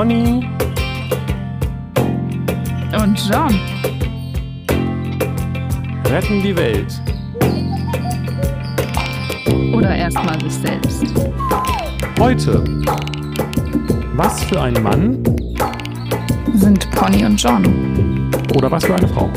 Conny 0.00 0.48
und 2.98 3.28
John 3.28 3.60
retten 6.06 6.42
die 6.42 6.56
Welt. 6.56 7.02
Oder 9.74 9.94
erstmal 9.94 10.40
sich 10.40 10.54
selbst. 10.54 11.04
Heute. 12.18 12.64
Was 14.14 14.42
für 14.44 14.62
ein 14.62 14.82
Mann 14.82 15.22
Sind 16.54 16.90
Pony 16.92 17.26
und 17.26 17.36
John. 17.36 18.30
oder 18.56 18.70
was 18.70 18.82
für 18.82 18.94
eine 18.94 19.06
Frau? 19.06 19.30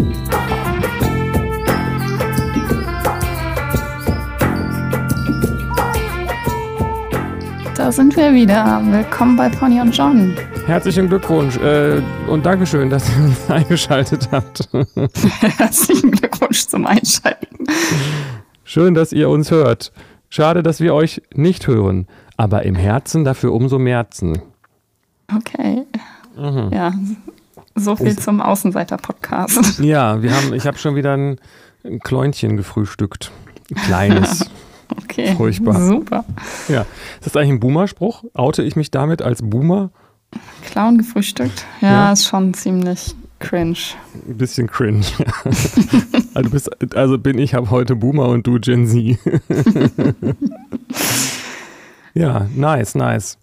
Da 7.75 7.91
sind 7.91 8.15
wir 8.15 8.33
wieder. 8.33 8.81
Willkommen 8.85 9.35
bei 9.35 9.49
Pony 9.49 9.81
und 9.81 9.91
John. 9.91 10.33
Herzlichen 10.65 11.09
Glückwunsch 11.09 11.57
äh, 11.57 12.01
und 12.29 12.45
Dankeschön, 12.45 12.89
dass 12.89 13.09
ihr 13.09 13.23
uns 13.25 13.49
eingeschaltet 13.49 14.29
habt. 14.31 14.69
Herzlichen 15.57 16.11
Glückwunsch 16.11 16.67
zum 16.67 16.85
Einschalten. 16.85 17.65
Schön, 18.63 18.93
dass 18.93 19.11
ihr 19.11 19.29
uns 19.29 19.51
hört. 19.51 19.91
Schade, 20.29 20.63
dass 20.63 20.79
wir 20.79 20.93
euch 20.93 21.21
nicht 21.33 21.67
hören, 21.67 22.07
aber 22.37 22.63
im 22.63 22.75
Herzen 22.75 23.25
dafür 23.25 23.51
umso 23.51 23.77
merzen. 23.77 24.41
Okay. 25.35 25.83
Ja, 26.71 26.93
so 27.75 27.95
viel 27.97 28.17
zum 28.17 28.41
Außenseiter-Podcast. 28.41 29.79
Ja, 29.83 30.21
wir 30.23 30.33
haben, 30.35 30.53
ich 30.53 30.65
habe 30.65 30.77
schon 30.77 30.95
wieder 30.95 31.13
ein, 31.15 31.39
ein 31.83 31.99
Kläunchen 31.99 32.55
gefrühstückt. 32.55 33.31
Ein 33.69 33.75
kleines. 33.75 34.49
Okay. 34.89 35.35
Furchtbar. 35.35 35.79
Super. 35.81 36.23
ja. 36.69 36.81
Ist 37.19 37.25
das 37.25 37.35
eigentlich 37.35 37.51
ein 37.51 37.59
Boomer-Spruch? 37.59 38.23
Oute 38.33 38.63
ich 38.63 38.75
mich 38.75 38.91
damit 38.91 39.21
als 39.21 39.41
Boomer? 39.41 39.91
Clown 40.65 40.97
gefrühstückt. 40.97 41.65
Ja, 41.81 41.89
Ja. 41.91 42.11
ist 42.13 42.25
schon 42.25 42.53
ziemlich 42.53 43.15
cringe. 43.39 43.77
Ein 44.27 44.37
bisschen 44.37 44.67
cringe. 44.67 45.03
also, 46.33 46.49
bist, 46.49 46.95
also 46.95 47.17
bin 47.17 47.37
ich 47.37 47.55
ab 47.55 47.67
heute 47.69 47.95
Boomer 47.95 48.29
und 48.29 48.47
du 48.47 48.59
Gen 48.59 48.87
Z. 48.87 49.17
ja, 52.13 52.47
nice, 52.55 52.95
nice. 52.95 53.37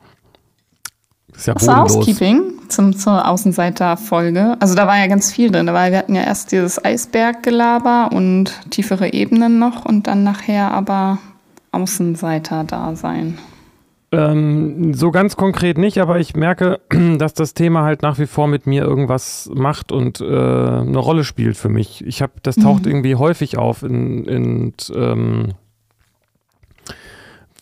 Ist 1.36 1.46
ja 1.46 1.54
Das 1.54 1.66
bodenlos. 1.66 1.96
Housekeeping 1.96 2.52
zum, 2.68 2.96
zur 2.96 3.26
Außenseiter-Folge. 3.28 4.56
Also 4.60 4.74
da 4.74 4.86
war 4.86 4.98
ja 4.98 5.06
ganz 5.06 5.30
viel 5.32 5.50
drin. 5.50 5.66
Weil 5.68 5.92
wir 5.92 5.98
hatten 5.98 6.14
ja 6.14 6.22
erst 6.22 6.52
dieses 6.52 6.82
Eisberggelaber 6.84 8.10
und 8.12 8.52
tiefere 8.70 9.12
Ebenen 9.12 9.58
noch 9.58 9.84
und 9.84 10.06
dann 10.06 10.22
nachher 10.24 10.72
aber 10.72 11.18
Außenseiter-Dasein. 11.72 13.38
Ähm, 14.12 14.92
so 14.92 15.12
ganz 15.12 15.36
konkret 15.36 15.78
nicht, 15.78 15.98
aber 15.98 16.18
ich 16.18 16.34
merke, 16.34 16.80
dass 17.18 17.32
das 17.34 17.54
Thema 17.54 17.82
halt 17.84 18.02
nach 18.02 18.18
wie 18.18 18.26
vor 18.26 18.48
mit 18.48 18.66
mir 18.66 18.82
irgendwas 18.82 19.48
macht 19.54 19.92
und 19.92 20.20
äh, 20.20 20.24
eine 20.24 20.98
Rolle 20.98 21.22
spielt 21.22 21.56
für 21.56 21.68
mich. 21.68 22.04
Ich 22.04 22.20
habe, 22.20 22.32
das 22.42 22.56
taucht 22.56 22.86
irgendwie 22.86 23.14
häufig 23.14 23.56
auf 23.56 23.82
in, 23.84 24.24
in 24.24 24.74
ähm, 24.94 25.54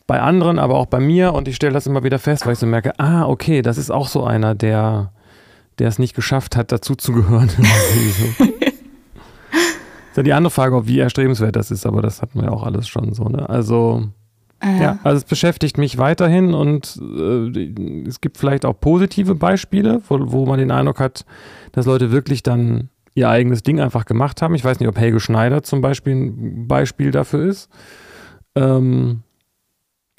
bei 0.07 0.23
anderen, 0.23 0.59
aber 0.59 0.77
auch 0.77 0.87
bei 0.87 1.01
mir 1.01 1.35
und 1.35 1.49
ich 1.49 1.57
stelle 1.57 1.75
das 1.75 1.87
immer 1.87 2.03
wieder 2.03 2.19
fest, 2.19 2.47
weil 2.47 2.55
ich 2.55 2.59
so 2.59 2.67
merke, 2.67 2.99
ah, 2.99 3.27
okay, 3.27 3.61
das 3.61 3.77
ist 3.77 3.91
auch 3.91 4.09
so 4.09 4.25
einer, 4.25 4.55
der, 4.55 5.13
der 5.79 5.89
es 5.89 5.99
nicht 5.99 6.15
geschafft 6.15 6.57
hat, 6.57 6.73
dazuzugehören. 6.73 7.51
so. 7.51 8.45
Ist 10.11 10.17
ja 10.17 10.23
die 10.23 10.33
andere 10.33 10.51
Frage, 10.51 10.75
ob 10.75 10.87
wie 10.87 10.99
erstrebenswert 10.99 11.55
das 11.55 11.71
ist, 11.71 11.85
aber 11.85 12.01
das 12.01 12.23
hatten 12.23 12.41
wir 12.41 12.51
auch 12.51 12.63
alles 12.63 12.89
schon 12.89 13.13
so, 13.13 13.25
ne? 13.25 13.49
Also. 13.49 14.09
Äh, 14.61 14.83
Ja, 14.83 14.99
also 15.05 15.19
es 15.19 15.25
beschäftigt 15.25 15.79
mich 15.79 15.99
weiterhin 15.99 16.53
und 16.55 16.99
äh, 17.01 18.05
es 18.09 18.21
gibt 18.21 18.39
vielleicht 18.39 18.65
auch 18.65 18.79
positive 18.81 19.35
Beispiele, 19.35 20.01
wo, 20.09 20.19
wo 20.33 20.47
man 20.47 20.59
den 20.59 20.71
Eindruck 20.71 20.99
hat, 21.01 21.25
dass 21.73 21.87
Leute 21.87 22.11
wirklich 22.11 22.43
dann 22.43 22.89
ihr 23.15 23.29
eigenes 23.29 23.63
Ding 23.63 23.81
einfach 23.81 24.05
gemacht 24.05 24.43
haben. 24.43 24.55
Ich 24.55 24.65
weiß 24.65 24.79
nicht, 24.81 24.89
ob 24.89 24.99
Helge 24.99 25.21
Schneider 25.21 25.63
zum 25.63 25.81
Beispiel 25.81 26.15
ein 26.15 26.69
Beispiel 26.69 27.11
dafür 27.11 27.45
ist. 27.47 27.69
Ähm, 28.55 29.23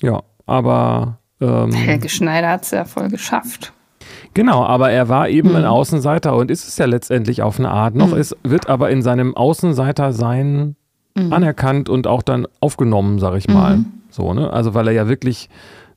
ja, 0.01 0.22
aber 0.45 1.19
ähm, 1.41 1.72
Helge 1.72 2.09
Schneider 2.09 2.49
hat 2.49 2.63
es 2.63 2.72
ja 2.72 2.85
voll 2.85 3.09
geschafft. 3.09 3.73
Genau, 4.33 4.63
aber 4.66 4.91
er 4.91 5.09
war 5.09 5.29
eben 5.29 5.55
ein 5.55 5.63
Mhm. 5.63 5.67
Außenseiter 5.67 6.35
und 6.35 6.51
ist 6.51 6.67
es 6.67 6.78
ja 6.78 6.85
letztendlich 6.85 7.41
auf 7.41 7.59
eine 7.59 7.69
Art 7.72 7.95
noch. 7.95 8.11
Mhm. 8.11 8.17
Es 8.17 8.35
wird 8.44 8.69
aber 8.69 8.89
in 8.89 9.01
seinem 9.01 9.35
Außenseiter-Sein 9.35 10.75
Mhm. 11.17 11.33
anerkannt 11.33 11.89
und 11.89 12.05
auch 12.07 12.22
dann 12.22 12.47
aufgenommen, 12.59 13.19
sag 13.19 13.35
ich 13.35 13.47
mal. 13.47 13.78
Mhm. 13.78 13.85
So, 14.09 14.34
ne? 14.34 14.52
Also, 14.52 14.74
weil 14.74 14.88
er 14.88 14.94
ja 14.94 15.08
wirklich 15.08 15.50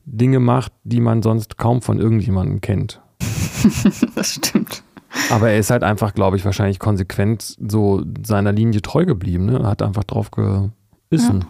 Dinge 0.05 0.41
macht, 0.41 0.73
die 0.84 1.00
man 1.00 1.23
sonst 1.23 1.59
kaum 1.59 1.83
von 1.83 1.99
irgendjemandem 1.99 2.61
kennt. 2.61 3.00
Das 4.17 4.34
stimmt. 4.34 4.83
Aber 5.31 5.50
er 5.50 5.59
ist 5.59 5.71
halt 5.71 5.84
einfach, 5.84 6.15
glaube 6.15 6.37
ich, 6.37 6.45
wahrscheinlich 6.45 6.81
konsequent 6.81 7.56
so 7.69 8.03
seiner 8.25 8.50
Linie 8.50 8.83
treu 8.83 9.05
geblieben, 9.05 9.47
ne? 9.47 9.65
Hat 9.67 9.83
einfach 9.83 10.05
drauf 10.05 10.31
gebissen. 10.33 11.45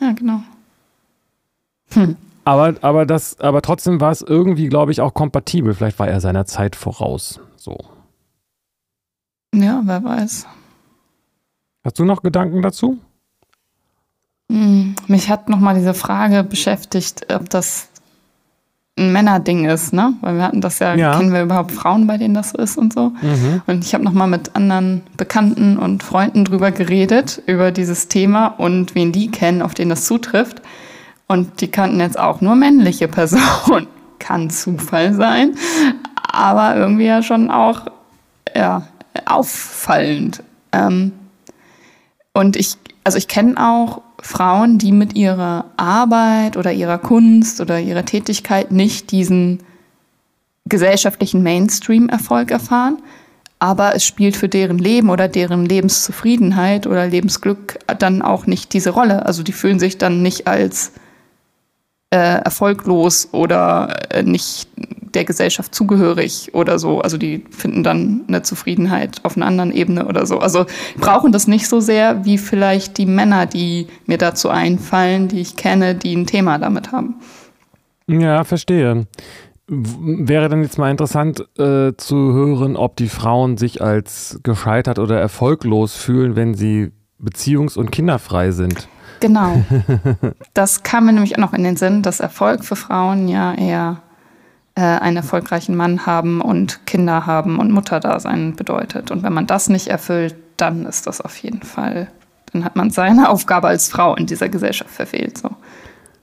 Ja, 0.00 0.12
genau. 0.12 0.40
Aber, 2.44 2.74
aber 2.80 3.06
das, 3.06 3.38
aber 3.40 3.62
trotzdem 3.62 4.00
war 4.00 4.10
es 4.10 4.22
irgendwie, 4.22 4.68
glaube 4.68 4.92
ich, 4.92 5.00
auch 5.00 5.12
kompatibel. 5.12 5.74
Vielleicht 5.74 5.98
war 5.98 6.08
er 6.08 6.20
seiner 6.20 6.46
Zeit 6.46 6.76
voraus. 6.76 7.40
So. 7.56 7.76
Ja, 9.54 9.82
wer 9.84 10.02
weiß. 10.02 10.46
Hast 11.84 11.98
du 11.98 12.04
noch 12.04 12.22
Gedanken 12.22 12.62
dazu? 12.62 12.98
Hm, 14.50 14.96
Mich 15.06 15.30
hat 15.30 15.48
nochmal 15.48 15.76
diese 15.76 15.94
Frage 15.94 16.42
beschäftigt, 16.42 17.32
ob 17.32 17.48
das 17.50 17.88
ein 18.98 19.12
Männerding 19.12 19.64
ist, 19.66 19.92
ne? 19.92 20.14
Weil 20.20 20.36
wir 20.36 20.42
hatten 20.42 20.60
das 20.60 20.80
ja, 20.80 20.94
Ja. 20.94 21.16
kennen 21.16 21.32
wir 21.32 21.42
überhaupt 21.42 21.70
Frauen, 21.72 22.06
bei 22.08 22.18
denen 22.18 22.34
das 22.34 22.50
so 22.50 22.58
ist 22.58 22.76
und 22.76 22.92
so. 22.92 23.12
Mhm. 23.22 23.62
Und 23.66 23.84
ich 23.84 23.94
habe 23.94 24.02
nochmal 24.04 24.26
mit 24.28 24.56
anderen 24.56 25.02
Bekannten 25.16 25.78
und 25.78 26.02
Freunden 26.02 26.44
drüber 26.44 26.72
geredet, 26.72 27.40
über 27.46 27.70
dieses 27.70 28.08
Thema 28.08 28.48
und 28.48 28.94
wen 28.96 29.12
die 29.12 29.30
kennen, 29.30 29.62
auf 29.62 29.72
den 29.74 29.88
das 29.88 30.04
zutrifft. 30.04 30.60
Und 31.28 31.60
die 31.60 31.68
kannten 31.68 32.00
jetzt 32.00 32.18
auch 32.18 32.40
nur 32.40 32.56
männliche 32.56 33.06
Personen. 33.18 33.86
Kann 34.18 34.50
Zufall 34.50 35.14
sein, 35.14 35.54
aber 36.30 36.76
irgendwie 36.76 37.06
ja 37.06 37.22
schon 37.22 37.50
auch 37.50 37.82
ja, 38.54 38.82
auffallend. 39.24 40.42
Ähm, 40.72 41.12
und 42.34 42.56
ich, 42.56 42.76
also 43.04 43.16
ich 43.16 43.28
kenne 43.28 43.54
auch 43.56 44.02
Frauen, 44.22 44.78
die 44.78 44.92
mit 44.92 45.14
ihrer 45.14 45.66
Arbeit 45.76 46.56
oder 46.56 46.72
ihrer 46.72 46.98
Kunst 46.98 47.60
oder 47.60 47.80
ihrer 47.80 48.04
Tätigkeit 48.04 48.70
nicht 48.70 49.10
diesen 49.10 49.60
gesellschaftlichen 50.66 51.42
Mainstream-Erfolg 51.42 52.50
erfahren, 52.50 52.98
aber 53.58 53.94
es 53.94 54.04
spielt 54.04 54.36
für 54.36 54.48
deren 54.48 54.78
Leben 54.78 55.10
oder 55.10 55.28
deren 55.28 55.66
Lebenszufriedenheit 55.66 56.86
oder 56.86 57.06
Lebensglück 57.06 57.78
dann 57.98 58.22
auch 58.22 58.46
nicht 58.46 58.72
diese 58.72 58.90
Rolle. 58.90 59.26
Also 59.26 59.42
die 59.42 59.52
fühlen 59.52 59.78
sich 59.78 59.98
dann 59.98 60.22
nicht 60.22 60.46
als 60.46 60.92
äh, 62.10 62.42
erfolglos 62.42 63.28
oder 63.32 63.96
äh, 64.10 64.22
nicht 64.22 64.68
der 65.14 65.24
Gesellschaft 65.24 65.74
zugehörig 65.74 66.50
oder 66.54 66.78
so. 66.78 67.00
Also 67.00 67.16
die 67.16 67.44
finden 67.50 67.82
dann 67.82 68.22
eine 68.28 68.42
Zufriedenheit 68.42 69.24
auf 69.24 69.36
einer 69.36 69.46
anderen 69.46 69.72
Ebene 69.72 70.06
oder 70.06 70.26
so. 70.26 70.38
Also 70.38 70.66
brauchen 70.98 71.32
das 71.32 71.46
nicht 71.46 71.68
so 71.68 71.80
sehr 71.80 72.24
wie 72.24 72.38
vielleicht 72.38 72.98
die 72.98 73.06
Männer, 73.06 73.46
die 73.46 73.88
mir 74.06 74.18
dazu 74.18 74.48
einfallen, 74.48 75.28
die 75.28 75.40
ich 75.40 75.56
kenne, 75.56 75.94
die 75.94 76.14
ein 76.14 76.26
Thema 76.26 76.58
damit 76.58 76.92
haben. 76.92 77.16
Ja, 78.06 78.44
verstehe. 78.44 79.06
Wäre 79.68 80.48
dann 80.48 80.62
jetzt 80.62 80.78
mal 80.78 80.90
interessant 80.90 81.46
äh, 81.58 81.92
zu 81.96 82.16
hören, 82.32 82.76
ob 82.76 82.96
die 82.96 83.08
Frauen 83.08 83.56
sich 83.56 83.80
als 83.80 84.40
gescheitert 84.42 84.98
oder 84.98 85.20
erfolglos 85.20 85.94
fühlen, 85.94 86.34
wenn 86.34 86.54
sie 86.54 86.90
beziehungs- 87.22 87.78
und 87.78 87.92
kinderfrei 87.92 88.50
sind. 88.50 88.88
Genau. 89.20 89.62
Das 90.54 90.82
kam 90.82 91.06
mir 91.06 91.12
nämlich 91.12 91.36
auch 91.36 91.40
noch 91.40 91.52
in 91.52 91.62
den 91.62 91.76
Sinn, 91.76 92.02
dass 92.02 92.20
Erfolg 92.20 92.64
für 92.64 92.76
Frauen 92.76 93.28
ja 93.28 93.54
eher 93.54 94.02
äh, 94.80 94.98
einen 95.00 95.18
erfolgreichen 95.18 95.76
Mann 95.76 96.06
haben 96.06 96.40
und 96.40 96.86
Kinder 96.86 97.26
haben 97.26 97.58
und 97.58 97.70
Mutterdasein 97.70 98.56
bedeutet. 98.56 99.10
Und 99.10 99.22
wenn 99.22 99.32
man 99.34 99.46
das 99.46 99.68
nicht 99.68 99.88
erfüllt, 99.88 100.34
dann 100.56 100.86
ist 100.86 101.06
das 101.06 101.20
auf 101.20 101.36
jeden 101.38 101.62
Fall, 101.62 102.08
dann 102.52 102.64
hat 102.64 102.76
man 102.76 102.90
seine 102.90 103.28
Aufgabe 103.34 103.68
als 103.68 103.88
Frau 103.88 104.14
in 104.16 104.26
dieser 104.26 104.48
Gesellschaft 104.48 104.90
verfehlt. 104.90 105.38
So. 105.38 105.50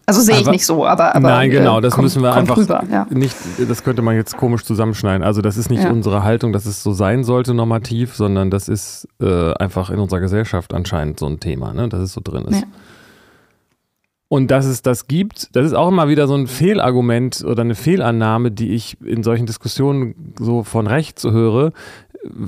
Also 0.09 0.21
sehe 0.21 0.37
ich 0.39 0.47
nicht 0.47 0.65
so, 0.65 0.85
aber, 0.87 1.13
aber 1.15 1.27
Nein, 1.27 1.49
genau, 1.51 1.81
das 1.81 1.93
kommt- 1.93 2.03
müssen 2.05 2.23
wir 2.23 2.33
einfach 2.33 2.55
rüber, 2.55 2.81
ja. 2.89 3.05
nicht, 3.09 3.35
das 3.67 3.83
könnte 3.83 4.01
man 4.01 4.15
jetzt 4.15 4.37
komisch 4.37 4.63
zusammenschneiden. 4.63 5.21
Also 5.21 5.41
das 5.41 5.57
ist 5.57 5.69
nicht 5.69 5.83
Ja. 5.83 5.89
unsere 5.91 6.23
Haltung, 6.23 6.53
dass 6.53 6.65
es 6.65 6.81
so 6.81 6.93
sein 6.93 7.25
sollte 7.25 7.53
normativ, 7.53 8.15
sondern 8.15 8.49
das 8.49 8.69
ist 8.69 9.07
äh, 9.21 9.53
einfach 9.55 9.89
in 9.89 9.99
unserer 9.99 10.21
Gesellschaft 10.21 10.73
anscheinend 10.73 11.19
so 11.19 11.25
ein 11.27 11.41
Thema, 11.41 11.73
ne? 11.73 11.89
dass 11.89 11.99
es 11.99 12.13
so 12.13 12.21
drin 12.23 12.45
ist. 12.45 12.61
Ja. 12.61 12.67
Und 14.29 14.51
dass 14.51 14.65
es 14.65 14.81
das 14.81 15.07
gibt, 15.07 15.55
das 15.55 15.65
ist 15.65 15.73
auch 15.73 15.87
immer 15.87 16.09
wieder 16.09 16.27
so 16.27 16.35
ein 16.35 16.47
Fehlargument 16.47 17.45
oder 17.45 17.61
eine 17.61 17.75
Fehlannahme, 17.75 18.51
die 18.51 18.71
ich 18.71 18.97
in 19.01 19.23
solchen 19.23 19.45
Diskussionen 19.45 20.33
so 20.37 20.63
von 20.63 20.85
rechts 20.85 21.23
höre. 21.23 21.71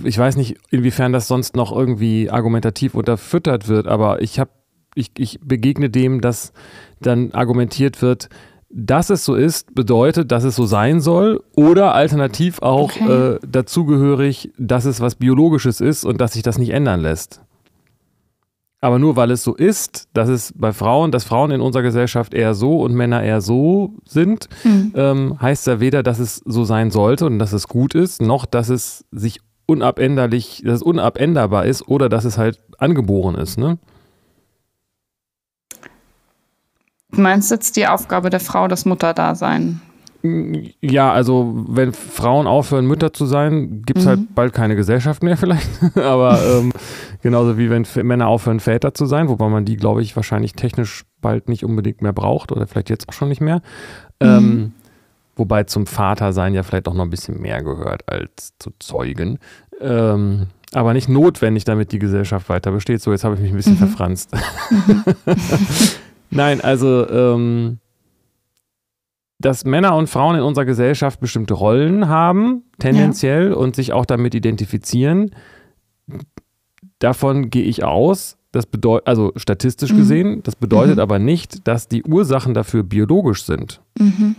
Ich 0.04 0.18
weiß 0.18 0.36
nicht, 0.36 0.58
inwiefern 0.72 1.14
das 1.14 1.28
sonst 1.28 1.56
noch 1.56 1.72
irgendwie 1.72 2.30
argumentativ 2.30 2.96
unterfüttert 2.96 3.70
wird, 3.70 3.88
aber 3.88 4.22
ich 4.22 4.40
habe, 4.40 4.52
ich, 4.94 5.12
ich 5.18 5.40
begegne 5.42 5.90
dem, 5.90 6.20
dass 6.20 6.52
dann 7.00 7.32
argumentiert 7.32 8.02
wird, 8.02 8.28
dass 8.70 9.10
es 9.10 9.24
so 9.24 9.36
ist, 9.36 9.74
bedeutet, 9.74 10.32
dass 10.32 10.44
es 10.44 10.58
so 10.58 10.66
sein 10.66 11.00
soll 11.00 11.42
oder 11.56 11.96
alternativ 11.96 12.62
auch 12.62 12.96
okay. 12.96 13.36
äh, 13.36 13.40
dazugehörig, 13.48 14.52
dass 14.58 14.86
es 14.86 15.00
was 15.00 15.16
Biologisches 15.16 15.80
ist 15.80 16.04
und 16.04 16.20
dass 16.20 16.34
sich 16.34 16.44
das 16.44 16.58
nicht 16.58 16.72
ändern 16.72 17.00
lässt. 17.00 17.42
Aber 18.82 18.98
nur 18.98 19.18
weil 19.18 19.32
es 19.32 19.44
so 19.44 19.56
ist, 19.56 20.08
dass 20.14 20.30
es 20.30 20.54
bei 20.56 20.72
Frauen, 20.72 21.12
dass 21.12 21.26
Frauen 21.26 21.52
in 21.52 21.60
unserer 21.60 21.84
Gesellschaft 21.84 22.34
eher 22.34 22.54
so 22.54 22.80
und 22.82 22.94
Männer 22.94 23.22
eher 23.22 23.42
so 23.42 23.94
sind, 24.06 24.48
mhm. 24.64 24.94
ähm, 24.96 25.42
heißt 25.42 25.68
ja 25.68 25.80
weder, 25.82 26.02
dass 26.02 26.20
es 26.20 26.38
so 26.46 26.64
sein 26.64 26.90
sollte 26.90 27.26
und 27.26 27.40
dass 27.40 27.52
es 27.52 27.68
gut 27.68 27.94
ist, 27.94 28.22
noch 28.22 28.46
dass 28.46 28.70
es 28.70 29.06
sich 29.12 29.42
unabänderlich, 29.66 30.64
dass 30.66 30.76
es 30.76 30.82
unabänderbar 30.82 31.66
ist 31.66 31.88
oder 31.90 32.08
dass 32.08 32.24
es 32.24 32.38
halt 32.38 32.60
angeboren 32.78 33.36
ist, 33.36 33.58
ne? 33.58 33.78
Du 37.12 37.22
meinst 37.22 37.52
jetzt 37.52 37.76
die 37.76 37.88
Aufgabe 37.88 38.30
der 38.30 38.40
Frau, 38.40 38.68
das 38.68 38.86
Mutterdasein? 38.86 39.82
Ja, 40.22 41.14
also 41.14 41.66
wenn 41.68 41.94
Frauen 41.94 42.46
aufhören, 42.46 42.86
Mütter 42.86 43.14
zu 43.14 43.26
sein, 43.26 43.84
gibt 43.84 44.00
es 44.00 44.06
halt 44.06 44.20
mhm. 44.20 44.24
halt 44.24 44.36
bald 44.36 44.54
keine 44.54 44.76
Gesellschaft 44.76 45.24
mehr 45.24 45.38
vielleicht. 45.38 45.70
Aber 45.96 46.40
ähm, 46.44 46.74
genauso 47.22 47.58
wie 47.58 47.70
wenn 47.70 47.86
Männer 48.04 48.28
aufhören, 48.28 48.60
Väter 48.60 48.94
zu 48.94 49.06
sein, 49.06 49.30
wobei 49.30 49.48
man 49.48 49.64
die, 49.64 49.78
glaube 49.78 50.02
ich, 50.02 50.16
wahrscheinlich 50.16 50.54
technisch 50.54 51.06
bald 51.22 51.48
nicht 51.48 51.64
unbedingt 51.64 52.02
mehr 52.02 52.14
braucht 52.14 52.52
oder 52.52 52.68
vielleicht 52.68 52.90
jetzt 52.90 53.08
auch 53.08 53.14
schon 53.14 53.30
nicht 53.30 53.42
mehr. 53.42 53.62
Mhm. 54.22 54.28
Ähm, 54.28 54.74
wobei 55.38 55.64
zum 55.64 55.88
Vatersein 55.88 56.54
ja 56.54 56.64
vielleicht 56.64 56.90
auch 56.90 56.94
noch 56.94 57.06
ein 57.06 57.10
bisschen 57.10 57.42
mehr 57.42 57.64
gehört 57.64 58.10
als 58.12 58.54
zu 58.60 58.72
Zeugen. 58.80 59.40
Ähm, 59.80 60.48
aber 60.74 60.94
nicht 60.94 61.08
notwendig, 61.08 61.64
damit 61.64 61.94
die 61.94 62.00
Gesellschaft 62.00 62.50
weiter 62.50 62.72
besteht. 62.72 63.02
So, 63.02 63.12
jetzt 63.12 63.24
habe 63.24 63.36
ich 63.36 63.42
mich 63.42 63.52
ein 63.52 63.58
bisschen 63.58 63.74
mhm. 63.74 63.78
verfranst. 63.78 64.36
Mhm. 64.70 65.04
Nein, 66.30 66.62
also 66.62 67.10
ähm, 67.10 67.80
dass 69.40 69.64
Männer 69.64 69.96
und 69.96 70.08
Frauen 70.08 70.36
in 70.36 70.42
unserer 70.42 70.66
Gesellschaft 70.66 71.20
bestimmte 71.20 71.54
Rollen 71.54 72.10
haben, 72.10 72.64
tendenziell, 72.78 73.50
ja. 73.52 73.56
und 73.56 73.76
sich 73.76 73.94
auch 73.94 74.06
damit 74.06 74.36
identifizieren. 74.36 75.32
Davon 77.00 77.50
gehe 77.50 77.64
ich 77.64 77.84
aus. 77.84 78.38
Das 78.52 78.66
bedeutet, 78.66 79.08
also 79.08 79.32
statistisch 79.36 79.94
mhm. 79.94 79.98
gesehen, 79.98 80.44
das 80.44 80.56
bedeutet 80.56 80.96
mhm. 80.96 81.02
aber 81.02 81.20
nicht, 81.20 81.68
dass 81.68 81.88
die 81.88 82.04
Ursachen 82.04 82.54
dafür 82.54 82.84
biologisch 82.84 83.44
sind. 83.44 83.80
Mhm. 83.98 84.36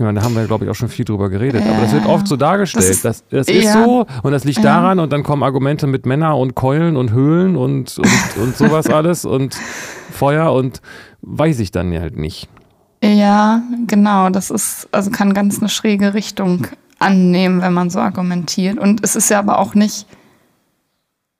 Ja, 0.00 0.12
da 0.12 0.22
haben 0.22 0.36
wir, 0.36 0.46
glaube 0.46 0.64
ich, 0.64 0.70
auch 0.70 0.76
schon 0.76 0.90
viel 0.90 1.04
drüber 1.04 1.28
geredet. 1.28 1.64
Ja, 1.64 1.72
aber 1.72 1.82
das 1.82 1.92
wird 1.92 2.06
oft 2.06 2.28
so 2.28 2.36
dargestellt. 2.36 2.88
Das, 2.88 3.00
das, 3.00 3.24
das 3.30 3.48
ist 3.48 3.64
ja. 3.64 3.82
so 3.84 4.06
und 4.22 4.30
das 4.30 4.44
liegt 4.44 4.62
daran 4.62 5.00
und 5.00 5.12
dann 5.12 5.24
kommen 5.24 5.42
Argumente 5.42 5.88
mit 5.88 6.06
Männer 6.06 6.36
und 6.36 6.54
Keulen 6.54 6.96
und 6.96 7.10
Höhlen 7.10 7.56
und, 7.56 7.98
und, 7.98 8.42
und 8.42 8.56
sowas 8.56 8.86
alles 8.90 9.24
und 9.24 9.56
Feuer 10.12 10.52
und 10.52 10.82
weiß 11.22 11.58
ich 11.58 11.72
dann 11.72 11.92
halt 11.98 12.16
nicht. 12.16 12.48
Ja, 13.02 13.62
genau. 13.86 14.30
Das 14.30 14.50
ist, 14.50 14.88
also 14.92 15.10
kann 15.10 15.34
ganz 15.34 15.58
eine 15.58 15.68
schräge 15.68 16.14
Richtung 16.14 16.66
annehmen, 16.98 17.62
wenn 17.62 17.72
man 17.72 17.90
so 17.90 18.00
argumentiert. 18.00 18.78
Und 18.78 19.04
es 19.04 19.16
ist 19.16 19.30
ja 19.30 19.38
aber 19.38 19.58
auch 19.58 19.74
nicht, 19.74 20.06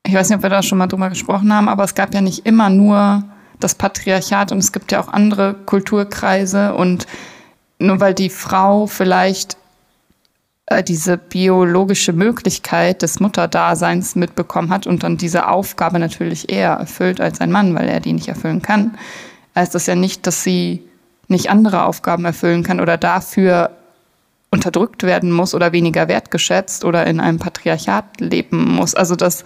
ich 0.05 0.13
weiß 0.13 0.29
nicht, 0.29 0.37
ob 0.37 0.43
wir 0.43 0.49
da 0.49 0.63
schon 0.63 0.77
mal 0.77 0.87
drüber 0.87 1.09
gesprochen 1.09 1.53
haben, 1.53 1.67
aber 1.67 1.83
es 1.83 1.95
gab 1.95 2.13
ja 2.13 2.21
nicht 2.21 2.45
immer 2.45 2.69
nur 2.69 3.23
das 3.59 3.75
Patriarchat 3.75 4.51
und 4.51 4.59
es 4.59 4.71
gibt 4.71 4.91
ja 4.91 5.01
auch 5.01 5.09
andere 5.09 5.53
Kulturkreise 5.53 6.73
und 6.75 7.07
nur 7.77 7.99
weil 7.99 8.13
die 8.13 8.29
Frau 8.29 8.87
vielleicht 8.87 9.57
äh, 10.67 10.81
diese 10.81 11.17
biologische 11.17 12.13
Möglichkeit 12.13 13.01
des 13.01 13.19
Mutterdaseins 13.19 14.15
mitbekommen 14.15 14.69
hat 14.69 14.87
und 14.87 15.03
dann 15.03 15.17
diese 15.17 15.49
Aufgabe 15.49 15.99
natürlich 15.99 16.49
eher 16.49 16.71
erfüllt 16.71 17.19
als 17.19 17.41
ein 17.41 17.51
Mann, 17.51 17.75
weil 17.75 17.89
er 17.89 17.99
die 17.99 18.13
nicht 18.13 18.29
erfüllen 18.29 18.61
kann, 18.61 18.97
heißt 19.55 19.75
das 19.75 19.87
ja 19.87 19.95
nicht, 19.95 20.25
dass 20.25 20.43
sie 20.43 20.88
nicht 21.29 21.49
andere 21.49 21.83
Aufgaben 21.85 22.25
erfüllen 22.25 22.63
kann 22.63 22.79
oder 22.79 22.97
dafür 22.97 23.71
unterdrückt 24.51 25.03
werden 25.03 25.31
muss 25.31 25.53
oder 25.53 25.71
weniger 25.71 26.07
wertgeschätzt 26.07 26.83
oder 26.83 27.05
in 27.05 27.19
einem 27.19 27.39
Patriarchat 27.39 28.19
leben 28.19 28.71
muss. 28.73 28.95
Also 28.95 29.15
dass 29.15 29.43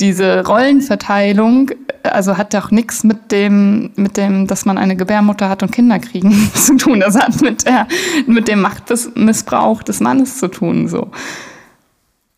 diese 0.00 0.44
Rollenverteilung, 0.44 1.70
also 2.02 2.36
hat 2.36 2.54
auch 2.56 2.72
nichts 2.72 3.04
mit 3.04 3.30
dem, 3.30 3.90
mit 3.94 4.16
dem, 4.16 4.48
dass 4.48 4.64
man 4.64 4.78
eine 4.78 4.96
Gebärmutter 4.96 5.48
hat 5.48 5.62
und 5.62 5.70
Kinder 5.70 6.00
kriegen 6.00 6.50
zu 6.54 6.76
tun. 6.76 7.00
Das 7.00 7.16
hat 7.16 7.40
mit 7.40 7.66
der, 7.66 7.86
mit 8.26 8.48
dem 8.48 8.60
Machtmissbrauch 8.60 9.82
des 9.82 10.00
Mannes 10.00 10.38
zu 10.38 10.48
tun, 10.48 10.88
so. 10.88 11.10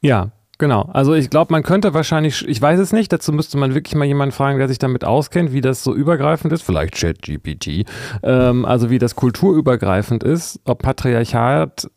Ja, 0.03 0.31
Genau, 0.59 0.83
also 0.93 1.15
ich 1.15 1.31
glaube, 1.31 1.53
man 1.53 1.63
könnte 1.63 1.95
wahrscheinlich, 1.95 2.47
ich 2.47 2.63
weiß 2.63 2.79
es 2.79 2.93
nicht, 2.93 3.13
dazu 3.13 3.33
müsste 3.33 3.59
man 3.59 3.75
wirklich 3.75 3.97
mal 3.97 4.05
jemanden 4.05 4.33
fragen, 4.33 4.59
der 4.59 4.69
sich 4.69 4.79
damit 4.79 5.05
auskennt, 5.05 5.53
wie 5.53 5.61
das 5.61 5.83
so 5.83 5.95
übergreifend 5.95 6.53
ist, 6.53 6.63
vielleicht 6.63 6.95
ChatGPT, 6.95 7.87
ähm, 8.23 8.65
also 8.65 8.89
wie 8.89 8.99
das 8.99 9.17
kulturübergreifend 9.17 10.23
ist, 10.23 10.61
ob 10.65 10.83
Patriarchat 10.83 11.91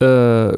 äh, 0.00 0.52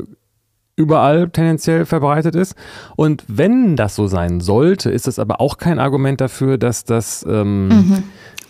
überall 0.76 1.30
tendenziell 1.30 1.86
verbreitet 1.86 2.34
ist. 2.34 2.54
Und 2.96 3.24
wenn 3.26 3.74
das 3.76 3.96
so 3.96 4.06
sein 4.06 4.40
sollte, 4.40 4.90
ist 4.90 5.06
das 5.06 5.18
aber 5.18 5.40
auch 5.40 5.56
kein 5.56 5.78
Argument 5.78 6.20
dafür, 6.20 6.58
dass 6.58 6.84
das 6.84 7.24
ähm, 7.28 7.68
mhm 7.68 8.02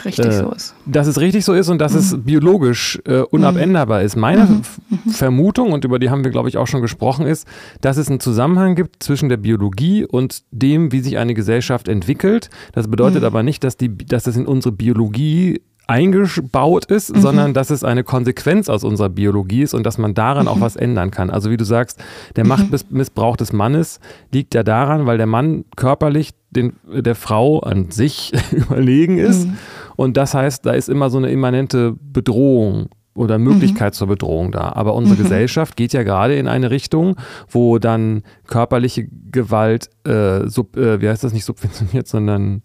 richtig 0.04 0.26
äh, 0.26 0.32
so 0.32 0.50
ist. 0.50 0.74
Dass 0.86 1.06
es 1.06 1.20
richtig 1.20 1.44
so 1.44 1.52
ist 1.54 1.68
und 1.68 1.78
dass 1.78 1.92
mhm. 1.92 1.98
es 1.98 2.16
biologisch 2.24 3.00
äh, 3.04 3.20
unabänderbar 3.20 4.00
mhm. 4.00 4.06
ist. 4.06 4.16
Meine 4.16 4.44
mhm. 4.44 5.10
Vermutung, 5.10 5.72
und 5.72 5.84
über 5.84 5.98
die 5.98 6.10
haben 6.10 6.24
wir, 6.24 6.30
glaube 6.30 6.48
ich, 6.48 6.56
auch 6.56 6.66
schon 6.66 6.82
gesprochen, 6.82 7.26
ist, 7.26 7.46
dass 7.80 7.96
es 7.96 8.08
einen 8.08 8.20
Zusammenhang 8.20 8.74
gibt 8.74 9.02
zwischen 9.02 9.28
der 9.28 9.36
Biologie 9.36 10.04
und 10.04 10.42
dem, 10.50 10.92
wie 10.92 11.00
sich 11.00 11.18
eine 11.18 11.34
Gesellschaft 11.34 11.88
entwickelt. 11.88 12.50
Das 12.72 12.88
bedeutet 12.88 13.20
mhm. 13.20 13.26
aber 13.26 13.42
nicht, 13.42 13.64
dass, 13.64 13.76
die, 13.76 13.96
dass 13.96 14.24
das 14.24 14.36
in 14.36 14.46
unsere 14.46 14.72
Biologie 14.72 15.60
eingebaut 15.90 16.84
ist, 16.84 17.14
mhm. 17.14 17.20
sondern 17.20 17.52
dass 17.52 17.70
es 17.70 17.82
eine 17.82 18.04
Konsequenz 18.04 18.68
aus 18.68 18.84
unserer 18.84 19.08
Biologie 19.08 19.62
ist 19.62 19.74
und 19.74 19.84
dass 19.84 19.98
man 19.98 20.14
daran 20.14 20.44
mhm. 20.44 20.48
auch 20.48 20.60
was 20.60 20.76
ändern 20.76 21.10
kann. 21.10 21.30
Also 21.30 21.50
wie 21.50 21.56
du 21.56 21.64
sagst, 21.64 21.98
der 22.36 22.44
mhm. 22.44 22.50
Machtmissbrauch 22.50 23.36
des 23.36 23.52
Mannes 23.52 23.98
liegt 24.32 24.54
ja 24.54 24.62
daran, 24.62 25.06
weil 25.06 25.18
der 25.18 25.26
Mann 25.26 25.64
körperlich 25.74 26.30
den, 26.50 26.74
der 26.86 27.16
Frau 27.16 27.58
an 27.58 27.90
sich 27.90 28.32
überlegen 28.52 29.18
ist. 29.18 29.48
Mhm. 29.48 29.56
Und 29.96 30.16
das 30.16 30.32
heißt, 30.32 30.64
da 30.64 30.72
ist 30.72 30.88
immer 30.88 31.10
so 31.10 31.18
eine 31.18 31.30
immanente 31.30 31.96
Bedrohung 32.00 32.90
oder 33.14 33.38
Möglichkeit 33.38 33.94
mhm. 33.94 33.96
zur 33.96 34.06
Bedrohung 34.06 34.52
da. 34.52 34.72
Aber 34.72 34.94
unsere 34.94 35.18
mhm. 35.18 35.24
Gesellschaft 35.24 35.76
geht 35.76 35.92
ja 35.92 36.04
gerade 36.04 36.36
in 36.36 36.46
eine 36.46 36.70
Richtung, 36.70 37.16
wo 37.48 37.80
dann 37.80 38.22
körperliche 38.46 39.08
Gewalt, 39.32 39.90
äh, 40.06 40.48
sub, 40.48 40.76
äh, 40.76 41.00
wie 41.00 41.08
heißt 41.08 41.24
das 41.24 41.32
nicht 41.32 41.44
subventioniert, 41.44 42.06
sondern 42.06 42.62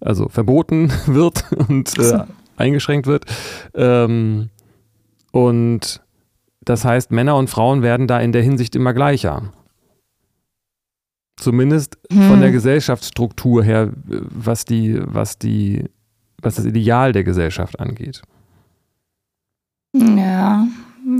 also 0.00 0.28
verboten 0.28 0.92
wird 1.06 1.44
und 1.68 1.96
äh, 2.00 2.24
eingeschränkt 2.56 3.06
wird. 3.06 3.24
Ähm, 3.74 4.50
und 5.32 6.00
das 6.64 6.84
heißt, 6.84 7.10
Männer 7.10 7.36
und 7.36 7.50
Frauen 7.50 7.82
werden 7.82 8.06
da 8.06 8.20
in 8.20 8.32
der 8.32 8.42
Hinsicht 8.42 8.74
immer 8.76 8.94
gleicher. 8.94 9.42
Zumindest 11.36 11.98
hm. 12.10 12.22
von 12.22 12.40
der 12.40 12.52
Gesellschaftsstruktur 12.52 13.62
her, 13.64 13.90
was 14.04 14.64
die, 14.64 15.00
was 15.04 15.38
die, 15.38 15.84
was 16.40 16.54
das 16.54 16.64
Ideal 16.64 17.12
der 17.12 17.24
Gesellschaft 17.24 17.80
angeht. 17.80 18.22
Ja. 19.92 20.66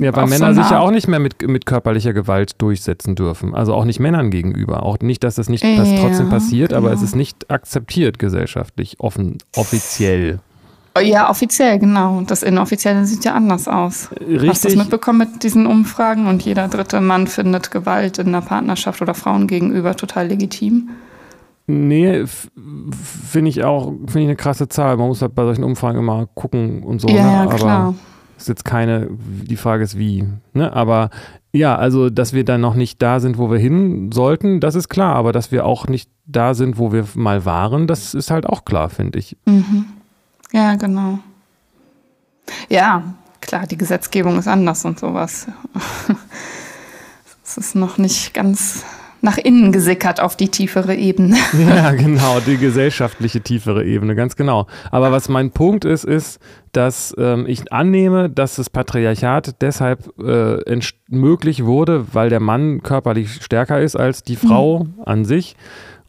Ja, 0.00 0.16
weil 0.16 0.26
Männer 0.28 0.54
so 0.54 0.62
sich 0.62 0.70
ja 0.70 0.80
auch 0.80 0.90
nicht 0.90 1.08
mehr 1.08 1.18
mit, 1.18 1.46
mit 1.46 1.66
körperlicher 1.66 2.14
Gewalt 2.14 2.60
durchsetzen 2.62 3.14
dürfen. 3.16 3.54
Also 3.54 3.74
auch 3.74 3.84
nicht 3.84 4.00
Männern 4.00 4.30
gegenüber. 4.30 4.82
Auch 4.82 4.98
nicht, 5.00 5.22
dass 5.22 5.34
das 5.34 5.50
nicht 5.50 5.62
dass 5.62 5.90
ja, 5.90 6.00
trotzdem 6.00 6.30
passiert, 6.30 6.70
genau. 6.70 6.80
aber 6.80 6.92
es 6.92 7.02
ist 7.02 7.14
nicht 7.14 7.50
akzeptiert 7.50 8.18
gesellschaftlich, 8.18 8.98
offen, 8.98 9.38
offiziell. 9.54 10.40
Ja, 11.02 11.28
offiziell, 11.28 11.78
genau. 11.80 12.22
Das 12.22 12.42
Inoffizielle 12.44 13.04
sieht 13.04 13.24
ja 13.24 13.34
anders 13.34 13.66
aus. 13.66 14.10
Richtig. 14.20 14.48
Hast 14.48 14.64
du 14.64 14.68
das 14.68 14.76
mitbekommen 14.76 15.18
mit 15.18 15.42
diesen 15.42 15.66
Umfragen? 15.66 16.28
Und 16.28 16.42
jeder 16.42 16.68
dritte 16.68 17.00
Mann 17.00 17.26
findet 17.26 17.72
Gewalt 17.72 18.18
in 18.18 18.28
einer 18.28 18.42
Partnerschaft 18.42 19.02
oder 19.02 19.14
Frauen 19.14 19.48
gegenüber 19.48 19.96
total 19.96 20.28
legitim? 20.28 20.90
Nee, 21.66 22.24
finde 22.26 23.48
ich 23.48 23.64
auch, 23.64 23.86
finde 23.86 24.20
ich 24.20 24.26
eine 24.26 24.36
krasse 24.36 24.68
Zahl. 24.68 24.96
Man 24.96 25.08
muss 25.08 25.22
halt 25.22 25.34
bei 25.34 25.44
solchen 25.44 25.64
Umfragen 25.64 25.98
immer 25.98 26.26
gucken 26.34 26.82
und 26.84 27.00
so. 27.00 27.08
Ja, 27.08 27.14
ne? 27.14 27.32
ja 27.32 27.42
Aber 27.42 27.54
klar. 27.54 27.94
Ist 28.36 28.48
jetzt 28.48 28.64
keine, 28.64 29.08
die 29.10 29.56
Frage 29.56 29.82
ist 29.82 29.98
wie. 29.98 30.24
Ne? 30.52 30.72
Aber 30.72 31.10
ja, 31.52 31.76
also, 31.76 32.10
dass 32.10 32.32
wir 32.34 32.44
dann 32.44 32.60
noch 32.60 32.74
nicht 32.74 33.00
da 33.00 33.20
sind, 33.20 33.38
wo 33.38 33.50
wir 33.50 33.58
hin 33.58 34.10
sollten, 34.12 34.60
das 34.60 34.74
ist 34.74 34.88
klar. 34.88 35.14
Aber 35.16 35.32
dass 35.32 35.50
wir 35.50 35.64
auch 35.64 35.88
nicht 35.88 36.10
da 36.26 36.54
sind, 36.54 36.78
wo 36.78 36.92
wir 36.92 37.06
mal 37.14 37.44
waren, 37.44 37.86
das 37.86 38.14
ist 38.14 38.30
halt 38.30 38.46
auch 38.46 38.64
klar, 38.64 38.90
finde 38.90 39.18
ich. 39.18 39.36
Mhm. 39.46 39.86
Ja, 40.54 40.76
genau. 40.76 41.18
Ja, 42.68 43.02
klar, 43.40 43.66
die 43.66 43.76
Gesetzgebung 43.76 44.38
ist 44.38 44.46
anders 44.46 44.84
und 44.84 44.98
sowas. 44.98 45.48
Es 47.46 47.58
ist 47.58 47.74
noch 47.74 47.98
nicht 47.98 48.32
ganz 48.32 48.84
nach 49.20 49.36
innen 49.36 49.70
gesickert 49.70 50.18
auf 50.18 50.34
die 50.34 50.48
tiefere 50.48 50.94
Ebene. 50.94 51.36
Ja, 51.58 51.90
genau, 51.92 52.40
die 52.40 52.56
gesellschaftliche 52.56 53.42
tiefere 53.42 53.84
Ebene, 53.84 54.14
ganz 54.14 54.34
genau. 54.34 54.66
Aber 54.90 55.12
was 55.12 55.28
mein 55.28 55.50
Punkt 55.50 55.84
ist, 55.84 56.04
ist, 56.04 56.40
dass 56.72 57.14
ähm, 57.18 57.44
ich 57.46 57.70
annehme, 57.70 58.30
dass 58.30 58.56
das 58.56 58.70
Patriarchat 58.70 59.60
deshalb 59.60 60.18
äh, 60.18 60.80
möglich 61.08 61.66
wurde, 61.66 62.06
weil 62.14 62.30
der 62.30 62.40
Mann 62.40 62.82
körperlich 62.82 63.42
stärker 63.42 63.78
ist 63.78 63.94
als 63.94 64.22
die 64.22 64.36
Frau 64.36 64.84
mhm. 64.84 64.94
an 65.04 65.24
sich 65.26 65.54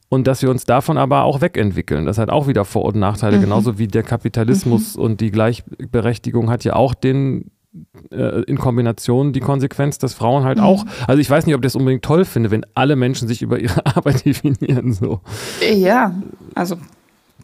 und 0.10 0.28
dass 0.28 0.42
wir 0.42 0.50
uns 0.50 0.66
davon 0.66 0.98
aber 0.98 1.24
auch 1.24 1.42
wegentwickeln. 1.42 2.06
Das 2.06 2.18
hat 2.18 2.30
auch 2.30 2.48
wieder 2.48 2.66
Vor- 2.66 2.86
und 2.86 2.96
Nachteile, 2.96 3.38
mhm. 3.38 3.42
genauso 3.42 3.78
wie 3.78 3.88
der 3.88 4.04
Kapitalismus 4.04 4.96
mhm. 4.96 5.04
und 5.04 5.22
die 5.22 5.32
Gleichberechtigung 5.32 6.50
hat 6.50 6.64
ja 6.64 6.76
auch 6.76 6.94
den 6.94 7.52
äh, 8.12 8.42
in 8.44 8.58
Kombination 8.58 9.34
die 9.34 9.42
Konsequenz, 9.42 9.98
dass 9.98 10.14
Frauen 10.14 10.44
halt 10.44 10.60
mhm. 10.60 10.64
auch, 10.64 10.86
also 11.08 11.20
ich 11.20 11.30
weiß 11.30 11.46
nicht, 11.46 11.56
ob 11.56 11.62
ich 11.62 11.66
das 11.66 11.76
unbedingt 11.76 12.04
toll 12.04 12.24
finde, 12.24 12.52
wenn 12.52 12.66
alle 12.74 12.96
Menschen 12.96 13.28
sich 13.28 13.42
über 13.42 13.60
ihre 13.60 13.86
Arbeit 13.98 14.26
definieren. 14.26 14.94
So. 14.94 15.20
Ja, 15.74 16.14
also 16.54 16.78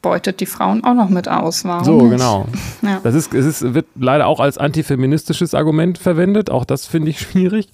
beutet 0.02 0.40
die 0.40 0.46
Frauen 0.46 0.84
auch 0.84 0.94
noch 0.94 1.10
mit 1.10 1.28
aus. 1.28 1.66
Warum 1.66 1.84
so, 1.84 2.02
nicht? 2.02 2.12
genau. 2.12 2.48
Ja. 2.82 3.00
Das 3.04 3.14
ist, 3.14 3.34
es 3.34 3.46
ist, 3.46 3.74
wird 3.74 3.86
leider 3.96 4.26
auch 4.26 4.40
als 4.40 4.58
antifeministisches 4.58 5.54
Argument 5.54 5.98
verwendet. 5.98 6.50
Auch 6.50 6.66
das 6.66 6.88
finde 6.88 7.12
ich 7.12 7.20
schwierig. 7.20 7.70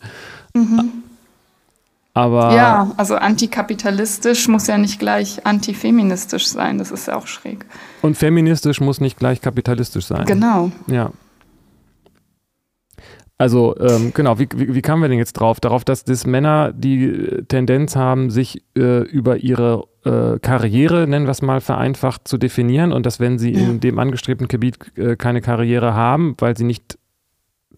Mhm. 0.54 1.04
Aber 2.18 2.56
ja, 2.56 2.92
also 2.98 3.16
antikapitalistisch 3.16 4.48
muss 4.48 4.66
ja 4.66 4.80
nicht 4.80 4.98
gleich 4.98 5.46
antifeministisch 5.46 6.48
sein. 6.48 6.80
Das 6.80 6.90
ist 6.90 7.08
ja 7.08 7.16
auch 7.16 7.28
schräg. 7.28 7.64
Und 8.02 8.18
feministisch 8.18 8.82
muss 8.82 9.00
nicht 9.00 9.20
gleich 9.20 9.40
kapitalistisch 9.40 10.08
sein. 10.08 10.26
Genau. 10.26 10.72
Ja. 10.88 11.12
Also 13.38 13.78
ähm, 13.78 14.14
genau, 14.16 14.40
wie, 14.40 14.50
wie, 14.56 14.74
wie, 14.74 14.82
kamen 14.82 15.04
wir 15.04 15.10
denn 15.10 15.20
jetzt 15.20 15.34
drauf? 15.34 15.60
Darauf, 15.60 15.86
dass 15.86 16.06
das 16.06 16.26
Männer 16.26 16.74
die 16.74 17.44
Tendenz 17.50 17.96
haben, 17.96 18.32
sich 18.32 18.64
äh, 18.76 19.04
über 19.04 19.38
ihre 19.38 19.84
äh, 20.04 20.40
Karriere, 20.40 21.06
nennen 21.06 21.28
wir 21.28 21.32
es 21.32 21.44
mal, 21.44 21.62
vereinfacht 21.62 22.28
zu 22.28 22.40
definieren 22.40 22.94
und 22.94 23.06
dass 23.06 23.20
wenn 23.20 23.38
sie 23.38 23.54
ja. 23.54 23.60
in 23.60 23.80
dem 23.80 24.00
angestrebten 24.00 24.48
Gebiet 24.48 24.80
äh, 24.98 25.16
keine 25.18 25.42
Karriere 25.42 25.94
haben, 25.94 26.36
weil 26.40 26.58
sie 26.58 26.64
nicht 26.64 26.98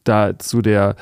da 0.06 0.40
zu 0.40 0.62
der 0.62 0.96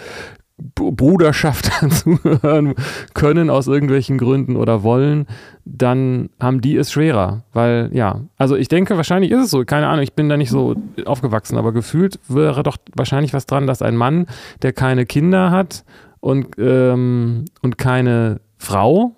Bruderschaft 0.57 1.69
dazugehören 1.81 2.73
können 3.13 3.49
aus 3.49 3.67
irgendwelchen 3.67 4.17
Gründen 4.17 4.55
oder 4.55 4.83
wollen, 4.83 5.27
dann 5.65 6.29
haben 6.39 6.61
die 6.61 6.75
es 6.75 6.91
schwerer. 6.91 7.43
Weil, 7.53 7.89
ja, 7.93 8.21
also 8.37 8.55
ich 8.55 8.67
denke, 8.67 8.97
wahrscheinlich 8.97 9.31
ist 9.31 9.45
es 9.45 9.49
so, 9.51 9.63
keine 9.65 9.87
Ahnung, 9.87 10.03
ich 10.03 10.13
bin 10.13 10.29
da 10.29 10.37
nicht 10.37 10.49
so 10.49 10.75
aufgewachsen, 11.05 11.57
aber 11.57 11.73
gefühlt 11.73 12.19
wäre 12.27 12.63
doch 12.63 12.77
wahrscheinlich 12.95 13.33
was 13.33 13.45
dran, 13.45 13.67
dass 13.67 13.81
ein 13.81 13.95
Mann, 13.95 14.25
der 14.63 14.73
keine 14.73 15.05
Kinder 15.05 15.51
hat 15.51 15.83
und, 16.21 16.55
ähm, 16.57 17.45
und 17.61 17.77
keine 17.77 18.41
Frau, 18.57 19.15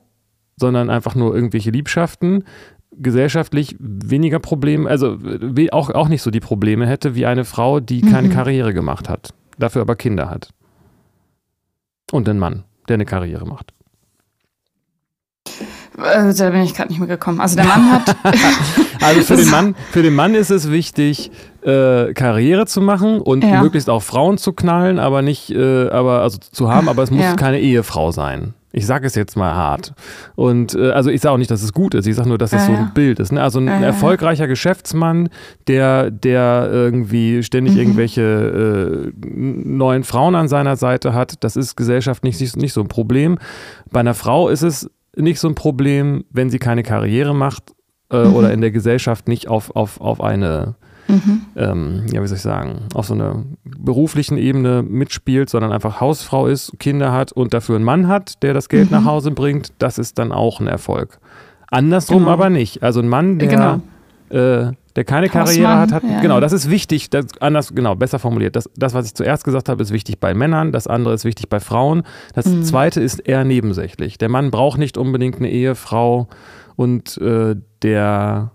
sondern 0.57 0.89
einfach 0.89 1.15
nur 1.15 1.33
irgendwelche 1.33 1.71
Liebschaften, 1.71 2.43
gesellschaftlich 2.91 3.77
weniger 3.79 4.39
Probleme, 4.39 4.89
also 4.89 5.17
auch, 5.71 5.89
auch 5.91 6.09
nicht 6.09 6.21
so 6.21 6.31
die 6.31 6.41
Probleme 6.41 6.85
hätte 6.85 7.15
wie 7.15 7.25
eine 7.25 7.45
Frau, 7.45 7.79
die 7.79 8.01
keine 8.01 8.27
mhm. 8.27 8.33
Karriere 8.33 8.73
gemacht 8.73 9.07
hat, 9.07 9.33
dafür 9.57 9.83
aber 9.83 9.95
Kinder 9.95 10.29
hat. 10.29 10.49
Und 12.11 12.27
einen 12.27 12.39
Mann, 12.39 12.63
der 12.87 12.95
eine 12.95 13.05
Karriere 13.05 13.45
macht. 13.45 13.73
Äh, 15.97 16.33
da 16.33 16.49
bin 16.49 16.61
ich 16.61 16.73
gerade 16.73 16.89
nicht 16.89 16.99
mehr 16.99 17.07
gekommen. 17.07 17.41
Also 17.41 17.55
der 17.55 17.65
Mann 17.65 17.91
hat. 17.91 18.15
also 19.01 19.21
für 19.21 19.35
den 19.35 19.49
Mann, 19.51 19.75
für 19.91 20.01
den 20.01 20.15
Mann 20.15 20.33
ist 20.33 20.49
es 20.49 20.71
wichtig, 20.71 21.31
äh, 21.61 22.13
Karriere 22.13 22.65
zu 22.65 22.81
machen 22.81 23.19
und 23.19 23.43
ja. 23.43 23.61
möglichst 23.61 23.89
auch 23.89 24.01
Frauen 24.01 24.37
zu 24.37 24.53
knallen, 24.53 24.99
aber 24.99 25.21
nicht, 25.21 25.49
äh, 25.51 25.89
aber 25.89 26.21
also 26.21 26.37
zu 26.39 26.71
haben, 26.71 26.87
aber 26.87 27.03
es 27.03 27.11
muss 27.11 27.23
ja. 27.23 27.35
keine 27.35 27.59
Ehefrau 27.59 28.11
sein. 28.11 28.53
Ich 28.71 28.85
sage 28.85 29.07
es 29.07 29.15
jetzt 29.15 29.35
mal 29.35 29.55
hart. 29.55 29.93
Und 30.35 30.75
äh, 30.75 30.91
also 30.91 31.09
ich 31.09 31.21
sage 31.21 31.33
auch 31.33 31.37
nicht, 31.37 31.49
dass 31.49 31.63
es 31.63 31.73
gut 31.73 31.95
ist. 31.95 32.05
Ich 32.05 32.15
sage 32.15 32.29
nur, 32.29 32.37
dass 32.37 32.53
es 32.53 32.61
ja, 32.61 32.67
so 32.67 32.73
ein. 32.73 32.91
Bild 32.93 33.19
ist. 33.19 33.31
Ne? 33.31 33.41
Also 33.41 33.59
ein 33.59 33.67
ja, 33.67 33.79
erfolgreicher 33.79 34.47
Geschäftsmann, 34.47 35.29
der, 35.67 36.11
der 36.11 36.69
irgendwie 36.71 37.41
ständig 37.41 37.73
mhm. 37.73 37.79
irgendwelche 37.79 39.11
äh, 39.11 39.27
neuen 39.27 40.03
Frauen 40.03 40.35
an 40.35 40.47
seiner 40.47 40.75
Seite 40.75 41.13
hat, 41.13 41.43
das 41.43 41.55
ist 41.55 41.75
gesellschaftlich 41.75 42.39
nicht, 42.39 42.57
nicht 42.57 42.73
so 42.73 42.81
ein 42.81 42.87
Problem. 42.87 43.39
Bei 43.91 44.01
einer 44.01 44.13
Frau 44.13 44.49
ist 44.49 44.61
es 44.61 44.89
nicht 45.15 45.39
so 45.39 45.47
ein 45.47 45.55
Problem, 45.55 46.25
wenn 46.29 46.49
sie 46.49 46.59
keine 46.59 46.83
Karriere 46.83 47.33
macht 47.33 47.73
äh, 48.11 48.23
mhm. 48.23 48.35
oder 48.35 48.53
in 48.53 48.61
der 48.61 48.71
Gesellschaft 48.71 49.27
nicht 49.27 49.47
auf, 49.47 49.75
auf, 49.75 49.99
auf 49.99 50.21
eine 50.21 50.75
mhm. 51.09 51.41
ähm, 51.55 52.05
ja, 52.11 52.21
wie 52.23 52.27
soll 52.27 52.37
ich 52.37 52.41
sagen, 52.41 52.87
auf 52.93 53.07
so 53.07 53.13
einer 53.13 53.43
beruflichen 53.63 54.37
Ebene 54.37 54.83
mitspielt, 54.83 55.49
sondern 55.49 55.71
einfach 55.71 55.99
Hausfrau 55.99 56.47
ist, 56.47 56.73
Kinder 56.79 57.11
hat 57.11 57.31
und 57.31 57.53
dafür 57.53 57.75
einen 57.75 57.85
Mann 57.85 58.07
hat, 58.07 58.41
der 58.43 58.53
das 58.53 58.69
Geld 58.69 58.91
mhm. 58.91 58.97
nach 58.97 59.05
Hause 59.05 59.31
bringt, 59.31 59.73
das 59.79 59.97
ist 59.97 60.17
dann 60.19 60.31
auch 60.31 60.59
ein 60.59 60.67
Erfolg. 60.67 61.19
Andersrum 61.71 62.19
genau. 62.19 62.31
aber 62.31 62.49
nicht. 62.49 62.83
Also 62.83 62.99
ein 62.99 63.07
Mann, 63.07 63.39
der, 63.39 63.47
genau. 63.47 63.81
äh, 64.29 64.73
der 64.95 65.03
keine 65.03 65.29
Karriere 65.29 65.77
hat, 65.77 65.91
hat 65.91 66.03
ja, 66.03 66.19
genau, 66.19 66.39
das 66.39 66.51
ist 66.51 66.69
wichtig, 66.69 67.09
das, 67.09 67.25
anders, 67.39 67.73
genau, 67.73 67.95
besser 67.95 68.19
formuliert. 68.19 68.55
Das, 68.55 68.69
das, 68.75 68.93
was 68.93 69.05
ich 69.05 69.13
zuerst 69.13 69.43
gesagt 69.43 69.69
habe, 69.69 69.81
ist 69.81 69.91
wichtig 69.91 70.19
bei 70.19 70.33
Männern, 70.33 70.71
das 70.71 70.87
andere 70.87 71.13
ist 71.13 71.25
wichtig 71.25 71.47
bei 71.49 71.59
Frauen. 71.59 72.03
Das 72.33 72.45
mhm. 72.45 72.63
zweite 72.63 73.01
ist 73.01 73.19
eher 73.19 73.43
nebensächlich. 73.43 74.17
Der 74.17 74.29
Mann 74.29 74.51
braucht 74.51 74.79
nicht 74.79 74.97
unbedingt 74.97 75.37
eine 75.37 75.49
Ehefrau 75.49 76.27
und 76.75 77.17
äh, 77.17 77.55
der 77.81 78.51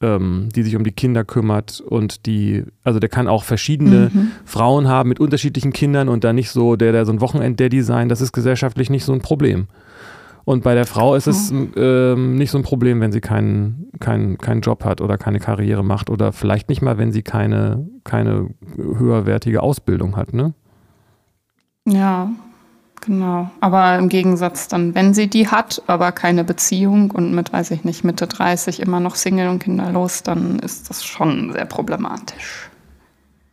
ähm, 0.00 0.48
die 0.54 0.62
sich 0.62 0.76
um 0.76 0.84
die 0.84 0.92
Kinder 0.92 1.24
kümmert 1.24 1.80
und 1.80 2.26
die, 2.26 2.64
also 2.84 3.00
der 3.00 3.08
kann 3.08 3.26
auch 3.28 3.44
verschiedene 3.44 4.10
mhm. 4.12 4.30
Frauen 4.44 4.88
haben 4.88 5.08
mit 5.08 5.20
unterschiedlichen 5.20 5.72
Kindern 5.72 6.08
und 6.08 6.24
da 6.24 6.32
nicht 6.32 6.50
so, 6.50 6.76
der, 6.76 6.92
der 6.92 7.04
so 7.04 7.12
ein 7.12 7.20
Wochenend-Daddy 7.20 7.82
sein, 7.82 8.08
das 8.08 8.20
ist 8.20 8.32
gesellschaftlich 8.32 8.90
nicht 8.90 9.04
so 9.04 9.12
ein 9.12 9.20
Problem. 9.20 9.66
Und 10.44 10.64
bei 10.64 10.74
der 10.74 10.86
Frau 10.86 11.14
ist 11.14 11.26
es 11.26 11.52
oh. 11.52 11.78
ähm, 11.78 12.36
nicht 12.36 12.50
so 12.50 12.56
ein 12.56 12.64
Problem, 12.64 13.00
wenn 13.00 13.12
sie 13.12 13.20
keinen, 13.20 13.90
keinen, 14.00 14.38
keinen 14.38 14.62
Job 14.62 14.82
hat 14.82 15.02
oder 15.02 15.18
keine 15.18 15.40
Karriere 15.40 15.84
macht 15.84 16.08
oder 16.08 16.32
vielleicht 16.32 16.70
nicht 16.70 16.80
mal, 16.80 16.96
wenn 16.96 17.12
sie 17.12 17.22
keine, 17.22 17.86
keine 18.04 18.48
höherwertige 18.76 19.62
Ausbildung 19.62 20.16
hat, 20.16 20.32
ne? 20.32 20.54
Ja, 21.86 22.30
Genau, 23.08 23.50
aber 23.60 23.96
im 23.96 24.10
Gegensatz 24.10 24.68
dann, 24.68 24.94
wenn 24.94 25.14
sie 25.14 25.28
die 25.28 25.48
hat, 25.48 25.82
aber 25.86 26.12
keine 26.12 26.44
Beziehung 26.44 27.10
und 27.10 27.34
mit, 27.34 27.50
weiß 27.54 27.70
ich 27.70 27.82
nicht, 27.82 28.04
Mitte 28.04 28.26
30 28.26 28.80
immer 28.80 29.00
noch 29.00 29.14
Single 29.14 29.48
und 29.48 29.60
kinderlos, 29.60 30.22
dann 30.22 30.58
ist 30.58 30.90
das 30.90 31.02
schon 31.06 31.54
sehr 31.54 31.64
problematisch. 31.64 32.68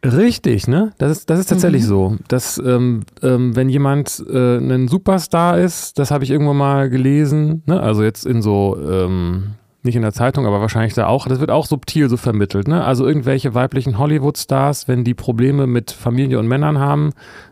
Richtig, 0.04 0.68
ne? 0.68 0.92
Das 0.98 1.10
ist, 1.10 1.30
das 1.30 1.40
ist 1.40 1.46
tatsächlich 1.46 1.84
mhm. 1.84 1.88
so. 1.88 2.18
Dass, 2.28 2.58
ähm, 2.58 3.04
ähm, 3.24 3.56
wenn 3.56 3.70
jemand 3.70 4.22
äh, 4.30 4.58
ein 4.58 4.90
Superstar 4.90 5.58
ist, 5.58 6.00
das 6.00 6.12
habe 6.12 6.26
ich 6.26 6.32
irgendwann 6.32 6.58
mal 6.58 6.90
gelesen, 6.90 7.64
ne? 7.66 7.80
also 7.80 8.04
jetzt 8.04 8.26
in 8.26 8.42
so, 8.42 8.78
ähm, 8.86 9.52
nicht 9.84 9.96
in 9.96 10.02
der 10.02 10.12
Zeitung, 10.12 10.46
aber 10.46 10.60
wahrscheinlich 10.60 10.96
da 10.96 11.08
auch, 11.08 11.30
das 11.30 11.40
wird 11.40 11.50
auch 11.50 11.66
subtil 11.66 12.10
so 12.10 12.18
vermittelt. 12.18 12.68
Ne? 12.68 12.84
Also 12.84 13.08
irgendwelche 13.08 13.54
weiblichen 13.54 13.98
Hollywood-Stars, 13.98 14.90
wenn 14.90 15.06
die 15.06 15.14
Probleme 15.14 15.66
mit 15.66 15.92
Familie 15.92 16.40
und 16.40 16.48
Männern 16.50 16.78
haben, 16.78 17.12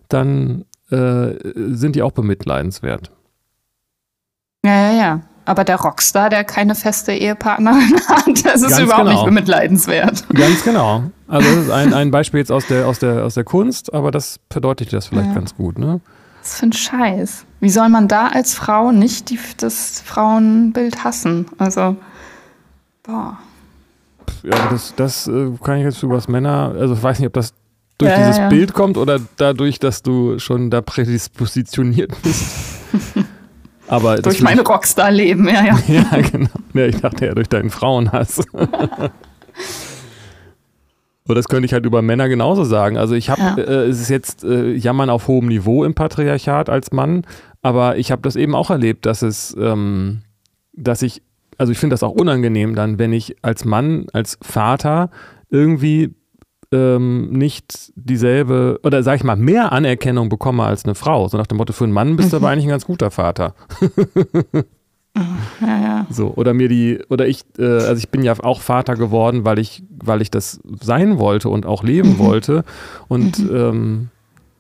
dann 0.10 0.66
äh, 0.94 1.54
sind 1.76 1.96
die 1.96 2.02
auch 2.02 2.12
bemitleidenswert. 2.12 3.12
Ja, 4.66 4.92
ja, 4.92 4.94
ja. 4.94 5.20
Aber 5.46 5.66
der 5.66 5.76
Rockstar, 5.76 6.30
der 6.30 6.46
keine 6.46 6.74
feste 6.74 7.12
Ehepartnerin 7.12 8.00
hat, 8.08 8.46
das 8.46 8.62
ist 8.62 8.70
Ganz 8.70 8.80
überhaupt 8.80 9.06
genau. 9.06 9.12
nicht 9.12 9.26
bemitleidenswert. 9.26 10.26
Ganz 10.30 10.64
genau. 10.64 11.04
Also 11.28 11.50
das 11.50 11.66
ist 11.66 11.72
ein, 11.72 11.94
ein 11.94 12.12
Beispiel 12.12 12.40
jetzt 12.40 12.52
aus 12.52 12.68
der, 12.68 12.88
aus, 12.88 13.00
der, 13.00 13.26
aus 13.26 13.34
der 13.34 13.44
Kunst, 13.44 13.94
aber 13.94 14.12
das 14.12 14.40
verdeutlicht 14.50 14.94
das 14.94 15.08
vielleicht 15.08 15.30
ja. 15.30 15.34
ganz 15.34 15.56
gut, 15.56 15.78
ne? 15.78 16.00
Was 16.42 16.60
für 16.60 16.66
ein 16.68 16.74
Scheiß. 16.74 17.46
Wie 17.60 17.70
soll 17.70 17.90
man 17.90 18.08
da 18.08 18.28
als 18.28 18.54
Frau 18.54 18.92
nicht 18.92 19.30
die, 19.30 19.40
das 19.58 20.02
Frauenbild 20.06 21.04
hassen? 21.04 21.46
Also, 21.58 21.96
boah. 23.04 23.38
Ja, 24.44 24.68
das, 24.70 24.94
das 24.96 25.28
äh, 25.28 25.52
kann 25.64 25.78
ich 25.78 25.84
jetzt 25.84 26.04
über 26.04 26.16
das 26.16 26.28
Männer, 26.28 26.74
also 26.78 26.94
ich 26.94 27.04
weiß 27.04 27.20
nicht, 27.20 27.28
ob 27.28 27.34
das 27.34 27.54
durch 27.98 28.12
ja, 28.12 28.18
dieses 28.18 28.38
ja. 28.38 28.50
Bild 28.50 28.74
kommt 28.74 28.98
oder 28.98 29.20
dadurch, 29.38 29.80
dass 29.80 30.02
du 30.02 30.40
schon 30.40 30.70
da 30.70 30.82
prädispositioniert 30.82 32.12
bist? 32.22 32.46
Aber 33.88 34.18
durch 34.18 34.42
mein 34.42 34.60
Rockstar-Leben, 34.60 35.48
ja, 35.48 35.66
ja. 35.66 35.78
ja, 35.88 36.22
genau. 36.22 36.50
Ja, 36.74 36.86
ich 36.86 37.02
dachte 37.02 37.26
ja 37.28 37.36
durch 37.36 37.50
deinen 37.50 37.70
Frauenhass. 37.70 38.42
Aber 41.26 41.36
das 41.36 41.48
könnte 41.48 41.66
ich 41.66 41.74
halt 41.74 41.86
über 41.86 42.02
Männer 42.02 42.28
genauso 42.28 42.64
sagen. 42.64 42.98
Also 42.98 43.14
ich 43.16 43.30
habe, 43.30 43.42
ja. 43.42 43.58
äh, 43.58 43.86
es 43.86 44.02
ist 44.02 44.10
jetzt 44.10 44.44
äh, 44.44 44.74
Jammern 44.74 45.10
auf 45.10 45.28
hohem 45.28 45.48
Niveau 45.48 45.84
im 45.84 45.94
Patriarchat 45.94 46.70
als 46.70 46.92
Mann, 46.92 47.26
aber 47.62 47.98
ich 47.98 48.12
habe 48.12 48.22
das 48.24 48.36
eben 48.36 48.56
auch 48.56 48.70
erlebt, 48.70 49.06
dass 49.06 49.22
es, 49.22 49.56
ähm, 49.58 50.24
dass 50.74 51.02
ich, 51.02 51.22
also 51.58 51.72
ich 51.72 51.78
finde 51.78 51.94
das 51.94 52.04
auch 52.04 52.12
unangenehm 52.12 52.76
dann, 52.76 53.00
wenn 53.00 53.14
ich 53.14 53.38
als 53.42 53.64
Mann, 53.64 54.08
als 54.12 54.38
Vater 54.42 55.12
irgendwie 55.50 56.14
ähm, 56.74 57.30
nicht 57.32 57.94
dieselbe 57.96 58.80
oder 58.84 59.04
sag 59.04 59.18
ich 59.18 59.24
mal 59.24 59.36
mehr 59.36 59.72
Anerkennung 59.72 60.28
bekomme 60.28 60.64
als 60.64 60.84
eine 60.84 60.96
Frau. 60.96 61.28
So 61.28 61.38
nach 61.38 61.48
dem 61.48 61.58
Motto, 61.58 61.72
für 61.72 61.84
einen 61.84 61.94
Mann 61.94 62.16
bist 62.16 62.34
du 62.34 62.38
mhm. 62.38 62.44
aber 62.44 62.52
eigentlich 62.52 62.66
ein 62.66 62.72
ganz 62.72 62.86
guter 62.86 63.12
Vater. 63.12 63.54
ja, 65.62 65.82
ja. 65.82 66.08
So, 66.10 66.34
oder 66.36 66.54
mir 66.54 66.68
die, 66.68 67.00
oder 67.10 67.28
ich, 67.28 67.46
äh, 67.60 67.64
also 67.64 67.96
ich 67.96 68.10
bin 68.10 68.24
ja 68.24 68.34
auch 68.42 68.62
Vater 68.62 68.96
geworden, 68.96 69.46
weil 69.46 69.60
ich, 69.60 69.84
weil 70.04 70.22
ich 70.22 70.32
das 70.32 70.60
sein 70.82 71.20
wollte 71.20 71.50
und 71.50 71.66
auch 71.66 71.84
leben 71.84 72.14
mhm. 72.14 72.20
wollte. 72.20 72.64
Und 73.08 73.40
mhm. 73.40 73.56
ähm, 73.56 74.10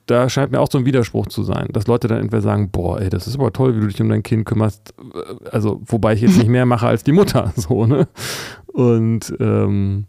da 0.06 0.30
scheint 0.30 0.52
mir 0.52 0.60
auch 0.60 0.70
so 0.70 0.78
ein 0.78 0.86
Widerspruch 0.86 1.28
zu 1.28 1.44
sein, 1.44 1.70
dass 1.72 1.88
Leute 1.88 2.08
dann 2.08 2.20
entweder 2.20 2.42
sagen, 2.42 2.70
boah, 2.70 3.02
ey, 3.02 3.10
das 3.10 3.26
ist 3.26 3.36
aber 3.36 3.54
toll, 3.54 3.76
wie 3.76 3.80
du 3.80 3.88
dich 3.88 4.02
um 4.02 4.10
dein 4.10 4.22
Kind 4.22 4.46
kümmerst. 4.46 4.94
Also, 5.52 5.82
wobei 5.86 6.14
ich 6.14 6.22
jetzt 6.22 6.38
nicht 6.38 6.50
mehr 6.50 6.66
mache 6.66 6.88
als 6.88 7.04
die 7.04 7.14
Mutter, 7.14 7.54
so, 7.56 7.86
ne? 7.86 8.08
Und 8.68 9.34
ähm, 9.40 10.06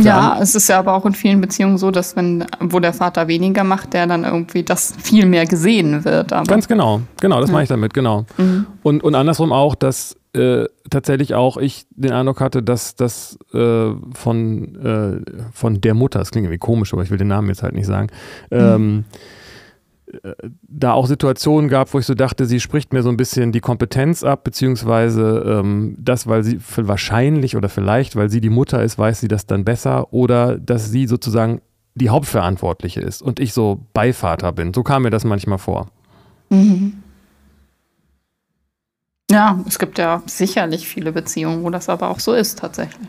ja, 0.00 0.38
es 0.40 0.54
ist 0.54 0.68
ja 0.68 0.78
aber 0.78 0.94
auch 0.94 1.04
in 1.06 1.12
vielen 1.12 1.40
Beziehungen 1.40 1.78
so, 1.78 1.90
dass 1.90 2.16
wenn, 2.16 2.46
wo 2.60 2.80
der 2.80 2.92
Vater 2.92 3.28
weniger 3.28 3.64
macht, 3.64 3.92
der 3.92 4.06
dann 4.06 4.24
irgendwie 4.24 4.62
das 4.62 4.94
viel 4.98 5.26
mehr 5.26 5.46
gesehen 5.46 6.04
wird. 6.04 6.32
Aber 6.32 6.46
Ganz 6.46 6.68
genau, 6.68 7.02
genau, 7.20 7.40
das 7.40 7.50
ja. 7.50 7.52
meine 7.52 7.64
ich 7.64 7.68
damit, 7.68 7.94
genau. 7.94 8.24
Mhm. 8.36 8.66
Und, 8.82 9.04
und 9.04 9.14
andersrum 9.14 9.52
auch, 9.52 9.74
dass 9.74 10.16
äh, 10.34 10.64
tatsächlich 10.90 11.34
auch 11.34 11.56
ich 11.56 11.86
den 11.90 12.12
Eindruck 12.12 12.40
hatte, 12.40 12.62
dass 12.62 12.96
das 12.96 13.38
äh, 13.52 13.90
von, 14.14 14.74
äh, 14.76 15.50
von 15.52 15.80
der 15.80 15.94
Mutter, 15.94 16.18
das 16.18 16.30
klingt 16.30 16.46
irgendwie 16.46 16.58
komisch, 16.58 16.92
aber 16.92 17.02
ich 17.02 17.10
will 17.10 17.18
den 17.18 17.28
Namen 17.28 17.48
jetzt 17.48 17.62
halt 17.62 17.74
nicht 17.74 17.86
sagen, 17.86 18.08
mhm. 18.50 19.04
Ähm, 20.22 20.58
da 20.62 20.92
auch 20.92 21.06
Situationen 21.06 21.68
gab, 21.68 21.92
wo 21.94 21.98
ich 21.98 22.06
so 22.06 22.14
dachte, 22.14 22.46
sie 22.46 22.60
spricht 22.60 22.92
mir 22.92 23.02
so 23.02 23.08
ein 23.08 23.16
bisschen 23.16 23.52
die 23.52 23.60
Kompetenz 23.60 24.22
ab, 24.22 24.44
beziehungsweise 24.44 25.44
ähm, 25.46 25.96
das, 25.98 26.26
weil 26.26 26.44
sie 26.44 26.58
wahrscheinlich 26.76 27.56
oder 27.56 27.68
vielleicht, 27.68 28.16
weil 28.16 28.30
sie 28.30 28.40
die 28.40 28.50
Mutter 28.50 28.82
ist, 28.82 28.98
weiß 28.98 29.20
sie 29.20 29.28
das 29.28 29.46
dann 29.46 29.64
besser 29.64 30.12
oder 30.12 30.58
dass 30.58 30.90
sie 30.90 31.06
sozusagen 31.06 31.60
die 31.94 32.10
Hauptverantwortliche 32.10 33.00
ist 33.00 33.22
und 33.22 33.40
ich 33.40 33.52
so 33.52 33.86
Beivater 33.92 34.52
bin. 34.52 34.74
So 34.74 34.82
kam 34.82 35.02
mir 35.02 35.10
das 35.10 35.24
manchmal 35.24 35.58
vor. 35.58 35.88
Mhm. 36.50 37.02
Ja, 39.30 39.58
es 39.66 39.78
gibt 39.78 39.98
ja 39.98 40.22
sicherlich 40.26 40.86
viele 40.86 41.12
Beziehungen, 41.12 41.64
wo 41.64 41.70
das 41.70 41.88
aber 41.88 42.10
auch 42.10 42.20
so 42.20 42.34
ist 42.34 42.58
tatsächlich. 42.58 43.08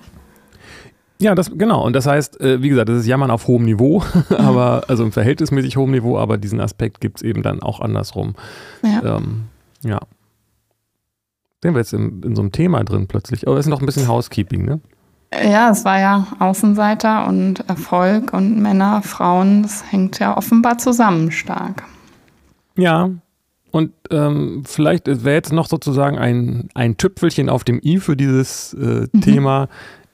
Ja, 1.19 1.33
das 1.33 1.51
genau. 1.51 1.85
Und 1.85 1.93
das 1.93 2.05
heißt, 2.05 2.41
äh, 2.41 2.61
wie 2.61 2.69
gesagt, 2.69 2.89
das 2.89 2.99
ist 2.99 3.07
Jammern 3.07 3.31
auf 3.31 3.47
hohem 3.47 3.63
Niveau, 3.63 4.03
aber 4.37 4.83
also 4.87 5.03
im 5.03 5.11
verhältnismäßig 5.11 5.77
hohem 5.77 5.91
Niveau, 5.91 6.17
aber 6.17 6.37
diesen 6.37 6.59
Aspekt 6.59 7.01
gibt 7.01 7.17
es 7.17 7.23
eben 7.23 7.41
dann 7.41 7.61
auch 7.61 7.79
andersrum. 7.79 8.35
Ja. 8.83 9.17
Ähm, 9.17 9.45
ja. 9.83 9.99
Sind 11.63 11.73
wir 11.73 11.79
jetzt 11.79 11.93
in, 11.93 12.21
in, 12.21 12.35
so 12.35 12.41
einem 12.41 12.51
Thema 12.51 12.83
drin 12.83 13.07
plötzlich. 13.07 13.47
Aber 13.47 13.57
es 13.57 13.65
ist 13.65 13.69
noch 13.69 13.79
ein 13.79 13.85
bisschen 13.85 14.07
Housekeeping, 14.07 14.65
ne? 14.65 14.81
Ja, 15.33 15.71
es 15.71 15.83
war 15.83 15.99
ja 15.99 16.27
Außenseiter 16.39 17.27
und 17.27 17.67
Erfolg 17.67 18.31
und 18.33 18.61
Männer, 18.61 19.01
Frauen, 19.01 19.63
das 19.63 19.91
hängt 19.91 20.19
ja 20.19 20.37
offenbar 20.37 20.77
zusammen 20.77 21.31
stark. 21.31 21.83
Ja, 22.77 23.09
und 23.71 23.91
ähm, 24.09 24.63
vielleicht 24.65 25.07
wäre 25.07 25.35
jetzt 25.35 25.51
noch 25.51 25.67
sozusagen 25.67 26.17
ein, 26.17 26.69
ein 26.75 26.95
Tüpfelchen 26.95 27.49
auf 27.49 27.65
dem 27.65 27.81
i 27.83 27.99
für 27.99 28.15
dieses 28.15 28.73
äh, 28.73 29.07
mhm. 29.11 29.21
Thema. 29.21 29.67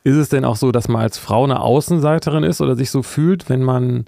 Ist 0.04 0.16
es 0.16 0.30
denn 0.30 0.46
auch 0.46 0.56
so, 0.56 0.72
dass 0.72 0.88
man 0.88 1.02
als 1.02 1.18
Frau 1.18 1.44
eine 1.44 1.60
Außenseiterin 1.60 2.44
ist 2.44 2.62
oder 2.62 2.76
sich 2.76 2.90
so 2.90 3.04
fühlt, 3.04 3.50
wenn 3.50 3.62
man 3.62 4.06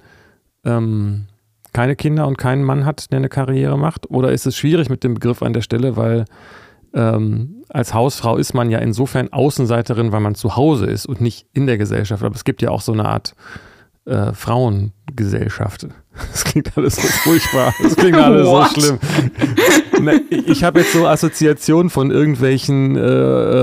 ähm, 0.65 1.27
keine 1.71 1.95
Kinder 1.95 2.27
und 2.27 2.37
keinen 2.37 2.63
Mann 2.63 2.85
hat, 2.85 3.11
der 3.11 3.17
eine 3.17 3.29
Karriere 3.29 3.77
macht? 3.77 4.09
Oder 4.09 4.31
ist 4.31 4.45
es 4.45 4.57
schwierig 4.57 4.89
mit 4.89 5.03
dem 5.03 5.13
Begriff 5.13 5.43
an 5.43 5.53
der 5.53 5.61
Stelle, 5.61 5.95
weil 5.95 6.25
ähm, 6.93 7.63
als 7.69 7.93
Hausfrau 7.93 8.37
ist 8.37 8.53
man 8.53 8.69
ja 8.69 8.79
insofern 8.79 9.31
Außenseiterin, 9.31 10.11
weil 10.11 10.19
man 10.19 10.35
zu 10.35 10.55
Hause 10.55 10.85
ist 10.85 11.05
und 11.05 11.21
nicht 11.21 11.47
in 11.53 11.67
der 11.67 11.77
Gesellschaft. 11.77 12.23
Aber 12.23 12.35
es 12.35 12.43
gibt 12.43 12.61
ja 12.61 12.69
auch 12.69 12.81
so 12.81 12.91
eine 12.91 13.05
Art 13.05 13.35
äh, 14.05 14.33
Frauengesellschaft. 14.33 15.87
Das 16.31 16.43
klingt 16.43 16.77
alles 16.77 16.95
so 16.95 17.01
furchtbar. 17.01 17.73
Das 17.81 17.95
klingt 17.95 18.17
alles 18.17 18.47
so 18.47 18.65
schlimm. 18.65 18.99
Ich 20.29 20.63
habe 20.63 20.81
jetzt 20.81 20.93
so 20.93 21.07
Assoziationen 21.07 21.89
von 21.89 22.11
irgendwelchen 22.11 22.95
äh, 22.95 23.01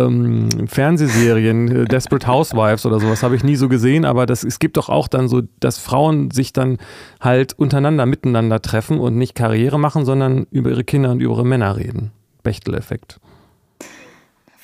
ähm, 0.05 0.49
Fernsehserien, 0.67 1.69
äh, 1.69 1.85
Desperate 1.85 2.27
Housewives 2.27 2.87
oder 2.87 2.99
sowas, 3.01 3.23
habe 3.23 3.37
ich 3.37 3.45
nie 3.45 3.57
so 3.57 3.69
gesehen, 3.69 4.05
aber 4.05 4.27
das, 4.27 4.43
es 4.43 4.59
gibt 4.59 4.77
doch 4.77 4.89
auch 4.89 5.09
dann 5.09 5.29
so, 5.29 5.43
dass 5.61 5.79
Frauen 5.79 6.31
sich 6.31 6.53
dann 6.53 6.79
halt 7.21 7.53
untereinander, 7.59 8.07
miteinander 8.07 8.61
treffen 8.61 8.99
und 8.99 9.17
nicht 9.17 9.35
Karriere 9.35 9.79
machen, 9.79 10.05
sondern 10.05 10.47
über 10.51 10.71
ihre 10.71 10.85
Kinder 10.85 11.11
und 11.11 11.21
über 11.21 11.35
ihre 11.35 11.47
Männer 11.47 11.77
reden. 11.77 12.11
Bechtel-Effekt 12.43 13.21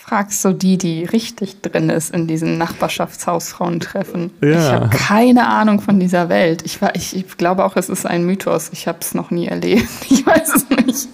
fragst 0.07 0.45
du 0.45 0.53
die, 0.53 0.79
die 0.79 1.05
richtig 1.05 1.63
drin 1.63 1.91
ist 1.91 2.15
in 2.15 2.29
diesen 2.29 2.59
Nachbarschaftshausfrauentreffen. 2.59 4.31
Ja. 4.41 4.51
Ich 4.51 4.73
habe 4.73 4.89
keine 4.97 5.49
Ahnung 5.49 5.81
von 5.81 5.99
dieser 5.99 6.29
Welt. 6.29 6.63
Ich, 6.65 6.81
war, 6.81 6.95
ich, 6.95 7.17
ich 7.17 7.37
glaube 7.37 7.65
auch, 7.65 7.75
es 7.75 7.89
ist 7.89 8.07
ein 8.07 8.25
Mythos. 8.25 8.71
Ich 8.73 8.87
habe 8.87 8.99
es 9.01 9.15
noch 9.15 9.31
nie 9.31 9.47
erlebt. 9.47 9.89
Ich 10.09 10.25
weiß 10.25 10.55
es 10.55 10.71
nicht. 10.71 11.09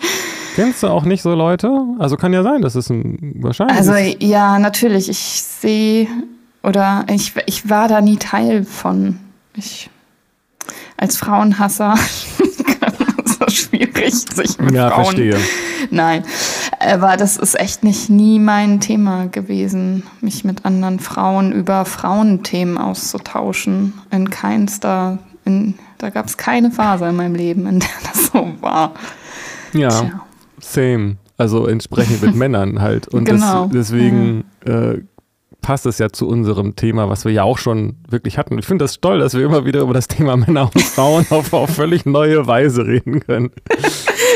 Kennst 0.55 0.83
du 0.83 0.89
auch 0.89 1.05
nicht 1.05 1.23
so 1.23 1.35
Leute? 1.35 1.71
Also 1.99 2.17
kann 2.17 2.33
ja 2.33 2.43
sein, 2.43 2.61
dass 2.61 2.75
es 2.75 2.91
ein 2.91 3.37
wahrscheinlich. 3.41 3.77
Also 3.77 3.95
ja, 3.95 4.59
natürlich. 4.59 5.09
Ich 5.09 5.19
sehe 5.19 6.07
oder 6.63 7.07
ich, 7.11 7.35
ich 7.47 7.69
war 7.69 7.89
da 7.89 8.01
nie 8.01 8.17
Teil 8.17 8.65
von. 8.65 9.19
Ich 9.55 9.91
als 10.97 11.17
Frauenhasser 11.17 11.95
so 13.39 13.49
schwierig, 13.49 14.15
sich 14.15 14.59
mit 14.59 14.75
ja, 14.75 14.91
Frauen. 14.91 15.05
Verstehe. 15.05 15.39
Nein, 15.91 16.25
aber 16.85 17.17
das 17.17 17.37
ist 17.37 17.59
echt 17.59 17.85
nicht 17.85 18.11
nie 18.11 18.39
mein 18.39 18.81
Thema 18.81 19.27
gewesen, 19.27 20.05
mich 20.21 20.45
mit 20.45 20.65
anderen 20.65 20.99
Frauen 20.99 21.53
über 21.53 21.85
Frauenthemen 21.85 22.79
auszutauschen. 22.79 23.95
In 24.11 24.31
keinster, 24.31 25.19
in, 25.45 25.75
da 25.99 26.11
gab 26.11 26.27
es 26.27 26.37
keine 26.37 26.71
Phase 26.71 27.07
in 27.07 27.17
meinem 27.17 27.35
Leben, 27.35 27.67
in 27.67 27.81
der 27.81 27.89
das 28.13 28.27
so 28.27 28.53
war. 28.61 28.95
Ja, 29.73 29.89
Tja. 29.89 30.21
same. 30.61 31.17
Also 31.39 31.67
entsprechend 31.67 32.23
mit 32.23 32.35
Männern 32.37 32.81
halt. 32.81 33.09
Und 33.09 33.25
genau. 33.25 33.65
das, 33.65 33.73
deswegen 33.73 34.45
ja. 34.67 34.93
äh, 34.93 35.03
passt 35.63 35.87
es 35.87 35.99
ja 35.99 36.11
zu 36.11 36.29
unserem 36.29 36.77
Thema, 36.77 37.09
was 37.09 37.25
wir 37.25 37.33
ja 37.33 37.45
auch 37.45 37.57
schon 37.57 37.97
wirklich 38.09 38.37
hatten. 38.37 38.59
Ich 38.59 38.67
finde 38.67 38.85
das 38.85 39.01
toll, 39.01 39.21
dass 39.21 39.35
wir 39.35 39.45
immer 39.45 39.65
wieder 39.65 39.81
über 39.81 39.95
das 39.95 40.09
Thema 40.09 40.37
Männer 40.37 40.71
und 40.75 40.83
Frauen 40.83 41.25
auf, 41.31 41.53
auf 41.53 41.71
völlig 41.71 42.05
neue 42.05 42.47
Weise 42.47 42.85
reden 42.85 43.21
können. 43.21 43.51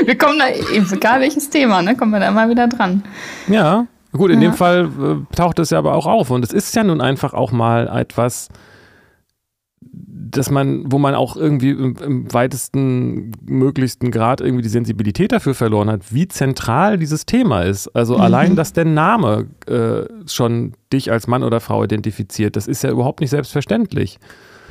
Wir 0.05 0.19
kommen 0.19 0.39
da, 0.39 0.49
egal 0.49 1.21
welches 1.21 1.49
Thema, 1.49 1.81
ne, 1.81 1.97
kommen 1.97 2.13
wir 2.13 2.21
da 2.21 2.29
immer 2.29 2.51
wieder 2.51 2.69
dran. 2.69 3.03
Ja, 3.49 3.87
gut, 4.13 4.31
in 4.31 4.43
ja. 4.43 4.51
dem 4.51 4.55
Fall 4.55 4.91
äh, 5.01 5.35
taucht 5.35 5.59
es 5.59 5.71
ja 5.71 5.79
aber 5.79 5.95
auch 5.95 6.05
auf. 6.05 6.31
Und 6.31 6.45
es 6.45 6.53
ist 6.53 6.75
ja 6.77 6.85
nun 6.85 7.01
einfach 7.01 7.33
auch 7.33 7.51
mal 7.51 7.89
etwas, 7.89 8.49
dass 10.31 10.51
man, 10.51 10.85
wo 10.91 10.99
man 10.99 11.15
auch 11.15 11.37
irgendwie 11.37 11.71
im, 11.71 11.97
im, 11.97 12.33
weitesten 12.33 13.33
möglichsten 13.45 14.11
Grad 14.11 14.41
irgendwie 14.41 14.63
die 14.63 14.69
Sensibilität 14.69 15.33
dafür 15.33 15.55
verloren 15.55 15.91
hat, 15.91 16.13
wie 16.13 16.29
zentral 16.29 16.99
dieses 16.99 17.27
Thema 17.27 17.63
ist. 17.63 17.89
Also 17.89 18.17
mhm. 18.17 18.21
allein, 18.21 18.57
dass 18.57 18.73
der 18.73 18.85
Name 18.85 19.47
äh, 19.67 20.05
schon 20.29 20.73
dich 20.93 21.11
als 21.13 21.27
Mann 21.27 21.43
oder 21.43 21.61
Frau 21.61 21.85
identifiziert, 21.85 22.57
das 22.57 22.67
ist 22.67 22.83
ja 22.83 22.91
überhaupt 22.91 23.21
nicht 23.21 23.31
selbstverständlich. 23.31 24.19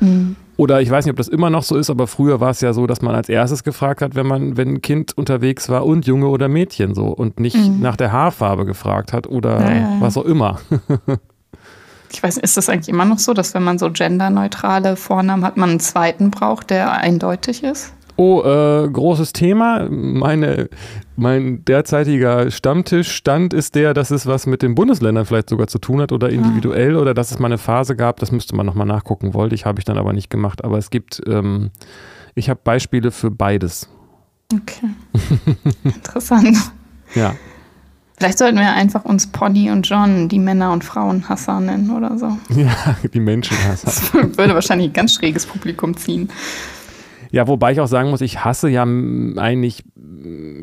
Mhm. 0.00 0.36
Oder 0.58 0.80
ich 0.80 0.90
weiß 0.90 1.04
nicht, 1.04 1.12
ob 1.12 1.18
das 1.18 1.28
immer 1.28 1.50
noch 1.50 1.62
so 1.62 1.76
ist, 1.76 1.90
aber 1.90 2.06
früher 2.06 2.40
war 2.40 2.50
es 2.50 2.60
ja 2.60 2.72
so, 2.72 2.86
dass 2.86 3.02
man 3.02 3.14
als 3.14 3.28
erstes 3.28 3.62
gefragt 3.62 4.00
hat, 4.00 4.14
wenn 4.14 4.26
man, 4.26 4.56
wenn 4.56 4.74
ein 4.74 4.82
Kind 4.82 5.16
unterwegs 5.16 5.68
war 5.68 5.84
und 5.84 6.06
Junge 6.06 6.28
oder 6.28 6.48
Mädchen 6.48 6.94
so 6.94 7.08
und 7.08 7.40
nicht 7.40 7.56
mhm. 7.56 7.80
nach 7.80 7.96
der 7.96 8.12
Haarfarbe 8.12 8.64
gefragt 8.64 9.12
hat 9.12 9.26
oder 9.26 9.60
ja, 9.60 9.70
ja, 9.70 9.76
ja. 9.76 9.96
was 10.00 10.16
auch 10.16 10.24
immer. 10.24 10.58
Ich 12.12 12.22
weiß, 12.22 12.38
ist 12.38 12.56
das 12.56 12.68
eigentlich 12.68 12.88
immer 12.88 13.04
noch 13.04 13.18
so, 13.18 13.34
dass 13.34 13.54
wenn 13.54 13.64
man 13.64 13.78
so 13.78 13.90
genderneutrale 13.90 14.96
Vornamen 14.96 15.44
hat, 15.44 15.56
man 15.56 15.70
einen 15.70 15.80
zweiten 15.80 16.30
braucht, 16.30 16.70
der 16.70 16.92
eindeutig 16.92 17.62
ist? 17.62 17.92
Oh, 18.18 18.42
äh, 18.42 18.88
großes 18.88 19.34
Thema. 19.34 19.88
Meine, 19.90 20.70
mein 21.16 21.64
derzeitiger 21.66 22.50
Stammtischstand 22.50 23.52
ist 23.52 23.74
der, 23.74 23.92
dass 23.92 24.10
es 24.10 24.26
was 24.26 24.46
mit 24.46 24.62
den 24.62 24.74
Bundesländern 24.74 25.26
vielleicht 25.26 25.50
sogar 25.50 25.66
zu 25.66 25.78
tun 25.78 26.00
hat 26.00 26.12
oder 26.12 26.30
individuell 26.30 26.96
ah. 26.96 27.00
oder 27.00 27.12
dass 27.12 27.30
es 27.30 27.38
mal 27.38 27.48
eine 27.48 27.58
Phase 27.58 27.94
gab, 27.94 28.18
das 28.20 28.32
müsste 28.32 28.56
man 28.56 28.64
nochmal 28.64 28.86
nachgucken, 28.86 29.34
wollte 29.34 29.54
ich, 29.54 29.66
habe 29.66 29.80
ich 29.80 29.84
dann 29.84 29.98
aber 29.98 30.14
nicht 30.14 30.30
gemacht. 30.30 30.64
Aber 30.64 30.78
es 30.78 30.88
gibt, 30.88 31.20
ähm, 31.26 31.70
ich 32.34 32.48
habe 32.48 32.60
Beispiele 32.64 33.10
für 33.10 33.30
beides. 33.30 33.88
Okay. 34.50 34.88
Interessant. 35.84 36.56
ja. 37.14 37.34
Vielleicht 38.18 38.38
sollten 38.38 38.56
wir 38.56 38.72
einfach 38.72 39.04
uns 39.04 39.26
Pony 39.26 39.70
und 39.70 39.86
John 39.88 40.28
die 40.28 40.38
Männer- 40.38 40.72
und 40.72 40.84
Frauenhasser 40.84 41.60
nennen 41.60 41.90
oder 41.90 42.18
so. 42.18 42.36
Ja, 42.56 42.96
die 43.12 43.20
Menschenhasser. 43.20 43.86
Das 44.14 44.14
würde 44.38 44.54
wahrscheinlich 44.54 44.88
ein 44.88 44.92
ganz 44.94 45.14
schräges 45.14 45.46
Publikum 45.46 45.96
ziehen. 45.96 46.30
Ja, 47.30 47.46
wobei 47.48 47.72
ich 47.72 47.80
auch 47.80 47.88
sagen 47.88 48.10
muss, 48.10 48.22
ich 48.22 48.44
hasse 48.44 48.68
ja 48.68 48.84
eigentlich, 48.84 49.84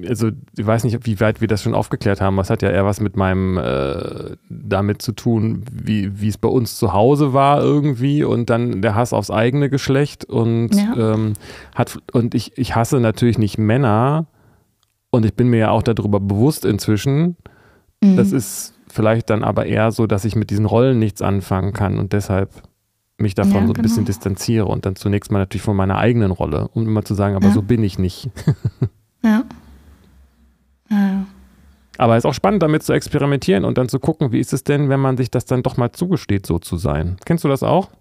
also 0.07 0.31
ich 0.57 0.65
weiß 0.65 0.85
nicht, 0.85 1.05
wie 1.05 1.19
weit 1.19 1.41
wir 1.41 1.47
das 1.47 1.61
schon 1.61 1.75
aufgeklärt 1.75 2.21
haben. 2.21 2.37
Das 2.37 2.49
hat 2.49 2.63
ja 2.63 2.69
eher 2.69 2.85
was 2.85 2.99
mit 2.99 3.15
meinem, 3.17 3.57
äh, 3.57 4.35
damit 4.49 5.01
zu 5.03 5.11
tun, 5.11 5.63
wie, 5.71 6.19
wie 6.19 6.29
es 6.29 6.37
bei 6.37 6.49
uns 6.49 6.77
zu 6.77 6.93
Hause 6.93 7.33
war 7.33 7.61
irgendwie 7.61 8.23
und 8.23 8.49
dann 8.49 8.81
der 8.81 8.95
Hass 8.95 9.13
aufs 9.13 9.29
eigene 9.29 9.69
Geschlecht 9.69 10.25
und 10.25 10.69
ja. 10.73 11.13
ähm, 11.13 11.33
hat, 11.75 11.99
und 12.13 12.33
ich, 12.33 12.57
ich 12.57 12.75
hasse 12.75 12.99
natürlich 12.99 13.37
nicht 13.37 13.59
Männer, 13.59 14.25
und 15.13 15.25
ich 15.25 15.35
bin 15.35 15.47
mir 15.47 15.57
ja 15.57 15.69
auch 15.69 15.83
darüber 15.83 16.19
bewusst 16.19 16.65
inzwischen. 16.65 17.37
Mhm. 18.01 18.15
Das 18.15 18.31
ist 18.31 18.73
vielleicht 18.87 19.29
dann 19.29 19.43
aber 19.43 19.67
eher 19.67 19.91
so, 19.91 20.07
dass 20.07 20.25
ich 20.25 20.35
mit 20.35 20.49
diesen 20.49 20.65
Rollen 20.65 20.97
nichts 20.97 21.21
anfangen 21.21 21.71
kann 21.71 21.99
und 21.99 22.13
deshalb 22.13 22.49
mich 23.17 23.35
davon 23.35 23.53
ja, 23.53 23.59
so 23.59 23.67
ein 23.67 23.73
genau. 23.73 23.83
bisschen 23.83 24.05
distanziere 24.05 24.65
und 24.65 24.87
dann 24.87 24.95
zunächst 24.95 25.31
mal 25.31 25.37
natürlich 25.37 25.61
von 25.61 25.75
meiner 25.75 25.99
eigenen 25.99 26.31
Rolle, 26.31 26.67
um 26.73 26.87
immer 26.87 27.05
zu 27.05 27.13
sagen, 27.13 27.35
aber 27.35 27.49
ja. 27.49 27.53
so 27.53 27.61
bin 27.61 27.83
ich 27.83 27.99
nicht. 27.99 28.31
ja. 29.23 29.43
ja. 30.89 31.25
Aber 31.99 32.17
es 32.17 32.23
ist 32.23 32.29
auch 32.29 32.33
spannend, 32.33 32.63
damit 32.63 32.81
zu 32.81 32.93
experimentieren 32.93 33.65
und 33.65 33.77
dann 33.77 33.89
zu 33.89 33.99
gucken, 33.99 34.31
wie 34.31 34.39
ist 34.39 34.51
es 34.51 34.63
denn, 34.63 34.89
wenn 34.89 34.99
man 34.99 35.15
sich 35.15 35.29
das 35.29 35.45
dann 35.45 35.61
doch 35.61 35.77
mal 35.77 35.91
zugesteht, 35.91 36.47
so 36.47 36.57
zu 36.57 36.77
sein. 36.77 37.17
Kennst 37.23 37.43
du 37.43 37.49
das 37.49 37.61
auch? 37.61 37.91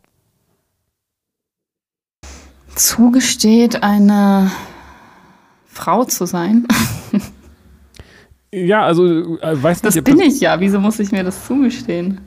Zugesteht 2.74 3.82
eine 3.82 4.50
Frau 5.66 6.04
zu 6.04 6.24
sein. 6.24 6.66
ja, 8.52 8.82
also 8.84 9.38
äh, 9.38 9.62
weiß 9.62 9.82
nicht. 9.82 9.96
Das 9.96 10.04
bin 10.04 10.20
ich 10.20 10.40
ja. 10.40 10.60
Wieso 10.60 10.80
muss 10.80 10.98
ich 10.98 11.12
mir 11.12 11.24
das 11.24 11.46
zugestehen? 11.46 12.20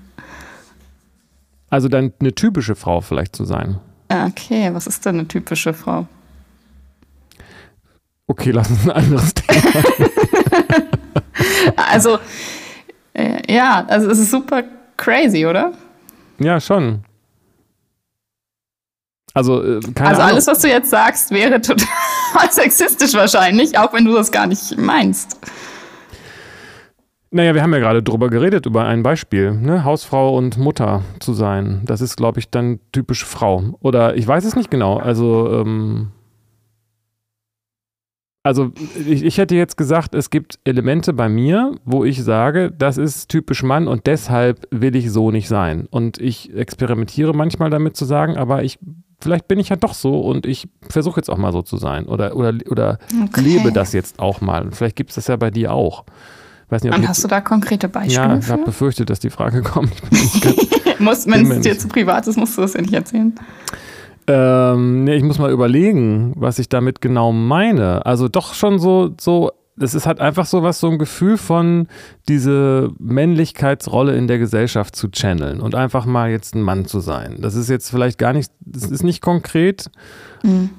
Also 1.69 1.88
dann 1.88 2.13
eine 2.19 2.33
typische 2.33 2.75
Frau 2.75 3.01
vielleicht 3.01 3.35
zu 3.35 3.45
sein. 3.45 3.79
Okay, 4.09 4.73
was 4.73 4.88
ist 4.88 5.05
denn 5.05 5.19
eine 5.19 5.27
typische 5.27 5.73
Frau? 5.73 6.07
Okay, 8.27 8.51
lass 8.51 8.69
uns 8.69 8.83
ein 8.85 8.91
anderes 8.91 9.33
Thema. 9.33 9.83
also 11.75 12.19
Äh, 13.15 13.51
ja, 13.51 13.85
also 13.88 14.09
es 14.09 14.19
ist 14.19 14.31
super 14.31 14.63
crazy, 14.97 15.45
oder? 15.45 15.71
Ja, 16.38 16.59
schon. 16.59 17.03
Also, 19.33 19.63
äh, 19.63 19.79
keine 19.93 20.09
also 20.09 20.21
Ahnung. 20.21 20.33
alles, 20.33 20.47
was 20.47 20.59
du 20.59 20.67
jetzt 20.67 20.89
sagst, 20.89 21.31
wäre 21.31 21.61
total 21.61 21.88
sexistisch 22.51 23.13
wahrscheinlich, 23.13 23.77
auch 23.77 23.93
wenn 23.93 24.05
du 24.05 24.13
das 24.13 24.31
gar 24.31 24.47
nicht 24.47 24.77
meinst. 24.77 25.39
Naja, 27.31 27.53
wir 27.53 27.61
haben 27.63 27.73
ja 27.73 27.79
gerade 27.79 28.01
drüber 28.01 28.29
geredet, 28.29 28.65
über 28.65 28.85
ein 28.85 29.03
Beispiel, 29.03 29.51
ne? 29.51 29.83
Hausfrau 29.83 30.38
und 30.38 30.57
Mutter 30.57 31.01
zu 31.19 31.33
sein. 31.33 31.81
Das 31.85 31.99
ist, 32.01 32.15
glaube 32.15 32.39
ich, 32.39 32.49
dann 32.49 32.79
typisch 32.91 33.25
Frau. 33.25 33.75
Oder 33.81 34.15
ich 34.15 34.25
weiß 34.27 34.45
es 34.45 34.55
nicht 34.55 34.71
genau. 34.71 34.97
Also, 34.97 35.51
ähm, 35.51 36.11
also 38.43 38.71
ich, 39.07 39.25
ich 39.25 39.38
hätte 39.39 39.55
jetzt 39.55 39.75
gesagt, 39.75 40.13
es 40.13 40.29
gibt 40.29 40.59
Elemente 40.65 41.13
bei 41.13 41.27
mir, 41.27 41.73
wo 41.83 42.05
ich 42.05 42.23
sage, 42.23 42.71
das 42.71 42.97
ist 42.97 43.27
typisch 43.27 43.63
Mann 43.63 43.88
und 43.88 44.05
deshalb 44.05 44.67
will 44.69 44.95
ich 44.95 45.11
so 45.11 45.31
nicht 45.31 45.47
sein. 45.47 45.88
Und 45.89 46.19
ich 46.19 46.55
experimentiere 46.55 47.33
manchmal 47.33 47.71
damit 47.71 47.97
zu 47.97 48.05
sagen, 48.05 48.38
aber 48.38 48.63
ich, 48.63 48.77
vielleicht 49.19 49.47
bin 49.47 49.57
ich 49.57 49.69
ja 49.69 49.75
doch 49.77 49.95
so 49.95 50.21
und 50.21 50.45
ich 50.45 50.69
versuche 50.88 51.19
jetzt 51.19 51.29
auch 51.29 51.38
mal 51.38 51.51
so 51.51 51.63
zu 51.63 51.77
sein. 51.77 52.05
Oder, 52.05 52.35
oder, 52.35 52.53
oder 52.69 52.99
Okay. 53.23 53.41
lebe 53.41 53.71
das 53.71 53.93
jetzt 53.93 54.19
auch 54.19 54.41
mal. 54.41 54.69
Vielleicht 54.71 54.95
gibt 54.95 55.09
es 55.09 55.15
das 55.15 55.25
ja 55.27 55.38
bei 55.38 55.49
dir 55.49 55.73
auch. 55.73 56.05
Weiß 56.69 56.84
nicht, 56.84 56.93
Und 56.95 57.08
hast 57.08 57.23
du 57.23 57.28
da 57.28 57.41
konkrete 57.41 57.88
ja, 57.88 57.91
Beispiele 57.91 58.39
ich 58.39 58.49
habe 58.49 58.60
für? 58.62 58.65
befürchtet, 58.65 59.10
dass 59.10 59.19
die 59.19 59.30
Frage 59.30 59.62
kommt. 59.63 59.91
Muss, 60.99 61.28
wenn 61.28 61.51
es 61.51 61.62
dir 61.62 61.78
zu 61.78 61.88
privat 61.88 62.25
ist, 62.28 62.38
musst 62.38 62.58
du 62.58 62.62
das 62.62 62.73
ja 62.73 62.82
nicht 62.82 62.93
erzählen. 62.93 63.34
ähm, 64.28 65.04
nee, 65.04 65.15
ich 65.15 65.23
muss 65.23 65.38
mal 65.38 65.51
überlegen, 65.51 66.34
was 66.36 66.58
ich 66.58 66.69
damit 66.69 67.01
genau 67.01 67.32
meine. 67.32 68.06
Also 68.06 68.28
doch 68.28 68.54
schon 68.56 68.80
so, 68.80 69.13
so, 69.19 69.51
das 69.78 69.93
ist 69.93 70.08
halt 70.08 70.19
einfach 70.19 70.45
so 70.47 70.63
was, 70.63 70.80
so 70.80 70.89
ein 70.89 70.97
Gefühl 70.97 71.38
von 71.38 71.88
diese 72.28 72.89
Männlichkeitsrolle 72.97 74.15
in 74.15 74.28
der 74.28 74.39
Gesellschaft 74.39 74.95
zu 74.95 75.10
channeln 75.10 75.60
und 75.60 75.75
einfach 75.75 76.06
mal 76.06 76.32
jetzt 76.32 76.56
ein 76.56 76.62
Mann 76.62 76.86
zu 76.86 76.99
sein. 77.01 77.36
Das 77.41 77.54
ist 77.56 77.69
jetzt 77.69 77.89
vielleicht 77.91 78.17
gar 78.17 78.34
nicht, 78.34 78.49
das 78.62 78.84
ist 78.89 79.04
nicht 79.04 79.21
konkret, 79.21 79.91
Mhm. 80.43 80.69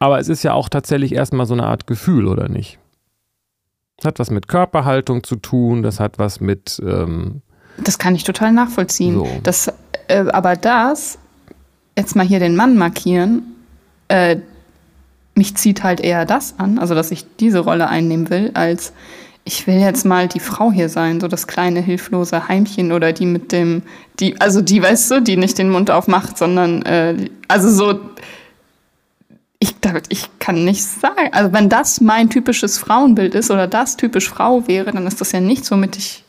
aber 0.00 0.18
es 0.18 0.28
ist 0.28 0.42
ja 0.42 0.52
auch 0.52 0.68
tatsächlich 0.68 1.14
erstmal 1.14 1.46
so 1.46 1.54
eine 1.54 1.64
Art 1.64 1.86
Gefühl, 1.86 2.26
oder 2.26 2.48
nicht? 2.48 2.78
Das 4.00 4.06
hat 4.06 4.18
was 4.18 4.30
mit 4.30 4.48
Körperhaltung 4.48 5.24
zu 5.24 5.36
tun, 5.36 5.82
das 5.82 6.00
hat 6.00 6.18
was 6.18 6.40
mit, 6.40 6.80
ähm, 6.82 7.42
Das 7.84 7.98
kann 7.98 8.14
ich 8.14 8.24
total 8.24 8.50
nachvollziehen. 8.50 9.14
So. 9.14 9.28
Das, 9.42 9.70
äh, 10.08 10.24
aber 10.32 10.56
das, 10.56 11.18
jetzt 11.98 12.16
mal 12.16 12.24
hier 12.24 12.40
den 12.40 12.56
Mann 12.56 12.78
markieren, 12.78 13.42
äh, 14.08 14.36
mich 15.34 15.54
zieht 15.56 15.82
halt 15.82 16.00
eher 16.00 16.24
das 16.24 16.54
an, 16.58 16.78
also 16.78 16.94
dass 16.94 17.10
ich 17.10 17.26
diese 17.40 17.58
Rolle 17.58 17.88
einnehmen 17.88 18.30
will, 18.30 18.52
als 18.54 18.94
ich 19.44 19.66
will 19.66 19.76
jetzt 19.76 20.06
mal 20.06 20.28
die 20.28 20.40
Frau 20.40 20.72
hier 20.72 20.88
sein, 20.88 21.20
so 21.20 21.28
das 21.28 21.46
kleine 21.46 21.80
hilflose 21.80 22.48
Heimchen 22.48 22.92
oder 22.92 23.12
die 23.12 23.26
mit 23.26 23.52
dem, 23.52 23.82
die, 24.18 24.40
also 24.40 24.62
die, 24.62 24.82
weißt 24.82 25.10
du, 25.10 25.20
die 25.20 25.36
nicht 25.36 25.58
den 25.58 25.68
Mund 25.68 25.90
aufmacht, 25.90 26.38
sondern, 26.38 26.82
äh, 26.82 27.28
also 27.48 27.68
so, 27.68 28.00
ich, 29.60 29.76
ich 30.08 30.28
kann 30.38 30.64
nicht 30.64 30.82
sagen, 30.82 31.28
also 31.32 31.52
wenn 31.52 31.68
das 31.68 32.00
mein 32.00 32.30
typisches 32.30 32.78
Frauenbild 32.78 33.34
ist 33.34 33.50
oder 33.50 33.66
das 33.66 33.96
typisch 33.96 34.28
Frau 34.28 34.66
wäre, 34.66 34.90
dann 34.90 35.06
ist 35.06 35.20
das 35.20 35.32
ja 35.32 35.40
nichts, 35.40 35.70
womit 35.70 35.96
ich 35.96 36.24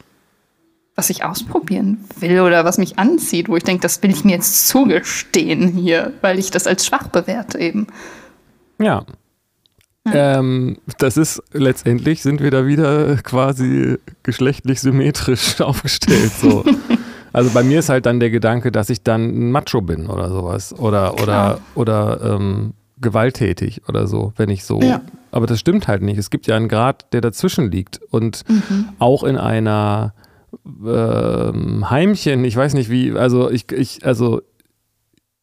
was 0.95 1.09
ich 1.09 1.23
ausprobieren 1.23 2.03
will 2.19 2.41
oder 2.41 2.65
was 2.65 2.77
mich 2.77 2.99
anzieht, 2.99 3.49
wo 3.49 3.55
ich 3.55 3.63
denke, 3.63 3.81
das 3.81 4.03
will 4.03 4.11
ich 4.11 4.23
mir 4.23 4.33
jetzt 4.33 4.67
zugestehen 4.67 5.69
hier, 5.69 6.13
weil 6.21 6.37
ich 6.37 6.51
das 6.51 6.67
als 6.67 6.85
schwach 6.85 7.07
bewerte 7.07 7.57
eben. 7.57 7.87
Ja. 8.77 9.05
Ähm, 10.05 10.77
das 10.97 11.15
ist 11.15 11.41
letztendlich 11.53 12.23
sind 12.23 12.41
wir 12.41 12.51
da 12.51 12.65
wieder 12.65 13.15
quasi 13.17 13.97
geschlechtlich 14.23 14.81
symmetrisch 14.81 15.61
aufgestellt. 15.61 16.31
So. 16.39 16.65
also 17.33 17.49
bei 17.51 17.63
mir 17.63 17.79
ist 17.79 17.89
halt 17.89 18.05
dann 18.05 18.19
der 18.19 18.29
Gedanke, 18.29 18.71
dass 18.71 18.89
ich 18.89 19.01
dann 19.01 19.23
ein 19.23 19.51
Macho 19.51 19.81
bin 19.81 20.07
oder 20.07 20.29
sowas. 20.29 20.73
Oder, 20.77 21.13
oder, 21.13 21.23
Klar. 21.23 21.59
oder 21.75 22.35
ähm, 22.35 22.73
gewalttätig 23.01 23.81
oder 23.87 24.07
so, 24.07 24.33
wenn 24.37 24.49
ich 24.49 24.63
so. 24.63 24.79
Ja. 24.81 25.01
Aber 25.31 25.47
das 25.47 25.59
stimmt 25.59 25.87
halt 25.87 26.01
nicht. 26.01 26.17
Es 26.17 26.29
gibt 26.29 26.47
ja 26.47 26.55
einen 26.55 26.67
Grad, 26.67 27.11
der 27.13 27.21
dazwischen 27.21 27.71
liegt. 27.71 27.99
Und 28.11 28.43
Mhm. 28.47 28.89
auch 28.99 29.23
in 29.23 29.37
einer 29.37 30.13
ähm, 30.85 31.89
Heimchen, 31.89 32.43
ich 32.43 32.55
weiß 32.55 32.73
nicht 32.73 32.89
wie, 32.89 33.13
also 33.13 33.49
ich, 33.49 33.71
ich, 33.71 34.05
also 34.05 34.41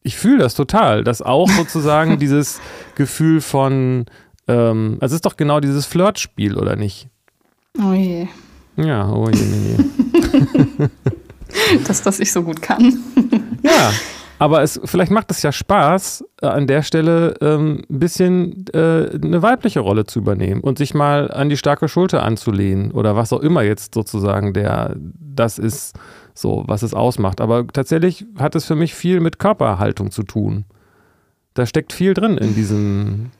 ich 0.03 0.17
fühle 0.17 0.37
das 0.39 0.53
total, 0.55 1.03
dass 1.03 1.21
auch 1.21 1.49
sozusagen 1.49 2.19
dieses 2.19 2.61
Gefühl 2.95 3.41
von, 3.41 4.05
ähm, 4.47 4.97
also 5.01 5.13
es 5.13 5.17
ist 5.17 5.25
doch 5.25 5.35
genau 5.37 5.59
dieses 5.59 5.85
Flirtspiel, 5.85 6.55
oder 6.57 6.75
nicht? 6.75 7.09
Oh 7.83 7.93
je, 7.93 8.27
Ja, 8.77 9.09
oh 9.11 9.29
je, 9.29 9.41
nee, 9.41 9.77
nee. 9.77 10.87
dass 11.87 12.01
das 12.03 12.19
ich 12.19 12.31
so 12.31 12.43
gut 12.43 12.61
kann. 12.61 12.99
Ja, 13.63 13.91
aber 14.39 14.63
es, 14.63 14.79
vielleicht 14.85 15.11
macht 15.11 15.29
es 15.31 15.41
ja 15.41 15.51
Spaß, 15.51 16.23
äh, 16.41 16.47
an 16.47 16.65
der 16.65 16.81
Stelle 16.81 17.35
ähm, 17.41 17.83
ein 17.89 17.99
bisschen 17.99 18.65
äh, 18.73 19.09
eine 19.13 19.41
weibliche 19.41 19.81
Rolle 19.81 20.05
zu 20.05 20.19
übernehmen 20.19 20.61
und 20.61 20.77
sich 20.77 20.93
mal 20.93 21.29
an 21.29 21.49
die 21.49 21.57
starke 21.57 21.89
Schulter 21.89 22.23
anzulehnen 22.23 22.91
oder 22.91 23.15
was 23.15 23.33
auch 23.33 23.41
immer 23.41 23.63
jetzt 23.63 23.93
sozusagen 23.93 24.53
der, 24.53 24.95
das 24.97 25.59
ist 25.59 25.95
so, 26.33 26.63
was 26.67 26.83
es 26.83 26.93
ausmacht. 26.93 27.41
Aber 27.41 27.67
tatsächlich 27.67 28.25
hat 28.37 28.55
es 28.55 28.65
für 28.65 28.75
mich 28.75 28.95
viel 28.95 29.19
mit 29.19 29.39
Körperhaltung 29.39 30.09
zu 30.09 30.23
tun. 30.23 30.63
Da 31.53 31.65
steckt 31.65 31.91
viel 31.91 32.13
drin 32.13 32.37
in 32.37 32.55
diesem, 32.55 33.31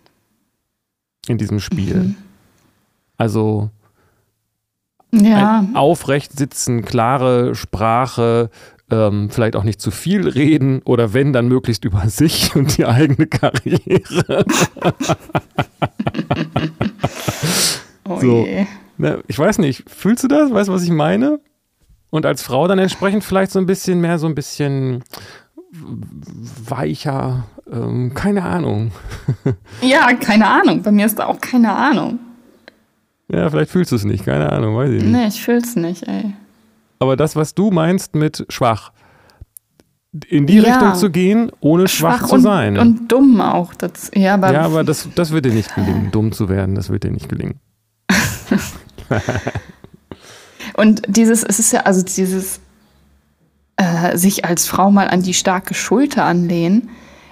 in 1.27 1.37
diesem 1.37 1.61
Spiel. 1.61 1.95
Mhm. 1.95 2.15
Also 3.17 3.69
Ja, 5.11 5.65
aufrecht 5.73 6.37
sitzen, 6.37 6.83
klare 6.83 7.55
Sprache, 7.55 8.49
ähm, 8.91 9.29
vielleicht 9.29 9.55
auch 9.55 9.63
nicht 9.63 9.81
zu 9.81 9.91
viel 9.91 10.27
reden 10.27 10.81
oder 10.83 11.13
wenn, 11.13 11.33
dann 11.33 11.47
möglichst 11.47 11.85
über 11.85 12.07
sich 12.09 12.55
und 12.55 12.77
die 12.77 12.85
eigene 12.85 13.27
Karriere. 13.27 14.45
oh 18.07 18.19
so. 18.19 18.45
je. 18.45 18.65
Ne, 18.97 19.23
ich 19.27 19.39
weiß 19.39 19.59
nicht, 19.59 19.89
fühlst 19.89 20.23
du 20.25 20.27
das? 20.27 20.51
Weißt 20.51 20.67
du, 20.69 20.73
was 20.73 20.83
ich 20.83 20.89
meine? 20.89 21.39
Und 22.09 22.25
als 22.25 22.41
Frau 22.41 22.67
dann 22.67 22.79
entsprechend 22.79 23.23
vielleicht 23.23 23.51
so 23.51 23.59
ein 23.59 23.65
bisschen 23.65 24.01
mehr, 24.01 24.19
so 24.19 24.27
ein 24.27 24.35
bisschen 24.35 25.03
weicher, 26.65 27.45
ähm, 27.71 28.13
keine 28.13 28.43
Ahnung. 28.43 28.91
Ja, 29.81 30.11
keine 30.13 30.47
Ahnung. 30.47 30.81
Bei 30.81 30.91
mir 30.91 31.05
ist 31.05 31.19
da 31.19 31.27
auch 31.27 31.39
keine 31.39 31.71
Ahnung. 31.71 32.19
Ja, 33.31 33.49
vielleicht 33.49 33.71
fühlst 33.71 33.91
du 33.91 33.95
es 33.95 34.03
nicht, 34.03 34.25
keine 34.25 34.51
Ahnung, 34.51 34.75
weiß 34.75 34.89
ich 34.89 35.03
nicht. 35.03 35.11
Nee, 35.11 35.27
ich 35.27 35.41
fühl's 35.41 35.75
nicht, 35.75 36.03
ey. 36.07 36.33
Aber 36.99 37.15
das, 37.15 37.35
was 37.35 37.55
du 37.55 37.71
meinst 37.71 38.15
mit 38.15 38.45
schwach, 38.49 38.91
in 40.27 40.47
die 40.47 40.57
Ja. 40.57 40.73
Richtung 40.73 40.95
zu 40.95 41.09
gehen, 41.11 41.51
ohne 41.59 41.87
schwach, 41.87 42.27
zu 42.27 42.35
und, 42.35 42.41
sein. 42.41 42.77
Und 42.77 43.11
dumm 43.11 43.41
auch. 43.41 43.73
Das, 43.73 44.11
ja, 44.13 44.33
aber, 44.33 44.51
ja, 44.51 44.61
aber 44.61 44.83
das, 44.83 45.07
das 45.15 45.31
wird 45.31 45.45
dir 45.45 45.53
nicht 45.53 45.73
gelingen, 45.75 46.11
dumm 46.11 46.31
zu 46.31 46.49
werden, 46.49 46.75
das 46.75 46.89
wird 46.89 47.03
dir 47.03 47.11
nicht 47.11 47.29
gelingen. 47.29 47.59
Und 50.75 51.01
dieses, 51.07 51.43
es 51.43 51.59
ist 51.59 51.73
ja, 51.73 51.81
also 51.81 52.03
dieses 52.03 52.59
äh, 53.75 54.17
sich 54.17 54.45
als 54.45 54.67
Frau 54.67 54.91
mal 54.91 55.07
an 55.07 55.21
die 55.21 55.33
starke 55.33 55.73
Schulter 55.73 56.25
anlehnen, 56.25 56.89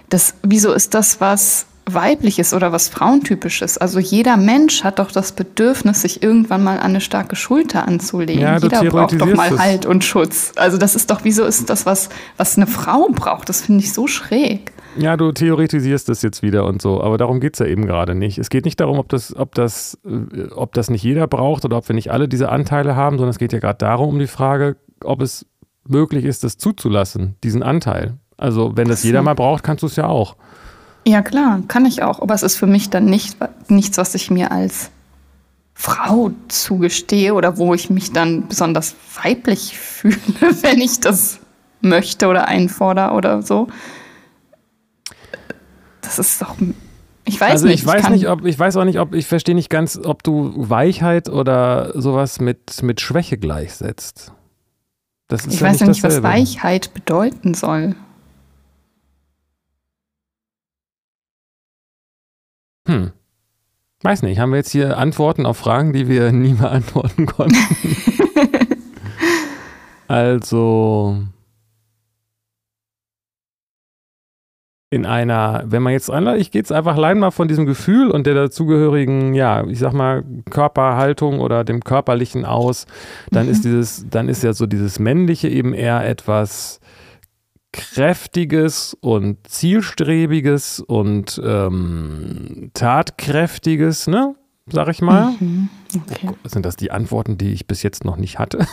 das, 0.09 0.35
wieso 0.43 0.73
ist 0.73 0.93
das 0.93 1.19
was 1.21 1.65
weibliches 1.93 2.53
oder 2.53 2.71
was 2.71 2.89
frauentypisches? 2.89 3.77
Also 3.77 3.99
jeder 3.99 4.37
Mensch 4.37 4.83
hat 4.83 4.99
doch 4.99 5.11
das 5.11 5.31
Bedürfnis, 5.31 6.01
sich 6.01 6.23
irgendwann 6.23 6.63
mal 6.63 6.77
an 6.77 6.87
eine 6.87 7.01
starke 7.01 7.35
Schulter 7.35 7.87
anzulehnen. 7.87 8.41
Ja, 8.41 8.57
jeder 8.57 8.83
braucht 8.83 9.19
doch 9.19 9.33
mal. 9.33 9.57
Halt 9.57 9.85
und 9.85 10.03
Schutz. 10.03 10.51
Also 10.55 10.77
das 10.77 10.95
ist 10.95 11.09
doch, 11.11 11.21
wieso 11.23 11.45
ist 11.45 11.69
das 11.69 11.85
was, 11.85 12.09
was 12.37 12.57
eine 12.57 12.67
Frau 12.67 13.09
braucht? 13.11 13.49
Das 13.49 13.61
finde 13.61 13.83
ich 13.83 13.93
so 13.93 14.07
schräg. 14.07 14.71
Ja, 14.97 15.15
du 15.15 15.31
theoretisierst 15.31 16.09
das 16.09 16.21
jetzt 16.21 16.41
wieder 16.41 16.65
und 16.65 16.81
so, 16.81 17.01
aber 17.01 17.17
darum 17.17 17.39
geht 17.39 17.53
es 17.53 17.59
ja 17.59 17.67
eben 17.67 17.85
gerade 17.85 18.15
nicht. 18.15 18.39
Es 18.39 18.49
geht 18.49 18.65
nicht 18.65 18.79
darum, 18.79 18.97
ob 18.97 19.09
das, 19.09 19.35
ob, 19.35 19.53
das, 19.53 19.97
äh, 20.05 20.49
ob 20.51 20.73
das 20.73 20.89
nicht 20.89 21.03
jeder 21.03 21.27
braucht 21.27 21.65
oder 21.65 21.77
ob 21.77 21.87
wir 21.87 21.93
nicht 21.93 22.11
alle 22.11 22.27
diese 22.27 22.49
Anteile 22.49 22.95
haben, 22.95 23.17
sondern 23.17 23.29
es 23.29 23.37
geht 23.37 23.53
ja 23.53 23.59
gerade 23.59 23.77
darum, 23.77 24.09
um 24.09 24.19
die 24.19 24.27
Frage, 24.27 24.77
ob 25.03 25.21
es 25.21 25.45
möglich 25.87 26.25
ist, 26.25 26.43
das 26.43 26.57
zuzulassen, 26.57 27.35
diesen 27.43 27.63
Anteil. 27.63 28.17
Also, 28.37 28.75
wenn 28.75 28.87
das 28.87 29.03
jeder 29.03 29.21
mal 29.21 29.33
braucht, 29.33 29.63
kannst 29.63 29.83
du 29.83 29.87
es 29.87 29.95
ja 29.95 30.07
auch. 30.07 30.35
Ja, 31.07 31.21
klar, 31.21 31.61
kann 31.69 31.85
ich 31.85 32.03
auch. 32.03 32.21
Aber 32.21 32.33
es 32.33 32.43
ist 32.43 32.57
für 32.57 32.67
mich 32.67 32.89
dann 32.89 33.05
nicht, 33.05 33.37
nichts, 33.69 33.97
was 33.97 34.13
ich 34.13 34.29
mir 34.29 34.51
als 34.51 34.91
Frau 35.73 36.31
zugestehe 36.49 37.33
oder 37.33 37.57
wo 37.57 37.73
ich 37.73 37.89
mich 37.89 38.11
dann 38.11 38.45
besonders 38.49 38.93
weiblich 39.23 39.77
fühle, 39.79 40.17
wenn 40.63 40.81
ich 40.81 40.99
das 40.99 41.39
möchte 41.79 42.27
oder 42.27 42.49
einfordere 42.49 43.11
oder 43.11 43.41
so. 43.41 43.69
Das 46.01 46.19
ist 46.19 46.41
doch. 46.41 46.55
Ich 47.23 47.39
weiß 47.39 47.51
also 47.51 47.67
nicht. 47.67 47.79
ich 47.81 47.85
weiß 47.85 48.01
kann- 48.01 48.11
nicht, 48.11 48.27
ob 48.27 48.43
ich 48.43 48.59
weiß 48.59 48.75
auch 48.75 48.83
nicht, 48.83 48.99
ob 48.99 49.13
ich 49.15 49.27
verstehe 49.27 49.55
nicht 49.55 49.69
ganz, 49.69 49.97
ob 50.03 50.23
du 50.23 50.51
Weichheit 50.57 51.29
oder 51.29 51.93
sowas 51.99 52.41
mit, 52.41 52.83
mit 52.83 52.99
Schwäche 52.99 53.37
gleichsetzt. 53.37 54.33
Ich 55.31 55.59
ja 55.61 55.67
weiß 55.67 55.79
ja 55.79 55.87
nicht, 55.87 56.03
was. 56.03 56.21
Weichheit 56.21 56.93
bedeuten 56.93 57.53
soll. 57.53 57.95
Hm. 62.87 63.11
Weiß 64.01 64.21
nicht, 64.23 64.39
haben 64.39 64.51
wir 64.51 64.57
jetzt 64.57 64.71
hier 64.71 64.97
Antworten 64.97 65.45
auf 65.45 65.57
Fragen, 65.57 65.93
die 65.93 66.07
wir 66.07 66.31
nie 66.33 66.53
beantworten 66.53 67.25
konnten? 67.25 67.55
Also 70.09 71.27
in 74.89 75.05
einer, 75.05 75.63
wenn 75.65 75.83
man 75.83 75.91
jetzt 75.91 76.09
einladet, 76.09 76.39
ich 76.39 76.51
gehe 76.51 76.61
jetzt 76.61 76.71
einfach 76.71 76.95
allein 76.95 77.19
mal 77.19 77.31
von 77.31 77.49
diesem 77.49 77.65
Gefühl 77.65 78.09
und 78.09 78.25
der 78.25 78.35
dazugehörigen, 78.35 79.33
ja, 79.33 79.65
ich 79.67 79.79
sag 79.79 79.91
mal, 79.91 80.23
Körperhaltung 80.49 81.41
oder 81.41 81.65
dem 81.65 81.83
Körperlichen 81.83 82.45
aus, 82.45 82.85
dann 83.29 83.47
mhm. 83.47 83.51
ist 83.51 83.65
dieses, 83.65 84.05
dann 84.09 84.29
ist 84.29 84.43
ja 84.43 84.53
so 84.53 84.65
dieses 84.65 84.97
Männliche 84.97 85.49
eben 85.49 85.73
eher 85.73 86.07
etwas 86.07 86.79
Kräftiges 87.77 88.97
und 88.99 89.47
Zielstrebiges 89.47 90.79
und 90.79 91.39
ähm, 91.43 92.71
Tatkräftiges, 92.73 94.07
ne? 94.07 94.35
Sag 94.69 94.89
ich 94.89 95.01
mal. 95.01 95.33
Mhm. 95.39 95.69
Okay. 95.95 96.29
Oh, 96.29 96.35
sind 96.47 96.65
das 96.65 96.75
die 96.75 96.91
Antworten, 96.91 97.37
die 97.37 97.53
ich 97.53 97.67
bis 97.67 97.81
jetzt 97.81 98.03
noch 98.03 98.17
nicht 98.17 98.37
hatte? 98.39 98.59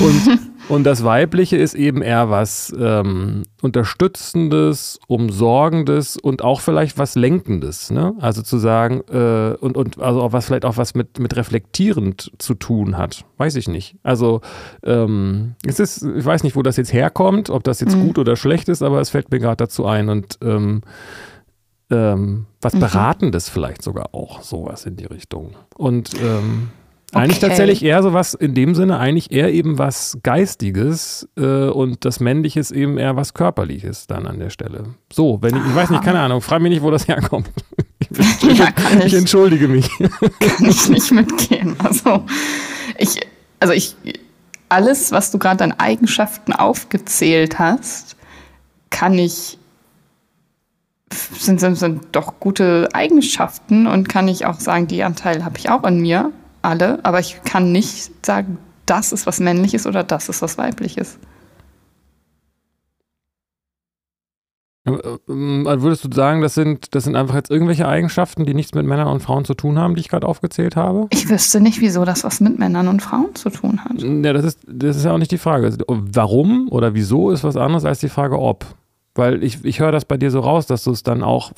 und, 0.00 0.38
und 0.68 0.84
das 0.84 1.02
Weibliche 1.02 1.56
ist 1.56 1.74
eben 1.74 2.02
eher 2.02 2.30
was 2.30 2.72
ähm, 2.78 3.42
Unterstützendes, 3.60 5.00
Umsorgendes 5.08 6.16
und 6.16 6.42
auch 6.42 6.60
vielleicht 6.60 6.96
was 6.96 7.16
Lenkendes. 7.16 7.90
Ne? 7.90 8.14
Also 8.20 8.42
zu 8.42 8.58
sagen, 8.58 9.00
äh, 9.10 9.56
und, 9.58 9.76
und 9.76 10.00
also 10.00 10.22
auch 10.22 10.32
was 10.32 10.46
vielleicht 10.46 10.64
auch 10.64 10.76
was 10.76 10.94
mit, 10.94 11.18
mit 11.18 11.34
reflektierend 11.34 12.30
zu 12.38 12.54
tun 12.54 12.96
hat. 12.96 13.24
Weiß 13.36 13.56
ich 13.56 13.68
nicht. 13.68 13.96
Also 14.04 14.40
ähm, 14.84 15.54
es 15.66 15.80
ist, 15.80 16.02
ich 16.02 16.24
weiß 16.24 16.44
nicht, 16.44 16.54
wo 16.54 16.62
das 16.62 16.76
jetzt 16.76 16.92
herkommt, 16.92 17.50
ob 17.50 17.64
das 17.64 17.80
jetzt 17.80 17.96
mhm. 17.96 18.06
gut 18.06 18.18
oder 18.18 18.36
schlecht 18.36 18.68
ist, 18.68 18.82
aber 18.82 19.00
es 19.00 19.10
fällt 19.10 19.32
mir 19.32 19.40
gerade 19.40 19.56
dazu 19.56 19.86
ein. 19.86 20.08
Und 20.08 20.38
ähm, 20.42 20.82
ähm, 21.90 22.46
was 22.60 22.74
mhm. 22.74 22.80
Beratendes 22.80 23.48
vielleicht 23.48 23.82
sogar 23.82 24.14
auch, 24.14 24.42
sowas 24.42 24.84
in 24.84 24.96
die 24.96 25.06
Richtung. 25.06 25.54
Und 25.76 26.14
ähm, 26.20 26.70
okay. 27.10 27.22
eigentlich 27.22 27.38
tatsächlich 27.38 27.82
eher 27.82 28.02
sowas 28.02 28.34
in 28.34 28.54
dem 28.54 28.74
Sinne, 28.74 28.98
eigentlich 28.98 29.32
eher 29.32 29.52
eben 29.52 29.78
was 29.78 30.18
Geistiges 30.22 31.28
äh, 31.36 31.68
und 31.68 32.04
das 32.04 32.20
Männliche 32.20 32.60
ist 32.60 32.70
eben 32.70 32.98
eher 32.98 33.16
was 33.16 33.34
Körperliches 33.34 34.06
dann 34.06 34.26
an 34.26 34.38
der 34.38 34.50
Stelle. 34.50 34.84
So, 35.12 35.38
wenn 35.40 35.56
ich, 35.56 35.64
ich 35.64 35.74
weiß 35.74 35.90
nicht, 35.90 36.02
keine 36.02 36.20
Ahnung, 36.20 36.40
frage 36.40 36.62
mich 36.62 36.70
nicht, 36.70 36.82
wo 36.82 36.90
das 36.90 37.08
herkommt. 37.08 37.50
Ich, 38.10 38.18
ich, 38.48 38.58
ja, 38.58 38.68
ich, 39.00 39.06
ich 39.06 39.14
entschuldige 39.14 39.66
mich. 39.68 39.90
Kann 39.98 40.66
ich 40.66 40.88
nicht 40.88 41.10
mitgehen. 41.12 41.74
Also 41.80 42.24
ich, 42.96 43.20
also 43.60 43.74
ich, 43.74 43.96
alles, 44.68 45.12
was 45.12 45.30
du 45.30 45.38
gerade 45.38 45.64
an 45.64 45.72
Eigenschaften 45.72 46.52
aufgezählt 46.52 47.58
hast, 47.58 48.16
kann 48.90 49.18
ich 49.18 49.58
sind, 51.12 51.60
sind, 51.60 51.76
sind 51.76 52.02
doch 52.12 52.40
gute 52.40 52.88
Eigenschaften 52.92 53.86
und 53.86 54.08
kann 54.08 54.28
ich 54.28 54.46
auch 54.46 54.60
sagen, 54.60 54.86
die 54.86 55.02
Anteile 55.02 55.44
habe 55.44 55.58
ich 55.58 55.70
auch 55.70 55.84
in 55.84 56.00
mir, 56.00 56.32
alle, 56.62 56.98
aber 57.04 57.20
ich 57.20 57.40
kann 57.44 57.72
nicht 57.72 58.24
sagen, 58.24 58.58
das 58.86 59.12
ist 59.12 59.26
was 59.26 59.40
Männliches 59.40 59.86
oder 59.86 60.02
das 60.02 60.28
ist 60.28 60.42
was 60.42 60.58
Weibliches. 60.58 61.18
Äh, 64.88 65.18
würdest 65.28 66.04
du 66.04 66.08
sagen, 66.12 66.40
das 66.40 66.54
sind, 66.54 66.94
das 66.94 67.04
sind 67.04 67.16
einfach 67.16 67.34
jetzt 67.34 67.50
irgendwelche 67.50 67.86
Eigenschaften, 67.86 68.46
die 68.46 68.54
nichts 68.54 68.74
mit 68.74 68.86
Männern 68.86 69.08
und 69.08 69.20
Frauen 69.20 69.44
zu 69.44 69.54
tun 69.54 69.78
haben, 69.78 69.94
die 69.94 70.00
ich 70.00 70.08
gerade 70.08 70.26
aufgezählt 70.26 70.76
habe? 70.76 71.06
Ich 71.10 71.28
wüsste 71.28 71.60
nicht, 71.60 71.80
wieso 71.80 72.04
das 72.04 72.24
was 72.24 72.40
mit 72.40 72.58
Männern 72.58 72.88
und 72.88 73.02
Frauen 73.02 73.34
zu 73.34 73.50
tun 73.50 73.84
hat. 73.84 74.00
Ja, 74.00 74.32
das 74.32 74.44
ist, 74.44 74.60
das 74.66 74.96
ist 74.96 75.04
ja 75.04 75.12
auch 75.12 75.18
nicht 75.18 75.30
die 75.30 75.38
Frage. 75.38 75.76
Warum 75.86 76.68
oder 76.70 76.94
wieso 76.94 77.30
ist 77.30 77.44
was 77.44 77.56
anderes 77.56 77.84
als 77.84 78.00
die 78.00 78.08
Frage, 78.08 78.38
ob. 78.38 78.64
Weil 79.18 79.42
ich, 79.42 79.64
ich 79.64 79.80
höre 79.80 79.90
das 79.90 80.04
bei 80.04 80.16
dir 80.16 80.30
so 80.30 80.38
raus, 80.38 80.68
dass 80.68 80.84
du 80.84 80.92
es 80.92 81.02
dann 81.02 81.24
auch 81.24 81.50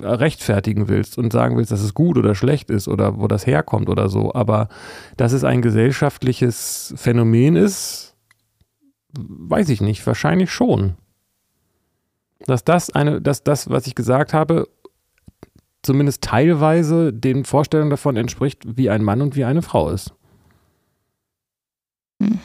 rechtfertigen 0.00 0.86
willst 0.86 1.18
und 1.18 1.32
sagen 1.32 1.56
willst, 1.56 1.72
dass 1.72 1.82
es 1.82 1.92
gut 1.92 2.16
oder 2.16 2.36
schlecht 2.36 2.70
ist 2.70 2.86
oder 2.86 3.18
wo 3.18 3.26
das 3.26 3.48
herkommt 3.48 3.88
oder 3.88 4.08
so. 4.08 4.32
Aber 4.32 4.68
dass 5.16 5.32
es 5.32 5.42
ein 5.42 5.60
gesellschaftliches 5.60 6.94
Phänomen 6.96 7.56
ist, 7.56 8.14
weiß 9.18 9.70
ich 9.70 9.80
nicht. 9.80 10.06
Wahrscheinlich 10.06 10.52
schon. 10.52 10.94
Dass 12.46 12.62
das 12.62 12.90
eine, 12.90 13.20
dass 13.20 13.42
das, 13.42 13.68
was 13.68 13.88
ich 13.88 13.96
gesagt 13.96 14.32
habe, 14.32 14.68
zumindest 15.82 16.22
teilweise 16.22 17.12
den 17.12 17.44
Vorstellungen 17.44 17.90
davon 17.90 18.16
entspricht, 18.16 18.62
wie 18.76 18.88
ein 18.88 19.02
Mann 19.02 19.20
und 19.20 19.34
wie 19.34 19.44
eine 19.44 19.62
Frau 19.62 19.90
ist. 19.90 20.14
Hm. 22.22 22.38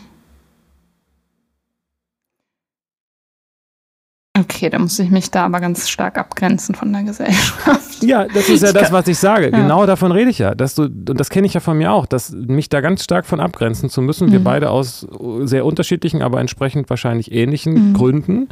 Okay, 4.65 4.71
da 4.71 4.80
muss 4.80 4.97
ich 4.97 5.12
mich 5.12 5.30
da 5.30 5.45
aber 5.45 5.60
ganz 5.60 5.88
stark 5.88 6.17
abgrenzen 6.17 6.73
von 6.73 6.91
der 6.91 7.04
Gesellschaft. 7.04 7.82
Ja, 8.01 8.25
das 8.25 8.49
ist 8.49 8.62
ja 8.62 8.73
das, 8.73 8.91
was 8.91 9.08
ich 9.08 9.17
sage. 9.17 9.45
Ja. 9.45 9.58
Genau 9.58 9.86
davon 9.86 10.12
rede 10.12 10.30
ich 10.30 10.38
ja. 10.38 10.54
Dass 10.54 10.75
du, 10.75 10.84
und 10.84 11.19
das 11.19 11.30
kenne 11.30 11.47
ich 11.47 11.54
ja 11.54 11.60
von 11.60 11.78
mir 11.78 11.91
auch, 11.91 12.06
dass 12.06 12.32
mich 12.32 12.67
da 12.67 12.82
ganz 12.82 13.04
stark 13.04 13.25
von 13.25 13.39
abgrenzen 13.39 13.89
zu 13.89 14.01
müssen. 14.01 14.32
Wir 14.32 14.39
mhm. 14.39 14.43
beide 14.43 14.69
aus 14.69 15.08
sehr 15.41 15.65
unterschiedlichen, 15.65 16.21
aber 16.21 16.39
entsprechend 16.39 16.89
wahrscheinlich 16.89 17.32
ähnlichen 17.32 17.89
mhm. 17.89 17.93
Gründen. 17.93 18.49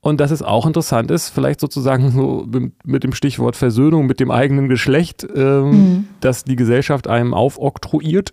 Und 0.00 0.20
dass 0.20 0.30
es 0.30 0.42
auch 0.42 0.66
interessant 0.66 1.10
ist, 1.10 1.28
vielleicht 1.28 1.60
sozusagen 1.60 2.10
so 2.12 2.46
mit 2.84 3.04
dem 3.04 3.12
Stichwort 3.12 3.56
Versöhnung 3.56 4.06
mit 4.06 4.20
dem 4.20 4.30
eigenen 4.30 4.68
Geschlecht, 4.68 5.26
ähm, 5.34 5.70
mhm. 5.70 6.08
dass 6.20 6.44
die 6.44 6.56
Gesellschaft 6.56 7.08
einem 7.08 7.34
aufoktroyiert 7.34 8.32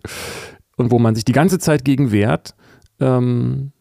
und 0.77 0.91
wo 0.91 0.99
man 0.99 1.15
sich 1.15 1.25
die 1.25 1.33
ganze 1.33 1.59
Zeit 1.59 1.83
gegen 1.83 2.11
wehrt. 2.11 2.55
Ähm, 2.99 3.71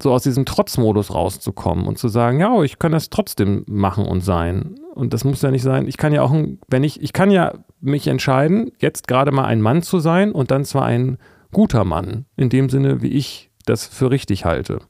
so 0.00 0.12
aus 0.12 0.22
diesem 0.22 0.44
Trotzmodus 0.44 1.14
rauszukommen 1.14 1.86
und 1.86 1.98
zu 1.98 2.08
sagen, 2.08 2.40
ja, 2.40 2.62
ich 2.62 2.78
kann 2.78 2.92
das 2.92 3.08
trotzdem 3.08 3.64
machen 3.66 4.04
und 4.04 4.20
sein. 4.20 4.74
Und 4.94 5.14
das 5.14 5.24
muss 5.24 5.42
ja 5.42 5.50
nicht 5.50 5.62
sein. 5.62 5.88
Ich 5.88 5.96
kann 5.96 6.12
ja 6.12 6.22
auch, 6.22 6.34
wenn 6.68 6.84
ich, 6.84 7.02
ich 7.02 7.12
kann 7.12 7.30
ja 7.30 7.54
mich 7.80 8.06
entscheiden, 8.06 8.72
jetzt 8.78 9.08
gerade 9.08 9.32
mal 9.32 9.44
ein 9.44 9.60
Mann 9.60 9.82
zu 9.82 9.98
sein 9.98 10.32
und 10.32 10.50
dann 10.50 10.64
zwar 10.64 10.84
ein 10.84 11.18
guter 11.52 11.84
Mann, 11.84 12.26
in 12.36 12.50
dem 12.50 12.68
Sinne, 12.68 13.00
wie 13.00 13.08
ich 13.12 13.50
das 13.64 13.86
für 13.86 14.10
richtig 14.10 14.44
halte 14.44 14.80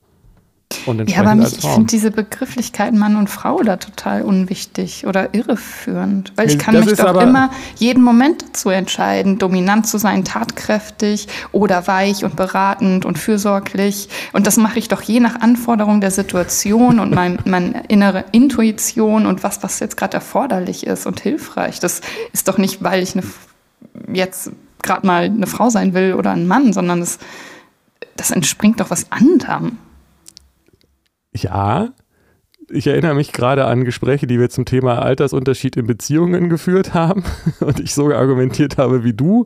ja, 1.06 1.20
aber 1.20 1.34
mich, 1.34 1.58
ich 1.58 1.66
finde 1.66 1.86
diese 1.86 2.10
Begrifflichkeiten 2.10 2.98
Mann 2.98 3.16
und 3.16 3.28
Frau 3.28 3.62
da 3.62 3.76
total 3.76 4.22
unwichtig 4.22 5.06
oder 5.06 5.34
irreführend. 5.34 6.32
Weil 6.36 6.48
ich 6.48 6.58
kann 6.58 6.74
das 6.74 6.86
mich 6.86 6.98
doch 6.98 7.20
immer 7.20 7.50
jeden 7.76 8.02
Moment 8.02 8.42
dazu 8.42 8.70
entscheiden, 8.70 9.38
dominant 9.38 9.86
zu 9.86 9.98
sein, 9.98 10.24
tatkräftig 10.24 11.28
oder 11.52 11.86
weich 11.86 12.24
und 12.24 12.36
beratend 12.36 13.04
und 13.04 13.18
fürsorglich. 13.18 14.08
Und 14.32 14.46
das 14.46 14.56
mache 14.56 14.78
ich 14.78 14.88
doch 14.88 15.02
je 15.02 15.20
nach 15.20 15.40
Anforderung 15.40 16.00
der 16.00 16.10
Situation 16.10 17.00
und 17.00 17.14
mein, 17.14 17.38
meine 17.44 17.84
innere 17.88 18.24
Intuition 18.32 19.26
und 19.26 19.42
was, 19.42 19.62
was 19.62 19.80
jetzt 19.80 19.96
gerade 19.96 20.14
erforderlich 20.14 20.86
ist 20.86 21.06
und 21.06 21.20
hilfreich. 21.20 21.80
Das 21.80 22.00
ist 22.32 22.48
doch 22.48 22.58
nicht, 22.58 22.82
weil 22.82 23.02
ich 23.02 23.14
eine, 23.14 23.24
jetzt 24.12 24.50
gerade 24.82 25.06
mal 25.06 25.24
eine 25.24 25.46
Frau 25.46 25.70
sein 25.70 25.94
will 25.94 26.14
oder 26.14 26.32
ein 26.32 26.46
Mann, 26.46 26.72
sondern 26.72 27.00
das, 27.00 27.18
das 28.16 28.30
entspringt 28.30 28.80
doch 28.80 28.90
was 28.90 29.10
anderem. 29.10 29.78
Ja, 31.36 31.90
ich 32.70 32.86
erinnere 32.86 33.14
mich 33.14 33.32
gerade 33.32 33.64
an 33.66 33.84
Gespräche, 33.84 34.26
die 34.26 34.40
wir 34.40 34.50
zum 34.50 34.64
Thema 34.64 35.00
Altersunterschied 35.00 35.76
in 35.76 35.86
Beziehungen 35.86 36.48
geführt 36.48 36.94
haben 36.94 37.24
und 37.60 37.80
ich 37.80 37.94
so 37.94 38.12
argumentiert 38.12 38.78
habe 38.78 39.04
wie 39.04 39.12
du. 39.12 39.44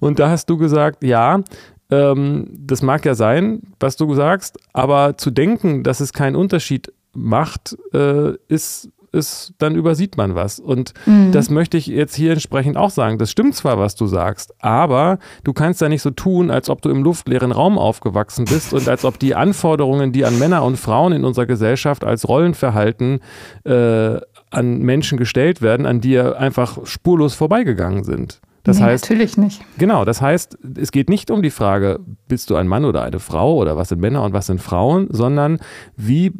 Und 0.00 0.18
da 0.18 0.30
hast 0.30 0.50
du 0.50 0.56
gesagt, 0.58 1.02
ja, 1.02 1.42
ähm, 1.90 2.48
das 2.50 2.82
mag 2.82 3.04
ja 3.04 3.14
sein, 3.14 3.62
was 3.80 3.96
du 3.96 4.14
sagst, 4.14 4.58
aber 4.72 5.16
zu 5.16 5.30
denken, 5.30 5.82
dass 5.82 6.00
es 6.00 6.12
keinen 6.12 6.36
Unterschied 6.36 6.92
macht, 7.14 7.76
äh, 7.94 8.34
ist 8.48 8.90
ist, 9.12 9.54
dann 9.58 9.74
übersieht 9.74 10.16
man 10.16 10.34
was. 10.34 10.58
Und 10.58 10.92
mhm. 11.06 11.32
das 11.32 11.50
möchte 11.50 11.76
ich 11.76 11.86
jetzt 11.86 12.14
hier 12.14 12.32
entsprechend 12.32 12.76
auch 12.76 12.90
sagen. 12.90 13.18
Das 13.18 13.30
stimmt 13.30 13.54
zwar, 13.54 13.78
was 13.78 13.94
du 13.94 14.06
sagst, 14.06 14.54
aber 14.62 15.18
du 15.44 15.52
kannst 15.52 15.80
ja 15.80 15.88
nicht 15.88 16.02
so 16.02 16.10
tun, 16.10 16.50
als 16.50 16.70
ob 16.70 16.82
du 16.82 16.90
im 16.90 17.02
luftleeren 17.02 17.52
Raum 17.52 17.78
aufgewachsen 17.78 18.44
bist 18.44 18.72
und 18.72 18.88
als 18.88 19.04
ob 19.04 19.18
die 19.18 19.34
Anforderungen, 19.34 20.12
die 20.12 20.24
an 20.24 20.38
Männer 20.38 20.64
und 20.64 20.76
Frauen 20.76 21.12
in 21.12 21.24
unserer 21.24 21.46
Gesellschaft 21.46 22.04
als 22.04 22.28
Rollenverhalten 22.28 23.20
äh, 23.64 24.18
an 24.50 24.78
Menschen 24.78 25.18
gestellt 25.18 25.62
werden, 25.62 25.86
an 25.86 26.00
dir 26.00 26.38
einfach 26.38 26.86
spurlos 26.86 27.34
vorbeigegangen 27.34 28.04
sind. 28.04 28.40
Das 28.64 28.78
nee, 28.78 28.84
heißt, 28.84 29.04
natürlich 29.04 29.36
nicht. 29.38 29.62
Genau, 29.78 30.04
das 30.04 30.20
heißt, 30.20 30.58
es 30.76 30.92
geht 30.92 31.08
nicht 31.08 31.30
um 31.30 31.42
die 31.42 31.50
Frage, 31.50 32.00
bist 32.28 32.50
du 32.50 32.56
ein 32.56 32.68
Mann 32.68 32.84
oder 32.84 33.02
eine 33.02 33.18
Frau 33.18 33.56
oder 33.56 33.76
was 33.76 33.88
sind 33.88 34.00
Männer 34.00 34.22
und 34.24 34.32
was 34.34 34.46
sind 34.46 34.60
Frauen, 34.60 35.08
sondern 35.10 35.58
wie 35.96 36.32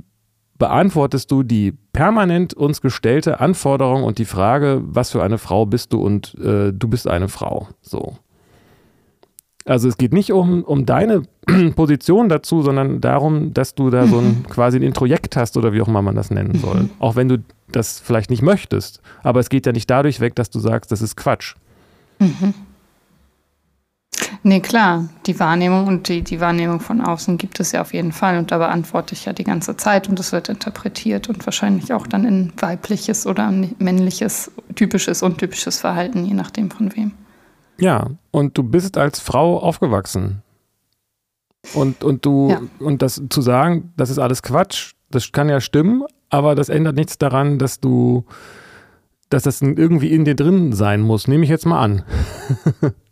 beantwortest 0.58 1.30
du 1.30 1.42
die 1.42 1.72
permanent 1.92 2.54
uns 2.54 2.80
gestellte 2.80 3.40
Anforderung 3.40 4.02
und 4.02 4.18
die 4.18 4.24
Frage, 4.24 4.82
was 4.84 5.10
für 5.10 5.22
eine 5.22 5.38
Frau 5.38 5.66
bist 5.66 5.92
du 5.92 6.00
und 6.00 6.34
äh, 6.38 6.72
du 6.72 6.88
bist 6.88 7.06
eine 7.06 7.28
Frau. 7.28 7.68
So. 7.80 8.16
Also 9.64 9.88
es 9.88 9.98
geht 9.98 10.12
nicht 10.12 10.32
um, 10.32 10.64
um 10.64 10.86
deine 10.86 11.22
Position 11.76 12.28
dazu, 12.28 12.62
sondern 12.62 13.00
darum, 13.00 13.52
dass 13.52 13.74
du 13.74 13.90
da 13.90 14.06
so 14.06 14.18
ein 14.18 14.44
quasi 14.48 14.78
ein 14.78 14.82
Introjekt 14.82 15.36
hast 15.36 15.56
oder 15.56 15.72
wie 15.72 15.82
auch 15.82 15.88
immer 15.88 16.02
man 16.02 16.16
das 16.16 16.30
nennen 16.30 16.58
soll. 16.58 16.82
Mhm. 16.82 16.90
Auch 16.98 17.16
wenn 17.16 17.28
du 17.28 17.42
das 17.70 18.00
vielleicht 18.00 18.30
nicht 18.30 18.42
möchtest. 18.42 19.00
Aber 19.22 19.40
es 19.40 19.50
geht 19.50 19.66
ja 19.66 19.72
nicht 19.72 19.90
dadurch 19.90 20.20
weg, 20.20 20.34
dass 20.34 20.50
du 20.50 20.58
sagst, 20.58 20.90
das 20.90 21.02
ist 21.02 21.16
Quatsch. 21.16 21.54
Nee, 24.48 24.60
klar, 24.60 25.10
die 25.26 25.38
Wahrnehmung 25.40 25.86
und 25.86 26.08
die, 26.08 26.22
die 26.22 26.40
Wahrnehmung 26.40 26.80
von 26.80 27.02
außen 27.02 27.36
gibt 27.36 27.60
es 27.60 27.72
ja 27.72 27.82
auf 27.82 27.92
jeden 27.92 28.12
Fall 28.12 28.38
und 28.38 28.50
da 28.50 28.56
beantworte 28.56 29.12
ich 29.12 29.26
ja 29.26 29.34
die 29.34 29.44
ganze 29.44 29.76
Zeit 29.76 30.08
und 30.08 30.18
es 30.18 30.32
wird 30.32 30.48
interpretiert 30.48 31.28
und 31.28 31.44
wahrscheinlich 31.44 31.92
auch 31.92 32.06
dann 32.06 32.24
in 32.24 32.50
weibliches 32.56 33.26
oder 33.26 33.52
männliches, 33.78 34.50
typisches, 34.74 35.22
untypisches 35.22 35.80
Verhalten, 35.80 36.24
je 36.24 36.32
nachdem 36.32 36.70
von 36.70 36.96
wem. 36.96 37.12
Ja, 37.78 38.06
und 38.30 38.56
du 38.56 38.62
bist 38.62 38.96
als 38.96 39.20
Frau 39.20 39.58
aufgewachsen. 39.58 40.42
Und, 41.74 42.02
und 42.02 42.24
du, 42.24 42.48
ja. 42.48 42.62
und 42.78 43.02
das 43.02 43.20
zu 43.28 43.42
sagen, 43.42 43.92
das 43.98 44.08
ist 44.08 44.18
alles 44.18 44.42
Quatsch, 44.42 44.94
das 45.10 45.30
kann 45.30 45.50
ja 45.50 45.60
stimmen, 45.60 46.04
aber 46.30 46.54
das 46.54 46.70
ändert 46.70 46.96
nichts 46.96 47.18
daran, 47.18 47.58
dass 47.58 47.80
du, 47.80 48.24
dass 49.28 49.42
das 49.42 49.60
irgendwie 49.60 50.10
in 50.10 50.24
dir 50.24 50.36
drin 50.36 50.72
sein 50.72 51.02
muss. 51.02 51.28
Nehme 51.28 51.44
ich 51.44 51.50
jetzt 51.50 51.66
mal 51.66 51.82
an. 51.82 52.04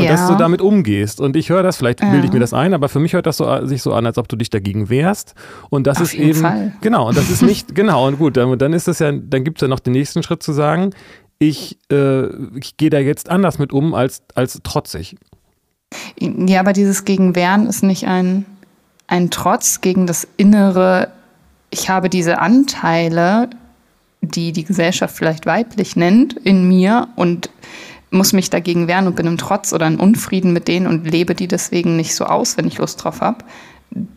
und 0.00 0.08
dass 0.08 0.28
du 0.28 0.34
damit 0.36 0.60
umgehst. 0.60 1.20
Und 1.20 1.36
ich 1.36 1.50
höre 1.50 1.62
das, 1.62 1.76
vielleicht 1.76 2.00
bilde 2.00 2.26
ich 2.26 2.32
mir 2.32 2.40
das 2.40 2.52
ein, 2.52 2.74
aber 2.74 2.88
für 2.88 3.00
mich 3.00 3.12
hört 3.12 3.26
das 3.26 3.36
so, 3.36 3.66
sich 3.66 3.82
so 3.82 3.92
an, 3.92 4.06
als 4.06 4.18
ob 4.18 4.28
du 4.28 4.36
dich 4.36 4.50
dagegen 4.50 4.88
wehrst. 4.88 5.34
Und 5.70 5.86
das 5.86 5.98
Auf 5.98 6.04
ist 6.04 6.14
eben, 6.14 6.40
Fall. 6.40 6.72
genau, 6.80 7.08
und 7.08 7.16
das 7.16 7.30
ist 7.30 7.42
nicht, 7.42 7.74
genau, 7.74 8.06
und 8.06 8.18
gut, 8.18 8.36
dann, 8.36 8.58
dann 8.58 8.72
ist 8.72 8.88
das 8.88 8.98
ja, 8.98 9.12
dann 9.12 9.44
gibt 9.44 9.58
es 9.58 9.62
ja 9.62 9.68
noch 9.68 9.80
den 9.80 9.92
nächsten 9.92 10.22
Schritt 10.22 10.42
zu 10.42 10.52
sagen, 10.52 10.90
ich, 11.38 11.78
äh, 11.90 12.26
ich 12.56 12.76
gehe 12.76 12.90
da 12.90 12.98
jetzt 12.98 13.28
anders 13.28 13.58
mit 13.58 13.72
um 13.72 13.94
als, 13.94 14.22
als 14.34 14.60
trotzig. 14.62 15.16
Ja, 16.18 16.60
aber 16.60 16.72
dieses 16.72 17.04
Gegenwehren 17.04 17.66
ist 17.66 17.82
nicht 17.82 18.06
ein, 18.06 18.46
ein 19.08 19.30
Trotz 19.30 19.80
gegen 19.80 20.06
das 20.06 20.26
innere, 20.36 21.08
ich 21.70 21.88
habe 21.88 22.08
diese 22.08 22.38
Anteile, 22.38 23.50
die 24.20 24.52
die 24.52 24.64
Gesellschaft 24.64 25.16
vielleicht 25.16 25.46
weiblich 25.46 25.96
nennt, 25.96 26.34
in 26.34 26.68
mir 26.68 27.08
und 27.16 27.50
muss 28.12 28.32
mich 28.32 28.50
dagegen 28.50 28.88
wehren 28.88 29.06
und 29.06 29.16
bin 29.16 29.26
im 29.26 29.38
Trotz 29.38 29.72
oder 29.72 29.86
in 29.86 29.98
Unfrieden 29.98 30.52
mit 30.52 30.68
denen 30.68 30.86
und 30.86 31.10
lebe 31.10 31.34
die 31.34 31.48
deswegen 31.48 31.96
nicht 31.96 32.14
so 32.14 32.24
aus, 32.24 32.56
wenn 32.56 32.66
ich 32.66 32.78
Lust 32.78 33.02
drauf 33.02 33.20
habe. 33.20 33.44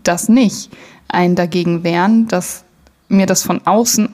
Das 0.04 0.30
nicht. 0.30 0.72
Ein 1.08 1.36
dagegen 1.36 1.84
wehren, 1.84 2.28
dass 2.28 2.64
mir 3.08 3.26
das 3.26 3.44
von 3.44 3.66
außen 3.66 4.10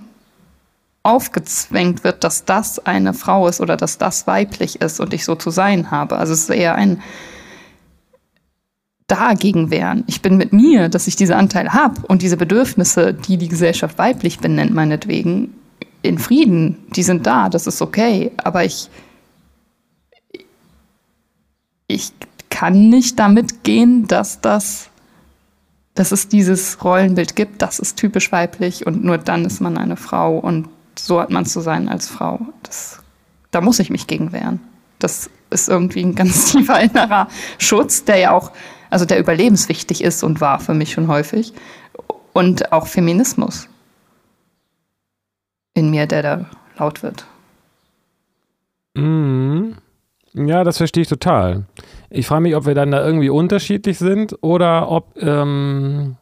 aufgezwängt 1.03 2.03
wird, 2.03 2.23
dass 2.23 2.45
das 2.45 2.79
eine 2.85 3.13
Frau 3.13 3.47
ist 3.47 3.59
oder 3.59 3.75
dass 3.75 3.97
das 3.97 4.27
weiblich 4.27 4.81
ist 4.81 4.99
und 4.99 5.13
ich 5.13 5.25
so 5.25 5.35
zu 5.35 5.49
sein 5.49 5.89
habe. 5.89 6.17
Also 6.17 6.33
es 6.33 6.41
ist 6.43 6.49
eher 6.49 6.75
ein 6.75 7.01
dagegen 9.07 9.71
wehren. 9.71 10.03
Ich 10.07 10.21
bin 10.21 10.37
mit 10.37 10.53
mir, 10.53 10.87
dass 10.87 11.07
ich 11.07 11.15
diese 11.15 11.35
Anteile 11.35 11.73
habe 11.73 12.01
und 12.07 12.21
diese 12.21 12.37
Bedürfnisse, 12.37 13.13
die 13.13 13.37
die 13.37 13.49
Gesellschaft 13.49 13.97
weiblich 13.97 14.39
benennt, 14.39 14.73
meinetwegen, 14.73 15.53
in 16.01 16.17
Frieden. 16.17 16.77
Die 16.95 17.03
sind 17.03 17.25
da, 17.27 17.49
das 17.49 17.67
ist 17.67 17.81
okay. 17.81 18.31
Aber 18.37 18.63
ich 18.63 18.89
ich 21.93 22.11
kann 22.49 22.89
nicht 22.89 23.19
damit 23.19 23.63
gehen, 23.63 24.07
dass 24.07 24.41
das, 24.41 24.89
dass 25.93 26.11
es 26.11 26.27
dieses 26.27 26.83
Rollenbild 26.83 27.35
gibt, 27.35 27.61
das 27.61 27.79
ist 27.79 27.97
typisch 27.97 28.31
weiblich 28.31 28.85
und 28.85 29.03
nur 29.03 29.17
dann 29.17 29.45
ist 29.45 29.61
man 29.61 29.77
eine 29.77 29.97
Frau 29.97 30.37
und 30.37 30.67
so 30.97 31.19
hat 31.19 31.29
man 31.29 31.45
zu 31.45 31.61
sein 31.61 31.89
als 31.89 32.07
Frau. 32.07 32.39
Das, 32.63 33.01
da 33.51 33.61
muss 33.61 33.79
ich 33.79 33.89
mich 33.89 34.07
gegen 34.07 34.31
wehren. 34.31 34.59
Das 34.99 35.29
ist 35.49 35.69
irgendwie 35.69 36.01
ein 36.01 36.15
ganz 36.15 36.45
tiefer 36.51 36.79
innerer 36.79 37.27
Schutz, 37.57 38.03
der 38.03 38.17
ja 38.17 38.31
auch, 38.31 38.51
also 38.89 39.05
der 39.05 39.19
überlebenswichtig 39.19 40.03
ist 40.03 40.23
und 40.23 40.41
war 40.41 40.59
für 40.59 40.73
mich 40.73 40.91
schon 40.91 41.07
häufig. 41.07 41.53
Und 42.33 42.71
auch 42.71 42.87
Feminismus 42.87 43.67
in 45.73 45.89
mir, 45.89 46.05
der 46.05 46.21
da 46.21 46.45
laut 46.77 47.03
wird. 47.03 47.25
Mhm. 48.93 49.50
Ja, 50.33 50.63
das 50.63 50.77
verstehe 50.77 51.03
ich 51.03 51.09
total. 51.09 51.65
Ich 52.09 52.27
frage 52.27 52.41
mich, 52.41 52.55
ob 52.55 52.65
wir 52.65 52.75
dann 52.75 52.91
da 52.91 53.05
irgendwie 53.05 53.29
unterschiedlich 53.29 53.97
sind 53.97 54.37
oder 54.41 54.89
ob, 54.89 55.17
ähm, 55.21 56.15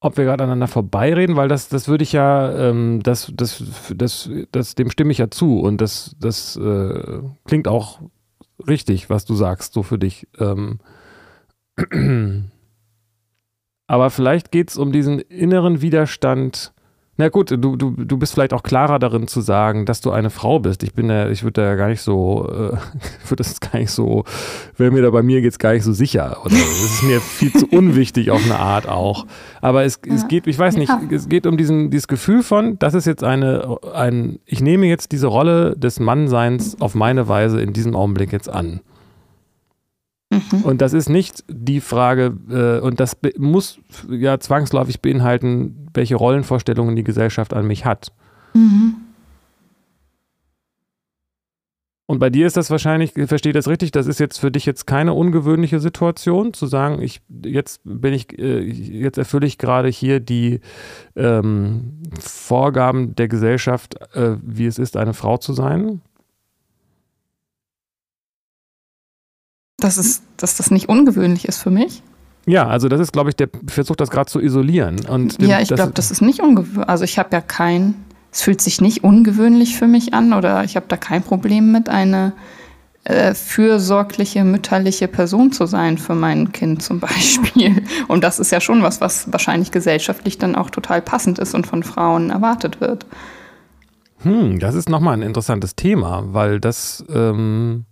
ob 0.00 0.16
wir 0.16 0.24
gerade 0.24 0.44
aneinander 0.44 0.68
vorbeireden, 0.68 1.36
weil 1.36 1.48
das, 1.48 1.68
das 1.68 1.88
würde 1.88 2.04
ich 2.04 2.12
ja, 2.12 2.70
ähm, 2.70 3.00
das, 3.02 3.32
das, 3.34 3.64
das, 3.94 4.30
das, 4.52 4.74
dem 4.76 4.90
stimme 4.90 5.10
ich 5.10 5.18
ja 5.18 5.30
zu 5.30 5.58
und 5.60 5.80
das, 5.80 6.14
das 6.20 6.56
äh, 6.56 7.20
klingt 7.44 7.66
auch 7.66 8.00
richtig, 8.66 9.10
was 9.10 9.24
du 9.24 9.34
sagst, 9.34 9.72
so 9.72 9.82
für 9.82 9.98
dich. 9.98 10.28
Ähm, 10.38 10.78
aber 13.88 14.10
vielleicht 14.10 14.52
geht 14.52 14.70
es 14.70 14.76
um 14.76 14.92
diesen 14.92 15.18
inneren 15.18 15.82
Widerstand, 15.82 16.72
na 17.18 17.30
gut, 17.30 17.50
du, 17.50 17.76
du, 17.76 17.90
du 17.92 18.16
bist 18.18 18.34
vielleicht 18.34 18.52
auch 18.52 18.62
klarer 18.62 18.98
darin 18.98 19.26
zu 19.26 19.40
sagen, 19.40 19.86
dass 19.86 20.02
du 20.02 20.10
eine 20.10 20.28
Frau 20.28 20.58
bist. 20.58 20.82
Ich 20.82 20.92
bin 20.92 21.08
ja, 21.08 21.30
ich 21.30 21.42
würde 21.44 21.62
da 21.62 21.74
gar 21.74 21.88
nicht 21.88 22.02
so, 22.02 22.46
äh, 22.48 22.76
würde 23.28 23.36
das 23.38 23.58
gar 23.60 23.78
nicht 23.78 23.90
so, 23.90 24.24
wäre 24.76 24.90
mir 24.90 25.02
da 25.02 25.10
bei 25.10 25.22
mir 25.22 25.40
geht's 25.40 25.58
gar 25.58 25.72
nicht 25.72 25.84
so 25.84 25.92
sicher. 25.92 26.38
Oder 26.44 26.54
es 26.54 26.84
ist 26.84 27.02
mir 27.04 27.20
viel 27.20 27.52
zu 27.52 27.66
unwichtig 27.70 28.30
auf 28.30 28.44
eine 28.44 28.58
Art 28.58 28.86
auch. 28.86 29.26
Aber 29.62 29.84
es, 29.84 30.00
ja. 30.04 30.14
es 30.14 30.28
geht, 30.28 30.46
ich 30.46 30.58
weiß 30.58 30.76
nicht, 30.76 30.90
ja. 30.90 31.00
es 31.10 31.28
geht 31.28 31.46
um 31.46 31.56
diesen, 31.56 31.90
dieses 31.90 32.06
Gefühl 32.06 32.42
von, 32.42 32.78
das 32.78 32.92
ist 32.92 33.06
jetzt 33.06 33.24
eine, 33.24 33.78
ein, 33.94 34.38
ich 34.44 34.60
nehme 34.60 34.86
jetzt 34.86 35.12
diese 35.12 35.28
Rolle 35.28 35.74
des 35.76 36.00
Mannseins 36.00 36.80
auf 36.80 36.94
meine 36.94 37.28
Weise 37.28 37.62
in 37.62 37.72
diesem 37.72 37.96
Augenblick 37.96 38.32
jetzt 38.32 38.50
an. 38.50 38.80
Mhm. 40.52 40.62
Und 40.62 40.80
das 40.80 40.92
ist 40.92 41.08
nicht 41.08 41.44
die 41.48 41.80
Frage, 41.80 42.36
äh, 42.50 42.80
und 42.80 43.00
das 43.00 43.16
muss 43.38 43.78
ja 44.08 44.38
zwangsläufig 44.38 45.00
beinhalten, 45.00 45.88
welche 45.94 46.16
Rollenvorstellungen 46.16 46.96
die 46.96 47.04
Gesellschaft 47.04 47.54
an 47.54 47.66
mich 47.66 47.84
hat. 47.84 48.12
Mhm. 48.54 48.96
Und 52.08 52.20
bei 52.20 52.30
dir 52.30 52.46
ist 52.46 52.56
das 52.56 52.70
wahrscheinlich, 52.70 53.16
ich 53.16 53.28
verstehe 53.28 53.52
das 53.52 53.66
richtig, 53.66 53.90
das 53.90 54.06
ist 54.06 54.20
jetzt 54.20 54.38
für 54.38 54.52
dich 54.52 54.64
jetzt 54.64 54.86
keine 54.86 55.12
ungewöhnliche 55.12 55.80
Situation, 55.80 56.54
zu 56.54 56.66
sagen, 56.66 57.02
ich 57.02 57.20
jetzt 57.44 57.80
bin 57.84 58.14
ich, 58.14 58.38
äh, 58.38 58.60
jetzt 58.60 59.18
erfülle 59.18 59.46
ich 59.46 59.58
gerade 59.58 59.88
hier 59.88 60.20
die 60.20 60.60
ähm, 61.16 62.02
Vorgaben 62.20 63.16
der 63.16 63.26
Gesellschaft, 63.26 63.96
äh, 64.14 64.36
wie 64.40 64.66
es 64.66 64.78
ist, 64.78 64.96
eine 64.96 65.14
Frau 65.14 65.36
zu 65.38 65.52
sein. 65.52 66.00
Dass, 69.78 69.96
es, 69.96 70.22
dass 70.36 70.56
das 70.56 70.70
nicht 70.70 70.88
ungewöhnlich 70.88 71.46
ist 71.46 71.58
für 71.58 71.70
mich. 71.70 72.02
Ja, 72.46 72.68
also 72.68 72.88
das 72.88 73.00
ist, 73.00 73.12
glaube 73.12 73.30
ich, 73.30 73.36
der 73.36 73.48
versucht 73.66 74.00
das 74.00 74.10
gerade 74.10 74.30
zu 74.30 74.40
isolieren. 74.40 75.04
Und 75.06 75.42
ja, 75.42 75.60
ich 75.60 75.68
glaube, 75.68 75.92
das 75.92 76.10
ist 76.10 76.22
nicht 76.22 76.40
ungewöhnlich. 76.40 76.88
Also 76.88 77.04
ich 77.04 77.18
habe 77.18 77.30
ja 77.32 77.40
kein, 77.40 77.94
es 78.30 78.42
fühlt 78.42 78.60
sich 78.60 78.80
nicht 78.80 79.02
ungewöhnlich 79.02 79.76
für 79.76 79.88
mich 79.88 80.14
an 80.14 80.32
oder 80.32 80.62
ich 80.62 80.76
habe 80.76 80.86
da 80.88 80.96
kein 80.96 81.22
Problem 81.22 81.72
mit, 81.72 81.88
eine 81.88 82.32
äh, 83.02 83.34
fürsorgliche, 83.34 84.44
mütterliche 84.44 85.08
Person 85.08 85.52
zu 85.52 85.66
sein 85.66 85.98
für 85.98 86.14
mein 86.14 86.52
Kind 86.52 86.82
zum 86.82 87.00
Beispiel. 87.00 87.82
Und 88.08 88.22
das 88.22 88.38
ist 88.38 88.52
ja 88.52 88.60
schon 88.60 88.82
was, 88.82 89.00
was 89.00 89.32
wahrscheinlich 89.32 89.72
gesellschaftlich 89.72 90.38
dann 90.38 90.54
auch 90.56 90.70
total 90.70 91.02
passend 91.02 91.38
ist 91.38 91.54
und 91.54 91.66
von 91.66 91.82
Frauen 91.82 92.30
erwartet 92.30 92.80
wird. 92.80 93.06
Hm, 94.22 94.58
das 94.58 94.74
ist 94.74 94.88
nochmal 94.88 95.14
ein 95.14 95.22
interessantes 95.22 95.76
Thema, 95.76 96.24
weil 96.28 96.58
das 96.58 97.04
ähm, 97.08 97.84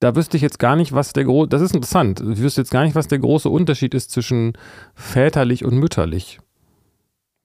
da 0.00 0.14
wüsste 0.14 0.36
ich 0.36 0.42
jetzt 0.42 0.58
gar 0.58 0.76
nicht, 0.76 0.92
was 0.92 1.12
der 1.12 1.24
große, 1.24 1.48
das 1.48 1.62
ist 1.62 1.74
interessant, 1.74 2.20
ich 2.20 2.40
wüsste 2.40 2.60
jetzt 2.60 2.70
gar 2.70 2.84
nicht, 2.84 2.94
was 2.94 3.08
der 3.08 3.18
große 3.18 3.48
Unterschied 3.48 3.94
ist 3.94 4.10
zwischen 4.10 4.52
väterlich 4.94 5.64
und 5.64 5.76
mütterlich. 5.76 6.40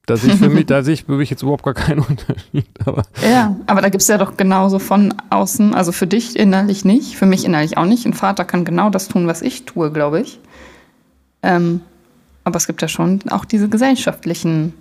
Da 0.07 0.17
sehe 0.17 0.33
ich 0.33 0.39
für 0.39 0.49
mich, 0.49 0.65
da 0.67 0.83
sehe 0.83 0.95
ich 0.95 1.05
für 1.05 1.13
mich 1.13 1.29
jetzt 1.29 1.43
überhaupt 1.43 1.63
gar 1.63 1.73
keinen 1.73 1.99
Unterschied. 2.09 2.67
Aber 2.85 3.03
ja, 3.23 3.55
aber 3.67 3.81
da 3.81 3.89
gibt 3.89 4.01
es 4.01 4.07
ja 4.07 4.17
doch 4.17 4.35
genauso 4.35 4.79
von 4.79 5.13
außen, 5.29 5.73
also 5.73 5.91
für 5.91 6.07
dich 6.07 6.35
innerlich 6.35 6.83
nicht, 6.83 7.15
für 7.15 7.25
mich 7.25 7.45
innerlich 7.45 7.77
auch 7.77 7.85
nicht. 7.85 8.05
Ein 8.05 8.13
Vater 8.13 8.43
kann 8.43 8.65
genau 8.65 8.89
das 8.89 9.07
tun, 9.07 9.27
was 9.27 9.41
ich 9.41 9.65
tue, 9.65 9.91
glaube 9.91 10.21
ich. 10.21 10.39
Ähm, 11.43 11.81
aber 12.43 12.57
es 12.57 12.67
gibt 12.67 12.81
ja 12.81 12.87
schon 12.87 13.21
auch 13.29 13.45
diese 13.45 13.69
gesellschaftlichen 13.69 14.73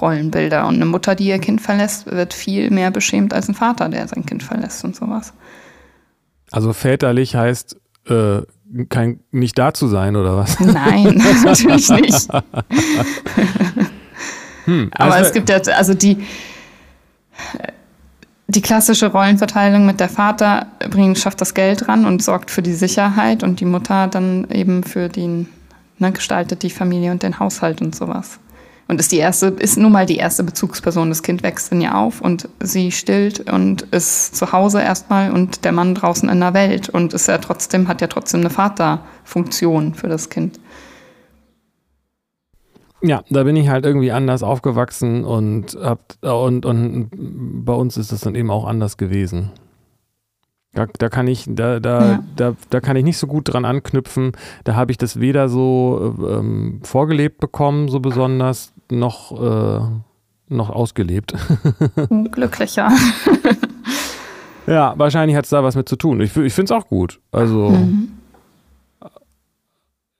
Rollenbilder. 0.00 0.66
Und 0.66 0.74
eine 0.74 0.86
Mutter, 0.86 1.14
die 1.14 1.28
ihr 1.28 1.38
Kind 1.38 1.60
verlässt, 1.60 2.06
wird 2.06 2.34
viel 2.34 2.70
mehr 2.70 2.90
beschämt 2.90 3.32
als 3.32 3.48
ein 3.48 3.54
Vater, 3.54 3.88
der 3.88 4.08
sein 4.08 4.26
Kind 4.26 4.42
verlässt 4.42 4.84
und 4.84 4.96
sowas. 4.96 5.32
Also 6.50 6.72
väterlich 6.72 7.34
heißt 7.36 7.76
äh, 8.08 8.42
kein, 8.88 9.20
nicht 9.30 9.58
da 9.58 9.72
zu 9.72 9.86
sein 9.88 10.16
oder 10.16 10.36
was? 10.36 10.58
Nein, 10.60 11.22
natürlich 11.44 11.88
nicht. 11.90 12.28
hm, 14.64 14.90
Aber 14.92 15.14
also 15.14 15.26
es 15.26 15.32
gibt 15.32 15.48
ja, 15.48 15.56
also 15.76 15.94
die, 15.94 16.24
die 18.46 18.62
klassische 18.62 19.06
Rollenverteilung 19.06 19.86
mit 19.86 20.00
der 20.00 20.08
Vater 20.08 20.66
bringt, 20.90 21.18
schafft 21.18 21.40
das 21.40 21.54
Geld 21.54 21.88
ran 21.88 22.04
und 22.04 22.22
sorgt 22.22 22.50
für 22.50 22.62
die 22.62 22.74
Sicherheit 22.74 23.42
und 23.42 23.60
die 23.60 23.64
Mutter 23.64 24.08
dann 24.08 24.48
eben 24.50 24.82
für 24.82 25.08
den, 25.08 25.48
ne, 25.98 26.12
gestaltet 26.12 26.62
die 26.62 26.70
Familie 26.70 27.10
und 27.10 27.22
den 27.22 27.38
Haushalt 27.38 27.80
und 27.80 27.94
sowas 27.94 28.38
und 28.88 29.00
ist 29.00 29.12
die 29.12 29.18
erste, 29.18 29.46
ist 29.46 29.78
nun 29.78 29.92
mal 29.92 30.06
die 30.06 30.16
erste 30.16 30.44
Bezugsperson. 30.44 31.08
Das 31.08 31.22
Kind 31.22 31.42
wächst 31.42 31.72
in 31.72 31.80
ihr 31.80 31.96
auf 31.96 32.20
und 32.20 32.48
sie 32.60 32.92
stillt 32.92 33.50
und 33.50 33.82
ist 33.92 34.36
zu 34.36 34.52
Hause 34.52 34.82
erstmal 34.82 35.32
und 35.32 35.64
der 35.64 35.72
Mann 35.72 35.94
draußen 35.94 36.28
in 36.28 36.40
der 36.40 36.54
Welt 36.54 36.88
und 36.90 37.14
ist 37.14 37.28
ja 37.28 37.38
trotzdem, 37.38 37.88
hat 37.88 38.00
ja 38.00 38.08
trotzdem 38.08 38.40
eine 38.40 38.50
Vaterfunktion 38.50 39.94
für 39.94 40.08
das 40.08 40.28
Kind. 40.28 40.60
Ja, 43.00 43.22
da 43.28 43.42
bin 43.42 43.56
ich 43.56 43.68
halt 43.68 43.84
irgendwie 43.84 44.12
anders 44.12 44.42
aufgewachsen 44.42 45.24
und, 45.24 45.76
hab, 45.80 46.14
und, 46.22 46.64
und 46.64 47.10
bei 47.64 47.74
uns 47.74 47.98
ist 47.98 48.12
das 48.12 48.20
dann 48.20 48.34
eben 48.34 48.50
auch 48.50 48.66
anders 48.66 48.96
gewesen. 48.96 49.50
Da, 50.74 50.86
da, 50.98 51.08
kann 51.08 51.28
ich, 51.28 51.44
da, 51.46 51.78
da, 51.78 52.04
ja. 52.04 52.24
da, 52.34 52.56
da 52.70 52.80
kann 52.80 52.96
ich 52.96 53.04
nicht 53.04 53.18
so 53.18 53.28
gut 53.28 53.52
dran 53.52 53.64
anknüpfen. 53.64 54.32
Da 54.64 54.74
habe 54.74 54.90
ich 54.90 54.98
das 54.98 55.20
weder 55.20 55.48
so 55.48 56.16
ähm, 56.28 56.80
vorgelebt 56.82 57.38
bekommen, 57.38 57.88
so 57.88 58.00
besonders, 58.00 58.72
noch, 58.94 59.32
äh, 59.32 59.80
noch 60.48 60.70
ausgelebt. 60.70 61.34
Glücklicher. 62.30 62.90
Ja, 64.66 64.94
wahrscheinlich 64.96 65.36
hat 65.36 65.44
es 65.44 65.50
da 65.50 65.62
was 65.62 65.76
mit 65.76 65.88
zu 65.88 65.96
tun. 65.96 66.20
Ich, 66.20 66.36
ich 66.36 66.52
finde 66.52 66.72
es 66.74 66.78
auch 66.78 66.88
gut. 66.88 67.20
Also, 67.32 67.70
mhm. 67.70 68.08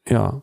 ja. 0.09 0.43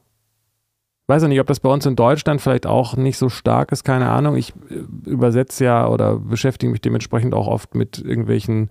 Weiß 1.07 1.23
ja 1.23 1.27
nicht, 1.27 1.41
ob 1.41 1.47
das 1.47 1.59
bei 1.59 1.69
uns 1.69 1.85
in 1.85 1.95
Deutschland 1.95 2.39
vielleicht 2.41 2.65
auch 2.65 2.95
nicht 2.95 3.17
so 3.17 3.27
stark 3.27 3.71
ist, 3.73 3.83
keine 3.83 4.09
Ahnung. 4.09 4.37
Ich 4.37 4.53
äh, 4.69 5.09
übersetze 5.09 5.65
ja 5.65 5.87
oder 5.87 6.17
beschäftige 6.17 6.71
mich 6.71 6.81
dementsprechend 6.81 7.33
auch 7.33 7.47
oft 7.47 7.75
mit 7.75 7.99
irgendwelchen 7.99 8.69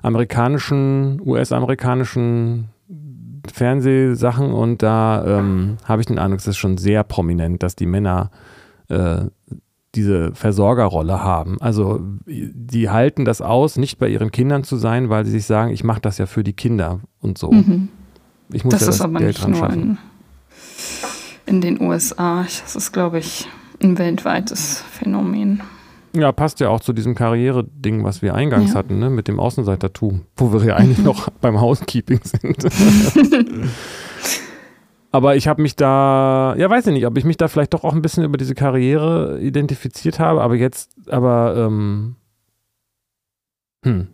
amerikanischen, 0.00 1.20
US-amerikanischen 1.20 2.68
Fernsehsachen 3.52 4.52
und 4.52 4.82
da 4.82 5.24
ähm, 5.38 5.78
habe 5.84 6.02
ich 6.02 6.06
den 6.06 6.18
Eindruck, 6.18 6.40
es 6.40 6.46
ist 6.46 6.58
schon 6.58 6.78
sehr 6.78 7.02
prominent, 7.04 7.62
dass 7.62 7.74
die 7.74 7.86
Männer 7.86 8.30
äh, 8.90 9.26
diese 9.94 10.32
Versorgerrolle 10.34 11.22
haben. 11.22 11.60
Also 11.60 12.00
die 12.26 12.90
halten 12.90 13.24
das 13.24 13.40
aus, 13.40 13.76
nicht 13.76 13.98
bei 13.98 14.08
ihren 14.08 14.30
Kindern 14.30 14.62
zu 14.62 14.76
sein, 14.76 15.08
weil 15.08 15.24
sie 15.24 15.32
sich 15.32 15.46
sagen, 15.46 15.72
ich 15.72 15.82
mache 15.82 16.00
das 16.00 16.18
ja 16.18 16.26
für 16.26 16.44
die 16.44 16.52
Kinder 16.52 17.00
und 17.20 17.38
so. 17.38 17.50
Mhm. 17.50 17.88
Ich 18.52 18.64
muss 18.64 18.72
das 18.72 18.82
ja 18.82 18.86
das 18.86 18.94
ist 18.96 19.00
aber 19.02 19.18
Geld 19.18 19.46
nicht 19.46 19.60
nur 19.60 19.70
in, 19.70 19.98
in, 21.46 21.60
den 21.60 21.80
USA. 21.80 22.42
Das 22.42 22.76
ist, 22.76 22.92
glaube 22.92 23.18
ich, 23.18 23.48
ein 23.82 23.98
weltweites 23.98 24.82
Phänomen. 24.90 25.62
Ja, 26.12 26.32
passt 26.32 26.58
ja 26.58 26.68
auch 26.68 26.80
zu 26.80 26.92
diesem 26.92 27.14
Karriere-Ding, 27.14 28.02
was 28.02 28.20
wir 28.20 28.34
eingangs 28.34 28.70
ja. 28.70 28.76
hatten, 28.76 28.98
ne? 28.98 29.10
mit 29.10 29.28
dem 29.28 29.38
Außenseitertum, 29.38 30.22
wo 30.36 30.52
wir 30.52 30.64
ja 30.64 30.76
eigentlich 30.76 31.04
noch 31.04 31.30
beim 31.40 31.60
Housekeeping 31.60 32.20
sind. 32.24 32.64
Aber 35.12 35.34
ich 35.34 35.48
habe 35.48 35.60
mich 35.60 35.74
da, 35.74 36.54
ja, 36.56 36.70
weiß 36.70 36.86
ich 36.86 36.92
nicht, 36.92 37.06
ob 37.06 37.18
ich 37.18 37.24
mich 37.24 37.36
da 37.36 37.48
vielleicht 37.48 37.74
doch 37.74 37.82
auch 37.82 37.94
ein 37.94 38.02
bisschen 38.02 38.22
über 38.22 38.38
diese 38.38 38.54
Karriere 38.54 39.40
identifiziert 39.40 40.20
habe, 40.20 40.40
aber 40.40 40.54
jetzt, 40.54 40.90
aber, 41.08 41.54
ähm, 41.56 42.14
hm. 43.84 44.08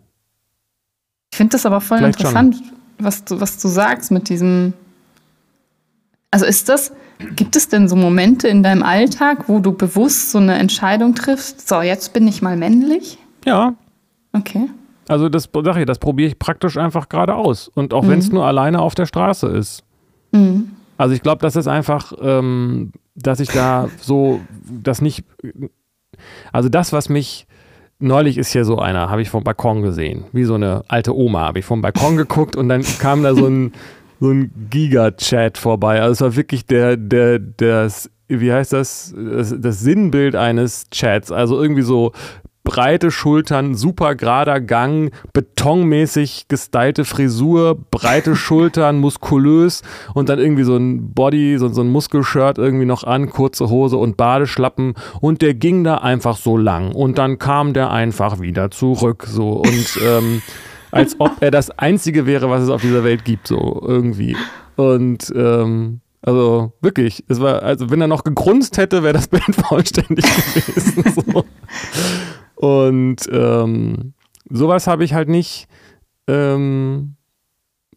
Ich 1.32 1.36
finde 1.36 1.52
das 1.52 1.66
aber 1.66 1.80
voll 1.80 1.98
vielleicht 1.98 2.20
interessant, 2.20 2.56
was 2.98 3.24
du, 3.24 3.40
was 3.40 3.58
du 3.58 3.68
sagst 3.68 4.10
mit 4.10 4.28
diesem. 4.28 4.72
Also 6.30 6.46
ist 6.46 6.68
das, 6.68 6.92
gibt 7.34 7.56
es 7.56 7.68
denn 7.68 7.88
so 7.88 7.96
Momente 7.96 8.48
in 8.48 8.62
deinem 8.62 8.82
Alltag, 8.82 9.48
wo 9.48 9.60
du 9.60 9.72
bewusst 9.72 10.30
so 10.30 10.38
eine 10.38 10.54
Entscheidung 10.54 11.14
triffst, 11.14 11.68
so, 11.68 11.82
jetzt 11.82 12.12
bin 12.12 12.26
ich 12.26 12.42
mal 12.42 12.56
männlich? 12.56 13.18
Ja. 13.44 13.74
Okay. 14.32 14.68
Also 15.08 15.28
das, 15.28 15.48
sag 15.52 15.76
ich, 15.76 15.86
das 15.86 15.98
probiere 15.98 16.28
ich 16.28 16.38
praktisch 16.38 16.76
einfach 16.76 17.08
gerade 17.08 17.34
aus. 17.34 17.68
Und 17.68 17.94
auch 17.94 18.02
mhm. 18.02 18.08
wenn 18.08 18.18
es 18.18 18.32
nur 18.32 18.46
alleine 18.46 18.80
auf 18.80 18.94
der 18.94 19.06
Straße 19.06 19.46
ist. 19.46 19.82
Mhm. 20.32 20.70
Also 20.96 21.14
ich 21.14 21.22
glaube, 21.22 21.42
das 21.42 21.56
ist 21.56 21.68
einfach, 21.68 22.12
ähm, 22.20 22.92
dass 23.14 23.40
ich 23.40 23.48
da 23.48 23.88
so, 24.00 24.40
das 24.68 25.00
nicht, 25.00 25.24
also 26.52 26.68
das, 26.68 26.92
was 26.92 27.08
mich, 27.08 27.46
neulich 27.98 28.38
ist 28.38 28.52
hier 28.52 28.64
so 28.64 28.78
einer, 28.78 29.10
habe 29.10 29.22
ich 29.22 29.30
vom 29.30 29.44
Balkon 29.44 29.82
gesehen, 29.82 30.24
wie 30.32 30.44
so 30.44 30.54
eine 30.54 30.84
alte 30.88 31.16
Oma, 31.16 31.46
habe 31.46 31.58
ich 31.58 31.64
vom 31.64 31.82
Balkon 31.82 32.16
geguckt 32.16 32.56
und 32.56 32.68
dann 32.68 32.82
kam 32.98 33.22
da 33.22 33.34
so 33.34 33.46
ein, 33.46 33.72
so 34.20 34.30
ein 34.30 34.50
Giga-Chat 34.70 35.58
vorbei. 35.58 36.00
Also 36.00 36.12
es 36.12 36.20
war 36.20 36.36
wirklich 36.36 36.66
der, 36.66 36.96
der, 36.96 37.38
das, 37.38 38.10
wie 38.28 38.52
heißt 38.52 38.72
das, 38.72 39.14
das, 39.16 39.54
das 39.58 39.80
Sinnbild 39.80 40.34
eines 40.34 40.88
Chats. 40.90 41.30
Also 41.30 41.60
irgendwie 41.60 41.82
so 41.82 42.12
breite 42.66 43.12
Schultern, 43.12 43.76
super 43.76 44.16
gerader 44.16 44.60
Gang, 44.60 45.12
betonmäßig 45.32 46.48
gestylte 46.48 47.04
Frisur, 47.04 47.78
breite 47.90 48.36
Schultern, 48.36 48.98
muskulös 48.98 49.82
und 50.14 50.28
dann 50.28 50.40
irgendwie 50.40 50.64
so 50.64 50.76
ein 50.76 51.14
Body, 51.14 51.56
so, 51.58 51.68
so 51.68 51.80
ein 51.80 51.88
Muskelshirt 51.88 52.58
irgendwie 52.58 52.84
noch 52.84 53.04
an, 53.04 53.30
kurze 53.30 53.70
Hose 53.70 53.96
und 53.96 54.16
Badeschlappen 54.16 54.94
und 55.20 55.42
der 55.42 55.54
ging 55.54 55.84
da 55.84 55.98
einfach 55.98 56.36
so 56.36 56.56
lang 56.58 56.92
und 56.92 57.18
dann 57.18 57.38
kam 57.38 57.72
der 57.72 57.92
einfach 57.92 58.40
wieder 58.40 58.70
zurück 58.72 59.24
so 59.28 59.52
und 59.52 59.98
ähm, 60.04 60.42
als 60.90 61.20
ob 61.20 61.36
er 61.40 61.52
das 61.52 61.70
Einzige 61.70 62.26
wäre, 62.26 62.50
was 62.50 62.62
es 62.62 62.68
auf 62.68 62.82
dieser 62.82 63.04
Welt 63.04 63.24
gibt, 63.24 63.46
so 63.46 63.80
irgendwie. 63.86 64.36
Und 64.76 65.32
ähm, 65.36 66.00
also 66.26 66.72
wirklich, 66.80 67.24
es 67.28 67.40
war, 67.40 67.62
also 67.62 67.90
wenn 67.90 68.00
er 68.00 68.08
noch 68.08 68.24
gegrunzt 68.24 68.78
hätte, 68.78 69.04
wäre 69.04 69.14
das 69.14 69.28
Bild 69.28 69.44
vollständig 69.68 70.24
gewesen. 70.24 71.22
So. 71.32 71.44
Und 72.66 73.16
ähm, 73.30 74.14
sowas 74.50 74.88
habe 74.88 75.04
ich 75.04 75.14
halt 75.14 75.28
nicht, 75.28 75.68
ähm, 76.26 77.14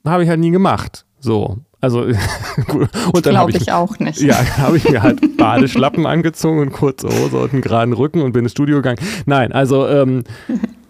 habe 0.05 0.24
ich 0.24 0.30
halt 0.30 0.39
nie 0.39 0.51
gemacht. 0.51 1.05
So. 1.20 1.57
Also, 1.82 2.01
und 3.13 3.26
dann 3.26 3.38
habe 3.38 3.51
ich, 3.51 3.61
ich 3.61 3.72
auch 3.72 3.97
nicht. 3.99 4.22
Ja, 4.22 4.36
habe 4.57 4.78
ich 4.78 4.88
mir 4.88 5.01
halt 5.01 5.38
Badeschlappen 5.38 6.05
angezogen 6.05 6.59
und 6.59 6.72
kurze 6.72 7.07
Hose 7.07 7.38
und 7.39 7.53
einen 7.53 7.61
geraden 7.61 7.93
Rücken 7.93 8.22
und 8.22 8.34
bin 8.34 8.45
ins 8.45 8.51
Studio 8.51 8.78
gegangen. 8.78 8.99
Nein, 9.26 9.53
also, 9.53 9.88
ähm, 9.88 10.24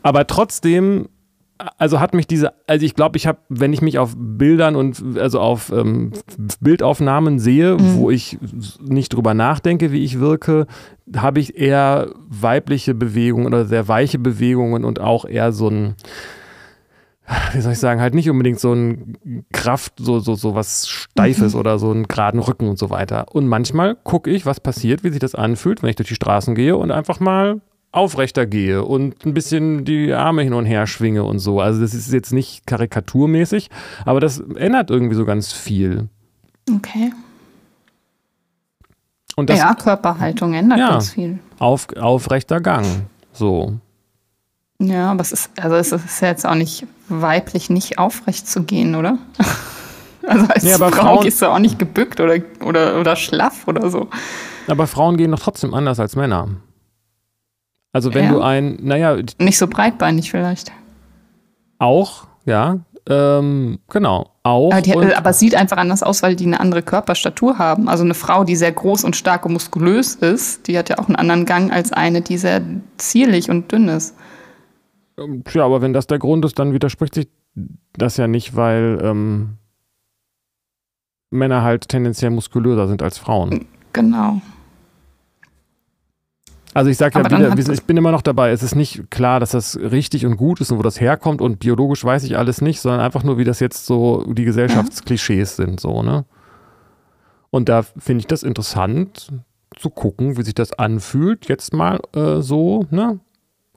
aber 0.01 0.27
trotzdem 0.27 1.07
also 1.77 1.99
hat 1.99 2.13
mich 2.13 2.25
diese, 2.25 2.53
also 2.67 2.85
ich 2.85 2.95
glaube, 2.95 3.17
ich 3.17 3.27
habe, 3.27 3.39
wenn 3.49 3.73
ich 3.73 3.81
mich 3.81 3.99
auf 3.99 4.15
Bildern 4.17 4.75
und 4.75 5.17
also 5.17 5.41
auf 5.41 5.71
ähm, 5.71 6.13
Bildaufnahmen 6.61 7.39
sehe, 7.39 7.75
mhm. 7.75 7.95
wo 7.95 8.09
ich 8.09 8.37
nicht 8.81 9.13
drüber 9.13 9.33
nachdenke, 9.33 9.91
wie 9.91 10.03
ich 10.03 10.19
wirke, 10.19 10.67
habe 11.15 11.39
ich 11.41 11.57
eher 11.57 12.09
weibliche 12.29 12.93
Bewegungen 12.93 13.47
oder 13.47 13.65
sehr 13.65 13.87
weiche 13.89 14.19
Bewegungen 14.19 14.85
und 14.85 15.01
auch 15.01 15.25
eher 15.25 15.51
so 15.51 15.69
ein, 15.69 15.95
wie 17.53 17.59
soll 17.59 17.73
ich 17.73 17.79
sagen, 17.79 17.99
halt 17.99 18.13
nicht 18.13 18.29
unbedingt 18.29 18.61
so 18.61 18.73
ein 18.73 19.45
Kraft, 19.51 19.93
so, 19.97 20.19
so, 20.19 20.35
so 20.35 20.55
was 20.55 20.87
Steifes 20.87 21.55
mhm. 21.55 21.59
oder 21.59 21.77
so 21.77 21.91
einen 21.91 22.07
geraden 22.07 22.39
Rücken 22.39 22.69
und 22.69 22.79
so 22.79 22.89
weiter. 22.89 23.25
Und 23.33 23.47
manchmal 23.47 23.95
gucke 23.95 24.29
ich, 24.29 24.45
was 24.45 24.61
passiert, 24.61 25.03
wie 25.03 25.09
sich 25.09 25.19
das 25.19 25.35
anfühlt, 25.35 25.83
wenn 25.83 25.89
ich 25.89 25.97
durch 25.97 26.09
die 26.09 26.15
Straßen 26.15 26.55
gehe 26.55 26.77
und 26.77 26.91
einfach 26.91 27.19
mal 27.19 27.59
aufrechter 27.91 28.45
gehe 28.45 28.83
und 28.83 29.25
ein 29.25 29.33
bisschen 29.33 29.83
die 29.83 30.13
Arme 30.13 30.43
hin 30.43 30.53
und 30.53 30.65
her 30.65 30.85
schwinge 30.87 31.23
und 31.23 31.39
so. 31.39 31.59
Also 31.59 31.81
das 31.81 31.93
ist 31.93 32.11
jetzt 32.13 32.31
nicht 32.31 32.67
karikaturmäßig, 32.67 33.69
aber 34.05 34.19
das 34.19 34.39
ändert 34.55 34.91
irgendwie 34.91 35.15
so 35.15 35.25
ganz 35.25 35.51
viel. 35.51 36.07
Okay. 36.71 37.11
Und 39.35 39.49
das, 39.49 39.57
ja, 39.57 39.73
Körperhaltung 39.73 40.53
ändert 40.53 40.79
ja, 40.79 40.89
ganz 40.89 41.11
viel. 41.11 41.39
Auf, 41.57 41.87
aufrechter 41.97 42.59
Gang, 42.61 42.85
so. 43.31 43.73
Ja, 44.81 45.11
aber 45.11 45.21
es 45.21 45.31
ist, 45.31 45.49
also 45.59 45.75
es 45.75 45.91
ist 45.91 46.21
ja 46.21 46.27
jetzt 46.29 46.45
auch 46.45 46.55
nicht 46.55 46.85
weiblich, 47.09 47.69
nicht 47.69 47.97
aufrecht 47.97 48.47
zu 48.47 48.63
gehen, 48.63 48.95
oder? 48.95 49.17
Also 50.27 50.45
als 50.45 50.63
ja, 50.63 50.77
Frau 50.77 50.89
Frauen, 50.89 51.23
gehst 51.23 51.41
du 51.41 51.47
auch 51.47 51.57
nicht 51.57 51.79
gebückt 51.79 52.19
oder, 52.19 52.35
oder, 52.63 52.99
oder 52.99 53.15
schlaff 53.15 53.67
oder 53.67 53.89
so. 53.89 54.09
Aber 54.67 54.85
Frauen 54.85 55.17
gehen 55.17 55.31
doch 55.31 55.39
trotzdem 55.39 55.73
anders 55.73 55.99
als 55.99 56.15
Männer. 56.15 56.49
Also 57.91 58.13
wenn 58.13 58.25
ja. 58.25 58.31
du 58.31 58.41
ein, 58.41 58.77
naja. 58.81 59.17
Nicht 59.39 59.57
so 59.57 59.67
breitbeinig 59.67 60.31
vielleicht. 60.31 60.71
Auch, 61.79 62.27
ja. 62.45 62.79
Ähm, 63.07 63.79
genau, 63.89 64.29
auch. 64.43 64.71
Aber, 64.71 64.81
die, 64.81 64.93
aber, 64.93 65.29
es 65.31 65.39
sieht 65.39 65.55
einfach 65.55 65.77
anders 65.77 66.03
aus, 66.03 66.21
weil 66.21 66.35
die 66.35 66.45
eine 66.45 66.59
andere 66.59 66.83
Körperstatur 66.83 67.57
haben. 67.57 67.89
Also 67.89 68.03
eine 68.03 68.13
Frau, 68.13 68.43
die 68.43 68.55
sehr 68.55 68.71
groß 68.71 69.03
und 69.03 69.15
stark 69.15 69.45
und 69.45 69.53
muskulös 69.53 70.15
ist, 70.15 70.67
die 70.67 70.77
hat 70.77 70.89
ja 70.89 70.99
auch 70.99 71.07
einen 71.07 71.15
anderen 71.15 71.45
Gang 71.45 71.71
als 71.71 71.91
eine, 71.91 72.21
die 72.21 72.37
sehr 72.37 72.61
zierlich 72.97 73.49
und 73.49 73.71
dünn 73.71 73.87
ist. 73.87 74.15
Ähm, 75.17 75.43
ja, 75.51 75.65
aber 75.65 75.81
wenn 75.81 75.93
das 75.93 76.05
der 76.05 76.19
Grund 76.19 76.45
ist, 76.45 76.59
dann 76.59 76.73
widerspricht 76.73 77.15
sich 77.15 77.29
das 77.93 78.17
ja 78.17 78.27
nicht, 78.27 78.55
weil 78.55 78.99
ähm, 79.01 79.57
Männer 81.31 81.63
halt 81.63 81.89
tendenziell 81.89 82.31
muskulöser 82.31 82.87
sind 82.87 83.01
als 83.01 83.17
Frauen. 83.17 83.65
Genau. 83.93 84.41
Also 86.73 86.91
ich 86.91 86.97
sage 86.97 87.19
ja 87.19 87.25
wieder, 87.25 87.73
ich 87.73 87.83
bin 87.83 87.97
immer 87.97 88.11
noch 88.11 88.21
dabei, 88.21 88.51
es 88.51 88.61
ist 88.61 88.75
nicht 88.75 89.09
klar, 89.09 89.39
dass 89.39 89.51
das 89.51 89.77
richtig 89.77 90.25
und 90.25 90.37
gut 90.37 90.61
ist 90.61 90.71
und 90.71 90.77
wo 90.77 90.83
das 90.83 91.01
herkommt 91.01 91.41
und 91.41 91.59
biologisch 91.59 92.03
weiß 92.03 92.23
ich 92.23 92.37
alles 92.37 92.61
nicht, 92.61 92.79
sondern 92.79 93.01
einfach 93.01 93.23
nur, 93.23 93.37
wie 93.37 93.43
das 93.43 93.59
jetzt 93.59 93.85
so 93.85 94.23
die 94.27 94.45
Gesellschaftsklischees 94.45 95.57
mhm. 95.57 95.63
sind, 95.63 95.79
so, 95.79 96.03
ne? 96.03 96.25
Und 97.51 97.67
da 97.67 97.81
finde 97.81 98.19
ich 98.19 98.27
das 98.27 98.43
interessant 98.43 99.31
zu 99.75 99.89
gucken, 99.89 100.37
wie 100.37 100.43
sich 100.43 100.53
das 100.53 100.73
anfühlt, 100.73 101.47
jetzt 101.47 101.73
mal 101.73 101.99
äh, 102.13 102.41
so, 102.41 102.85
ne? 102.91 103.19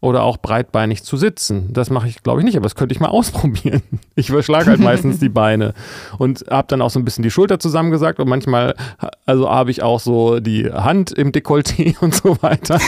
Oder 0.02 0.24
auch 0.24 0.36
breitbeinig 0.36 1.04
zu 1.04 1.16
sitzen. 1.16 1.72
Das 1.72 1.88
mache 1.88 2.08
ich, 2.08 2.24
glaube 2.24 2.40
ich, 2.40 2.44
nicht, 2.44 2.56
aber 2.56 2.64
das 2.64 2.74
könnte 2.74 2.92
ich 2.92 3.00
mal 3.00 3.08
ausprobieren. 3.08 3.82
Ich 4.16 4.28
überschlage 4.28 4.66
halt 4.66 4.80
meistens 4.80 5.20
die 5.20 5.28
Beine 5.28 5.72
und 6.18 6.44
habe 6.50 6.66
dann 6.68 6.82
auch 6.82 6.90
so 6.90 6.98
ein 6.98 7.04
bisschen 7.04 7.22
die 7.22 7.30
Schulter 7.30 7.60
zusammengesagt 7.60 8.18
und 8.18 8.28
manchmal, 8.28 8.74
also 9.24 9.48
habe 9.48 9.70
ich 9.70 9.82
auch 9.82 10.00
so 10.00 10.40
die 10.40 10.70
Hand 10.70 11.12
im 11.12 11.30
Dekolleté 11.30 11.96
und 12.00 12.14
so 12.14 12.36
weiter. 12.42 12.80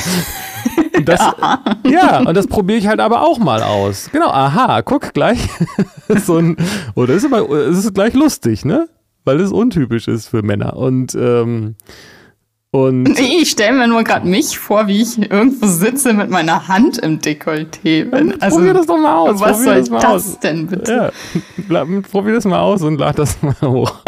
Das, 1.04 1.20
ja. 1.20 1.90
ja. 1.90 2.18
und 2.18 2.36
das 2.36 2.48
probiere 2.48 2.78
ich 2.78 2.88
halt 2.88 2.98
aber 2.98 3.22
auch 3.22 3.38
mal 3.38 3.62
aus. 3.62 4.10
Genau, 4.10 4.28
aha, 4.28 4.82
guck 4.82 5.14
gleich. 5.14 5.48
so 6.08 6.38
ein, 6.38 6.56
oder 6.96 7.14
ist 7.14 7.24
es 7.24 7.84
ist 7.84 7.94
gleich 7.94 8.14
lustig, 8.14 8.64
ne? 8.64 8.88
Weil 9.24 9.40
es 9.40 9.52
untypisch 9.52 10.08
ist 10.08 10.28
für 10.28 10.42
Männer. 10.42 10.76
Und 10.76 11.14
ähm, 11.14 11.76
und 12.74 13.08
ich 13.20 13.50
stelle 13.50 13.78
mir 13.78 13.86
nur 13.86 14.02
gerade 14.02 14.26
mich 14.26 14.58
vor, 14.58 14.88
wie 14.88 15.00
ich 15.00 15.30
irgendwo 15.30 15.68
sitze 15.68 16.12
mit 16.12 16.28
meiner 16.28 16.66
Hand 16.66 16.98
im 16.98 17.20
Dekolleté. 17.20 18.10
Also, 18.40 18.56
probier 18.56 18.74
das 18.74 18.86
doch 18.86 18.98
mal 18.98 19.14
aus. 19.14 19.38
Was 19.38 19.62
soll 19.62 19.76
das, 19.76 19.88
das 19.90 20.04
aus. 20.04 20.40
denn 20.40 20.66
bitte? 20.66 21.12
Ja. 21.68 21.84
Probier 22.10 22.34
das 22.34 22.44
mal 22.46 22.58
aus 22.58 22.82
und 22.82 22.98
lad 22.98 23.16
das 23.16 23.40
mal 23.42 23.54
hoch. 23.62 24.00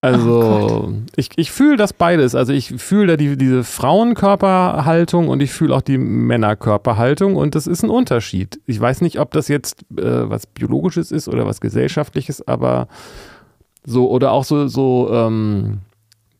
also, 0.00 0.92
ich, 1.16 1.30
ich 1.36 1.52
fühle 1.52 1.76
das 1.76 1.92
beides. 1.92 2.34
Also 2.34 2.52
ich 2.52 2.74
fühle 2.76 3.08
da 3.08 3.16
die, 3.16 3.36
diese 3.36 3.64
Frauenkörperhaltung 3.64 5.28
und 5.28 5.42
ich 5.42 5.52
fühle 5.52 5.74
auch 5.74 5.82
die 5.82 5.98
Männerkörperhaltung 5.98 7.36
und 7.36 7.54
das 7.54 7.66
ist 7.66 7.82
ein 7.82 7.90
Unterschied. 7.90 8.60
Ich 8.66 8.80
weiß 8.80 9.00
nicht, 9.02 9.20
ob 9.20 9.32
das 9.32 9.48
jetzt 9.48 9.82
äh, 9.96 10.30
was 10.30 10.46
Biologisches 10.46 11.12
ist 11.12 11.28
oder 11.28 11.46
was 11.46 11.60
Gesellschaftliches, 11.60 12.46
aber 12.46 12.88
so, 13.84 14.10
oder 14.10 14.32
auch 14.32 14.44
so, 14.44 14.68
so 14.68 15.10
ähm, 15.12 15.80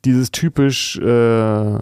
dieses 0.04 0.30
typisch, 0.30 0.98
äh, 0.98 1.76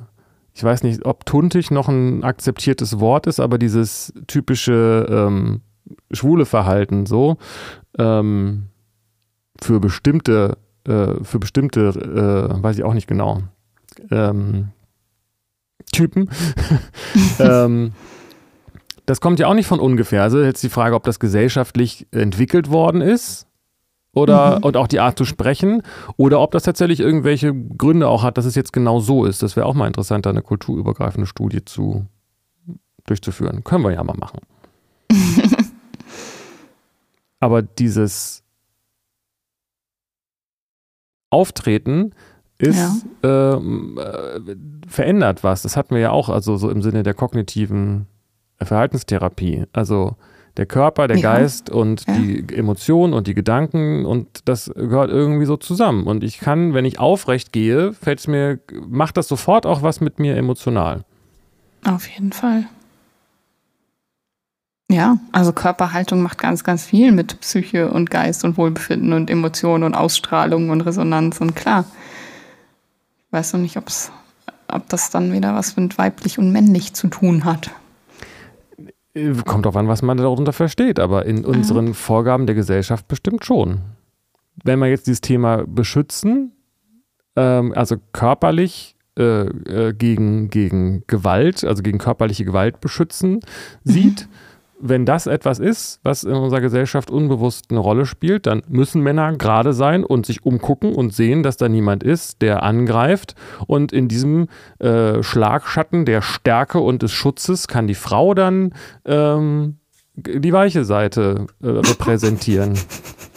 ich 0.53 0.65
weiß 0.65 0.83
nicht, 0.83 1.05
ob 1.07 1.27
tuntig 1.27 1.71
noch 1.71 1.89
ein 1.89 2.25
akzeptiertes 2.25 2.99
Wort 2.99 3.27
ist, 3.27 3.41
aber 3.41 3.59
dieses 3.59 4.13
typische 4.27 5.07
ähm, 5.09 5.61
schwule 6.13 6.45
Verhalten 6.45 7.07
so 7.07 7.37
ähm, 7.99 8.65
für 9.61 9.81
bestimmte 9.81 10.57
äh, 10.87 11.23
für 11.23 11.39
bestimmte, 11.39 11.89
äh, 11.89 12.63
weiß 12.63 12.79
ich 12.79 12.85
auch 12.85 12.95
nicht 12.95 13.07
genau, 13.07 13.43
ähm, 14.11 14.69
Typen. 15.93 16.31
ähm, 17.39 17.93
das 19.07 19.21
kommt 19.21 19.41
ja 19.41 19.49
auch 19.49 19.55
nicht 19.55 19.67
von 19.67 19.81
ungefähr. 19.81 20.23
Also 20.23 20.41
jetzt 20.41 20.63
die 20.63 20.69
Frage, 20.69 20.95
ob 20.95 21.05
das 21.05 21.19
gesellschaftlich 21.19 22.07
entwickelt 22.13 22.71
worden 22.71 23.01
ist 23.01 23.47
oder 24.13 24.59
mhm. 24.59 24.65
und 24.65 24.77
auch 24.77 24.87
die 24.87 25.01
Art 25.01 25.19
zu 25.19 25.25
sprechen 25.25 25.83
oder 26.17 26.41
ob 26.41 26.53
das 26.53 26.63
tatsächlich 26.63 27.01
irgendwelche 27.01 27.53
Gründe 27.55 28.09
auch 28.09 28.23
hat, 28.23 28.39
dass 28.39 28.45
es 28.45 28.55
jetzt 28.55 28.73
genau 28.73 29.01
so 29.01 29.25
ist. 29.25 29.43
Das 29.43 29.57
wäre 29.57 29.67
auch 29.67 29.75
mal 29.75 29.87
interessant, 29.87 30.27
da 30.27 30.31
eine 30.31 30.43
kulturübergreifende 30.43 31.27
Studie 31.27 31.65
zu 31.65 32.07
durchzuführen. 33.07 33.65
Können 33.65 33.85
wir 33.85 33.93
ja 33.93 34.05
mal 34.05 34.17
machen. 34.17 34.41
Aber 37.41 37.63
dieses 37.63 38.45
Auftreten 41.31 42.13
ist 42.59 43.05
ja. 43.23 43.57
Ähm, 43.57 43.99
äh, 43.99 44.57
verändert 44.87 45.43
was. 45.43 45.63
Das 45.63 45.77
hatten 45.77 45.95
wir 45.95 46.03
ja 46.03 46.11
auch, 46.11 46.29
also 46.29 46.57
so 46.57 46.71
im 46.71 46.83
Sinne 46.83 47.03
der 47.03 47.15
kognitiven 47.15 48.07
Verhaltenstherapie. 48.61 49.65
Also 49.73 50.17
der 50.57 50.67
Körper, 50.67 51.09
der 51.09 51.17
ja. 51.17 51.35
Geist 51.35 51.71
und 51.71 52.07
ja. 52.07 52.15
die 52.15 52.45
Emotionen 52.55 53.15
und 53.15 53.27
die 53.27 53.35
Gedanken 53.35 54.05
und 54.05 54.41
das 54.47 54.71
gehört 54.75 55.11
irgendwie 55.11 55.47
so 55.47 55.57
zusammen. 55.57 56.07
Und 56.07 56.23
ich 56.23 56.39
kann, 56.39 56.75
wenn 56.75 56.85
ich 56.85 56.99
aufrecht 56.99 57.53
gehe, 57.53 57.93
fällt 57.93 58.19
es 58.19 58.27
mir, 58.27 58.59
macht 58.87 59.17
das 59.17 59.29
sofort 59.29 59.65
auch 59.65 59.83
was 59.83 60.01
mit 60.01 60.19
mir 60.19 60.37
emotional. 60.37 61.05
Auf 61.85 62.07
jeden 62.09 62.33
Fall. 62.33 62.67
Ja, 64.91 65.19
also 65.31 65.53
Körperhaltung 65.53 66.21
macht 66.21 66.39
ganz, 66.39 66.65
ganz 66.65 66.85
viel 66.85 67.13
mit 67.13 67.41
Psyche 67.41 67.93
und 67.93 68.11
Geist 68.11 68.45
und 68.45 68.57
Wohlbefinden 68.57 69.13
und 69.13 69.31
Emotionen 69.31 69.85
und 69.85 69.95
Ausstrahlung 69.95 70.71
und 70.71 70.81
Resonanz 70.81 71.41
und 71.41 71.55
klar. 71.55 71.85
Ich 73.25 73.33
weiß 73.33 73.53
noch 73.53 73.61
nicht, 73.61 73.77
ob's, 73.77 74.11
ob 74.67 74.89
das 74.89 75.11
dann 75.11 75.33
wieder 75.33 75.55
was 75.55 75.77
mit 75.77 75.97
weiblich 75.97 76.41
und 76.41 76.51
männlich 76.51 76.93
zu 76.93 77.07
tun 77.07 77.45
hat. 77.45 77.71
Kommt 79.47 79.65
drauf 79.65 79.77
an, 79.77 79.87
was 79.87 80.03
man 80.03 80.17
darunter 80.17 80.53
versteht, 80.53 80.99
aber 80.99 81.25
in 81.25 81.45
unseren 81.45 81.89
ja. 81.89 81.93
Vorgaben 81.93 82.47
der 82.47 82.57
Gesellschaft 82.57 83.07
bestimmt 83.07 83.45
schon. 83.45 83.83
Wenn 84.65 84.81
wir 84.81 84.89
jetzt 84.89 85.07
dieses 85.07 85.21
Thema 85.21 85.63
beschützen, 85.69 86.51
ähm, 87.37 87.73
also 87.77 87.95
körperlich 88.13 88.97
äh, 89.17 89.43
äh, 89.43 89.93
gegen, 89.93 90.51
gegen 90.51 91.05
Gewalt, 91.07 91.65
also 91.65 91.85
gegen 91.85 91.99
körperliche 91.99 92.45
Gewalt 92.45 92.81
beschützen, 92.81 93.39
sieht, 93.85 94.23
mhm 94.23 94.50
wenn 94.81 95.05
das 95.05 95.27
etwas 95.27 95.59
ist, 95.59 96.01
was 96.03 96.25
in 96.25 96.33
unserer 96.33 96.61
Gesellschaft 96.61 97.11
unbewusst 97.11 97.67
eine 97.71 97.81
Rolle 97.81 98.07
spielt, 98.07 98.47
dann 98.47 98.63
müssen 98.69 99.03
Männer 99.03 99.33
gerade 99.37 99.73
sein 99.73 100.05
und 100.05 100.27
sich 100.27 100.45
umgucken 100.45 100.95
und 100.95 101.13
sehen, 101.13 101.43
dass 101.43 101.57
da 101.57 101.69
niemand 101.69 102.03
ist, 102.03 102.43
der 102.43 102.63
angreift. 102.63 103.35
Und 103.67 103.93
in 103.93 104.09
diesem 104.09 104.49
äh, 104.79 105.23
Schlagschatten 105.23 106.05
der 106.05 106.23
Stärke 106.23 106.81
und 106.81 107.03
des 107.03 107.13
Schutzes 107.13 107.69
kann 107.69 107.87
die 107.87 107.95
Frau 107.95 108.35
dann 108.35 108.73
ähm, 109.05 109.77
die 110.15 110.53
weiche 110.53 110.85
Seite 110.85 111.47
äh, 111.63 111.69
repräsentieren. 111.69 112.75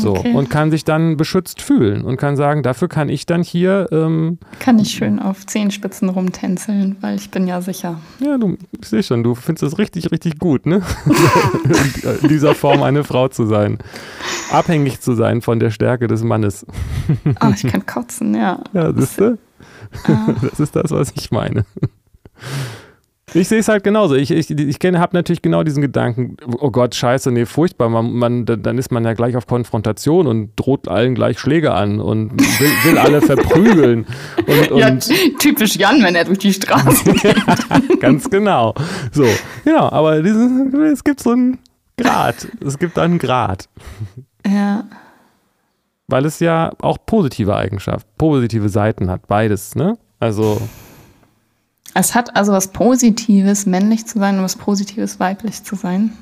So, 0.00 0.16
okay. 0.16 0.34
und 0.34 0.50
kann 0.50 0.70
sich 0.70 0.84
dann 0.84 1.16
beschützt 1.16 1.62
fühlen 1.62 2.02
und 2.02 2.16
kann 2.16 2.36
sagen, 2.36 2.62
dafür 2.62 2.88
kann 2.88 3.08
ich 3.08 3.26
dann 3.26 3.42
hier. 3.42 3.88
Ähm, 3.90 4.38
kann 4.58 4.78
ich 4.78 4.90
schön 4.92 5.18
auf 5.18 5.46
Zehenspitzen 5.46 6.08
rumtänzeln, 6.08 6.96
weil 7.00 7.16
ich 7.16 7.30
bin 7.30 7.46
ja 7.46 7.60
sicher. 7.60 8.00
Ja, 8.20 8.38
du, 8.38 8.56
ich 8.80 8.88
sehe 8.88 9.02
schon, 9.02 9.22
du 9.22 9.34
findest 9.34 9.62
das 9.62 9.78
richtig, 9.78 10.10
richtig 10.12 10.38
gut, 10.38 10.66
ne? 10.66 10.82
In 12.22 12.28
dieser 12.28 12.54
Form 12.54 12.82
eine 12.82 13.04
Frau 13.04 13.28
zu 13.28 13.46
sein. 13.46 13.78
Abhängig 14.50 15.00
zu 15.00 15.14
sein 15.14 15.42
von 15.42 15.58
der 15.60 15.70
Stärke 15.70 16.06
des 16.06 16.22
Mannes. 16.22 16.66
oh, 17.40 17.52
ich 17.54 17.66
kann 17.66 17.84
kotzen, 17.86 18.34
ja. 18.34 18.60
Ja, 18.72 18.92
siehst 18.92 19.20
du? 19.20 19.38
Ah. 20.04 20.34
Das 20.42 20.60
ist 20.60 20.76
das, 20.76 20.90
was 20.90 21.12
ich 21.16 21.30
meine. 21.30 21.64
Ich 23.34 23.48
sehe 23.48 23.58
es 23.58 23.68
halt 23.68 23.84
genauso. 23.84 24.14
Ich, 24.14 24.30
ich, 24.30 24.50
ich 24.50 24.78
habe 24.82 25.16
natürlich 25.16 25.42
genau 25.42 25.62
diesen 25.62 25.82
Gedanken, 25.82 26.36
oh 26.58 26.70
Gott, 26.70 26.94
scheiße, 26.94 27.30
nee, 27.30 27.46
furchtbar. 27.46 27.88
Man, 27.88 28.12
man, 28.12 28.46
dann 28.46 28.78
ist 28.78 28.90
man 28.90 29.04
ja 29.04 29.12
gleich 29.12 29.36
auf 29.36 29.46
Konfrontation 29.46 30.26
und 30.26 30.52
droht 30.56 30.88
allen 30.88 31.14
gleich 31.14 31.38
Schläge 31.38 31.72
an 31.72 32.00
und 32.00 32.32
will, 32.32 32.70
will 32.84 32.98
alle 32.98 33.20
verprügeln. 33.20 34.06
Und, 34.46 34.70
und 34.70 34.78
ja, 34.78 34.96
typisch 35.38 35.76
Jan, 35.76 36.02
wenn 36.02 36.14
er 36.14 36.24
durch 36.24 36.38
die 36.38 36.52
Straße 36.52 37.12
geht. 37.12 37.36
Ganz 38.00 38.30
genau. 38.30 38.74
So, 39.12 39.26
genau, 39.64 39.90
aber 39.90 40.22
dieses, 40.22 40.50
es 40.92 41.04
gibt 41.04 41.20
so 41.20 41.30
einen 41.30 41.58
Grad. 41.96 42.48
Es 42.64 42.78
gibt 42.78 42.98
einen 42.98 43.18
Grad. 43.18 43.68
Ja. 44.46 44.84
Weil 46.06 46.24
es 46.24 46.40
ja 46.40 46.72
auch 46.80 46.96
positive 47.04 47.54
Eigenschaften, 47.54 48.08
positive 48.16 48.68
Seiten 48.70 49.10
hat, 49.10 49.26
beides, 49.26 49.74
ne? 49.74 49.98
Also 50.20 50.60
es 51.98 52.14
hat 52.14 52.36
also 52.36 52.52
was 52.52 52.68
Positives, 52.68 53.66
männlich 53.66 54.06
zu 54.06 54.18
sein 54.18 54.38
und 54.38 54.44
was 54.44 54.56
Positives, 54.56 55.18
weiblich 55.18 55.64
zu 55.64 55.74
sein. 55.74 56.12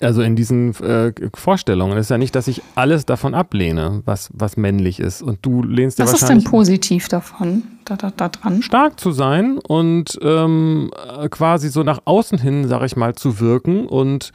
Also 0.00 0.20
in 0.20 0.36
diesen 0.36 0.74
äh, 0.82 1.12
Vorstellungen. 1.34 1.96
Es 1.96 2.06
ist 2.06 2.10
ja 2.10 2.18
nicht, 2.18 2.34
dass 2.34 2.48
ich 2.48 2.62
alles 2.74 3.06
davon 3.06 3.34
ablehne, 3.34 4.02
was, 4.04 4.30
was 4.34 4.58
männlich 4.58 5.00
ist. 5.00 5.22
Und 5.22 5.38
du 5.40 5.62
lehnst 5.62 5.98
ja 5.98 6.04
was 6.04 6.12
wahrscheinlich. 6.12 6.44
Was 6.44 6.44
ist 6.44 6.44
denn 6.44 6.50
positiv 6.50 7.08
davon, 7.08 7.62
da, 7.86 7.96
da, 7.96 8.12
da 8.14 8.28
dran? 8.28 8.62
Stark 8.62 9.00
zu 9.00 9.10
sein 9.12 9.58
und 9.58 10.18
ähm, 10.20 10.90
quasi 11.30 11.70
so 11.70 11.82
nach 11.82 12.00
außen 12.04 12.38
hin, 12.38 12.68
sag 12.68 12.82
ich 12.82 12.96
mal, 12.96 13.14
zu 13.14 13.40
wirken 13.40 13.86
und 13.86 14.32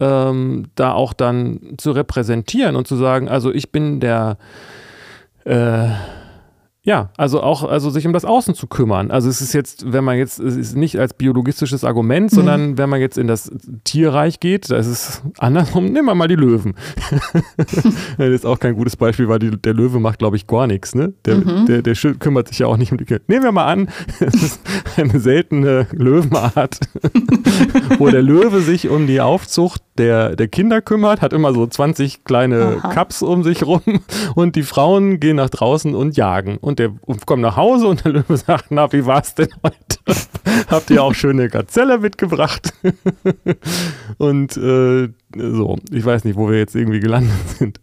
ähm, 0.00 0.66
da 0.74 0.92
auch 0.92 1.12
dann 1.12 1.74
zu 1.78 1.92
repräsentieren 1.92 2.74
und 2.74 2.88
zu 2.88 2.96
sagen, 2.96 3.28
also 3.28 3.52
ich 3.52 3.70
bin 3.70 4.00
der. 4.00 4.38
Äh, 5.44 5.90
ja, 6.86 7.08
also 7.16 7.42
auch, 7.42 7.64
also 7.64 7.88
sich 7.88 8.06
um 8.06 8.12
das 8.12 8.26
Außen 8.26 8.54
zu 8.54 8.66
kümmern. 8.66 9.10
Also 9.10 9.30
es 9.30 9.40
ist 9.40 9.54
jetzt, 9.54 9.90
wenn 9.90 10.04
man 10.04 10.18
jetzt, 10.18 10.38
es 10.38 10.54
ist 10.54 10.76
nicht 10.76 10.98
als 10.98 11.14
biologistisches 11.14 11.82
Argument, 11.82 12.30
mhm. 12.30 12.36
sondern 12.36 12.78
wenn 12.78 12.90
man 12.90 13.00
jetzt 13.00 13.16
in 13.16 13.26
das 13.26 13.50
Tierreich 13.84 14.38
geht, 14.38 14.70
da 14.70 14.76
ist 14.76 14.88
es 14.88 15.22
andersrum, 15.38 15.86
nehmen 15.86 16.04
wir 16.04 16.14
mal 16.14 16.28
die 16.28 16.36
Löwen. 16.36 16.74
das 18.18 18.28
ist 18.28 18.44
auch 18.44 18.58
kein 18.58 18.74
gutes 18.74 18.96
Beispiel, 18.96 19.30
weil 19.30 19.38
die, 19.38 19.50
der 19.50 19.72
Löwe 19.72 19.98
macht, 19.98 20.18
glaube 20.18 20.36
ich, 20.36 20.46
gar 20.46 20.66
nichts, 20.66 20.94
ne? 20.94 21.14
Der, 21.24 21.36
mhm. 21.36 21.64
der, 21.64 21.80
der, 21.80 21.94
kümmert 21.94 22.48
sich 22.48 22.58
ja 22.58 22.66
auch 22.66 22.76
nicht 22.76 22.92
um 22.92 22.98
die 22.98 23.06
Kinder. 23.06 23.22
Nehmen 23.28 23.44
wir 23.44 23.52
mal 23.52 23.64
an, 23.64 23.88
es 24.20 24.34
ist 24.34 24.60
eine 24.98 25.18
seltene 25.20 25.86
Löwenart, 25.90 26.80
wo 27.98 28.10
der 28.10 28.20
Löwe 28.20 28.60
sich 28.60 28.90
um 28.90 29.06
die 29.06 29.22
Aufzucht 29.22 29.80
der, 29.96 30.36
der 30.36 30.48
Kinder 30.48 30.82
kümmert, 30.82 31.22
hat 31.22 31.32
immer 31.32 31.52
so 31.54 31.66
20 31.66 32.24
kleine 32.24 32.80
Aha. 32.82 32.88
Cups 32.88 33.22
um 33.22 33.42
sich 33.42 33.64
rum 33.64 33.82
und 34.34 34.56
die 34.56 34.62
Frauen 34.64 35.20
gehen 35.20 35.36
nach 35.36 35.50
draußen 35.50 35.94
und 35.94 36.16
jagen. 36.16 36.58
Und 36.58 36.73
der 36.78 36.92
kommt 37.26 37.42
nach 37.42 37.56
Hause 37.56 37.88
und 37.88 38.04
der 38.04 38.12
Löwe 38.12 38.36
sagt, 38.36 38.66
na, 38.70 38.92
wie 38.92 39.04
war's 39.06 39.34
denn 39.34 39.48
heute? 39.62 39.98
Habt 40.68 40.90
ihr 40.90 41.02
auch 41.02 41.14
schöne 41.14 41.48
Gazelle 41.48 41.98
mitgebracht? 41.98 42.72
und 44.18 44.56
äh, 44.56 45.08
so, 45.36 45.78
ich 45.90 46.04
weiß 46.04 46.24
nicht, 46.24 46.36
wo 46.36 46.50
wir 46.50 46.58
jetzt 46.58 46.74
irgendwie 46.74 47.00
gelandet 47.00 47.32
sind. 47.58 47.80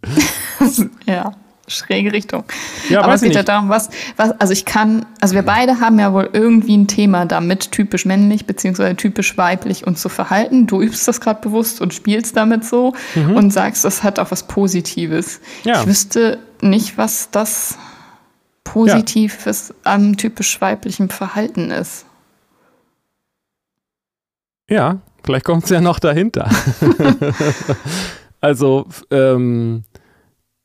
ja 1.06 1.32
schräge 1.68 2.12
Richtung. 2.12 2.44
Ja, 2.88 3.02
Aber 3.02 3.14
es 3.14 3.22
geht 3.22 3.34
ja 3.34 3.42
darum, 3.42 3.68
was, 3.68 3.90
was, 4.16 4.32
also 4.40 4.52
ich 4.52 4.64
kann, 4.64 5.06
also 5.20 5.34
wir 5.34 5.42
beide 5.42 5.80
haben 5.80 5.98
ja 5.98 6.12
wohl 6.12 6.28
irgendwie 6.32 6.76
ein 6.76 6.86
Thema 6.86 7.24
damit, 7.26 7.72
typisch 7.72 8.04
männlich 8.04 8.46
beziehungsweise 8.46 8.96
typisch 8.96 9.36
weiblich 9.38 9.86
uns 9.86 10.00
zu 10.00 10.08
verhalten. 10.08 10.66
Du 10.66 10.80
übst 10.80 11.06
das 11.08 11.20
gerade 11.20 11.40
bewusst 11.40 11.80
und 11.80 11.94
spielst 11.94 12.36
damit 12.36 12.64
so 12.64 12.94
mhm. 13.14 13.36
und 13.36 13.52
sagst, 13.52 13.84
das 13.84 14.02
hat 14.02 14.18
auch 14.18 14.30
was 14.30 14.46
Positives. 14.46 15.40
Ja. 15.64 15.80
Ich 15.80 15.86
wüsste 15.86 16.38
nicht, 16.60 16.98
was 16.98 17.30
das 17.30 17.78
Positives 18.64 19.68
ja. 19.68 19.92
am 19.92 20.16
typisch 20.16 20.60
weiblichen 20.60 21.08
Verhalten 21.08 21.70
ist. 21.70 22.06
Ja, 24.68 25.00
vielleicht 25.24 25.44
kommt 25.44 25.64
es 25.64 25.70
ja 25.70 25.80
noch 25.80 25.98
dahinter. 25.98 26.48
also, 28.40 28.86
ähm, 29.10 29.84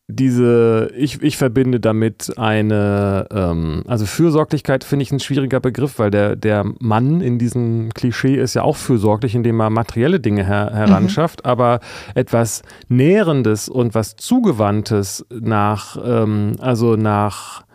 diese, 0.10 0.90
ich, 0.96 1.22
ich 1.22 1.36
verbinde 1.36 1.82
damit 1.82 2.34
eine, 2.38 3.28
ähm, 3.30 3.84
also 3.88 4.06
Fürsorglichkeit 4.06 4.86
finde 4.86 5.04
ich 5.04 5.12
ein 5.12 5.20
schwieriger 5.20 5.60
Begriff, 5.60 6.00
weil 6.00 6.12
der, 6.12 6.38
der 6.38 6.64
Mann 6.80 7.20
in 7.20 7.38
diesem 7.38 7.94
Klischee 7.94 8.36
ist 8.36 8.54
ja 8.54 8.62
auch 8.62 8.78
fürsorglich, 8.78 9.36
indem 9.36 9.60
er 9.60 9.70
materielle 9.70 10.22
Dinge 10.22 10.46
her, 10.46 10.72
heranschafft, 10.74 11.44
mhm. 11.44 11.50
aber 11.50 11.82
etwas 12.16 12.62
Nährendes 12.88 13.68
und 13.68 13.96
was 13.96 14.16
Zugewandtes 14.16 15.26
nach, 15.30 15.98
ähm, 16.02 16.54
also 16.62 16.96
nach, 16.96 17.67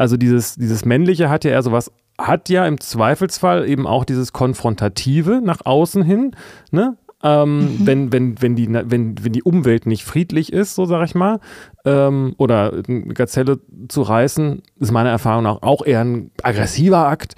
also 0.00 0.16
dieses, 0.16 0.54
dieses 0.54 0.86
Männliche 0.86 1.28
hat 1.28 1.44
ja 1.44 1.50
eher 1.50 1.62
so 1.62 1.72
was 1.72 1.92
hat 2.18 2.48
ja 2.48 2.66
im 2.66 2.80
Zweifelsfall 2.80 3.68
eben 3.68 3.86
auch 3.86 4.04
dieses 4.04 4.32
Konfrontative 4.32 5.40
nach 5.42 5.64
außen 5.64 6.02
hin, 6.02 6.36
ne? 6.70 6.96
ähm, 7.22 7.58
mhm. 7.58 7.86
wenn, 7.86 8.12
wenn, 8.12 8.42
wenn, 8.42 8.56
die, 8.56 8.68
wenn, 8.72 9.22
wenn 9.22 9.32
die 9.32 9.42
Umwelt 9.42 9.86
nicht 9.86 10.04
friedlich 10.04 10.52
ist, 10.52 10.74
so 10.74 10.86
sag 10.86 11.04
ich 11.04 11.14
mal, 11.14 11.38
ähm, 11.84 12.34
oder 12.38 12.72
eine 12.88 13.12
Gazelle 13.14 13.60
zu 13.88 14.02
reißen, 14.02 14.62
ist 14.78 14.90
meiner 14.90 15.10
Erfahrung 15.10 15.44
nach 15.44 15.60
auch 15.62 15.84
eher 15.84 16.00
ein 16.00 16.30
aggressiver 16.42 17.06
Akt. 17.06 17.34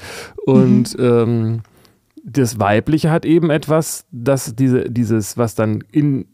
Und 0.47 0.97
mhm. 0.99 1.05
ähm, 1.05 1.61
das 2.25 2.61
Weibliche 2.61 3.11
hat 3.11 3.25
eben 3.25 3.51
etwas, 3.51 4.07
dass 4.13 4.55
diese, 4.55 4.89
dieses, 4.89 5.37
was 5.37 5.57
dann 5.57 5.83
in, 5.91 6.27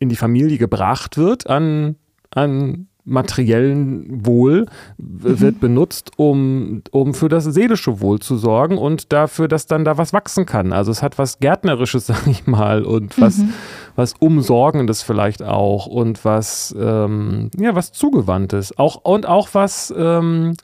in 0.00 0.08
die 0.08 0.16
Familie 0.16 0.58
gebracht 0.58 1.16
wird 1.16 1.48
an, 1.48 1.94
an 2.30 2.88
materiellen 3.04 4.24
Wohl 4.26 4.66
mhm. 4.98 5.40
wird 5.40 5.60
benutzt, 5.60 6.12
um, 6.16 6.82
um 6.90 7.14
für 7.14 7.28
das 7.28 7.44
seelische 7.44 8.00
Wohl 8.00 8.18
zu 8.18 8.36
sorgen 8.36 8.78
und 8.78 9.12
dafür, 9.12 9.48
dass 9.48 9.66
dann 9.66 9.84
da 9.84 9.98
was 9.98 10.12
wachsen 10.12 10.46
kann. 10.46 10.72
Also 10.72 10.90
es 10.90 11.02
hat 11.02 11.18
was 11.18 11.38
Gärtnerisches, 11.38 12.06
sag 12.08 12.26
ich 12.26 12.46
mal, 12.46 12.84
und 12.84 13.20
was, 13.20 13.38
mhm. 13.38 13.52
was 13.96 14.14
Umsorgendes 14.18 15.02
vielleicht 15.02 15.42
auch 15.42 15.86
und 15.86 16.24
was, 16.24 16.74
ähm, 16.78 17.50
ja, 17.58 17.74
was 17.74 17.92
Zugewandtes. 17.92 18.76
Auch, 18.78 18.96
und 19.04 19.26
auch 19.26 19.48
was, 19.52 19.92
ähm, 19.96 20.54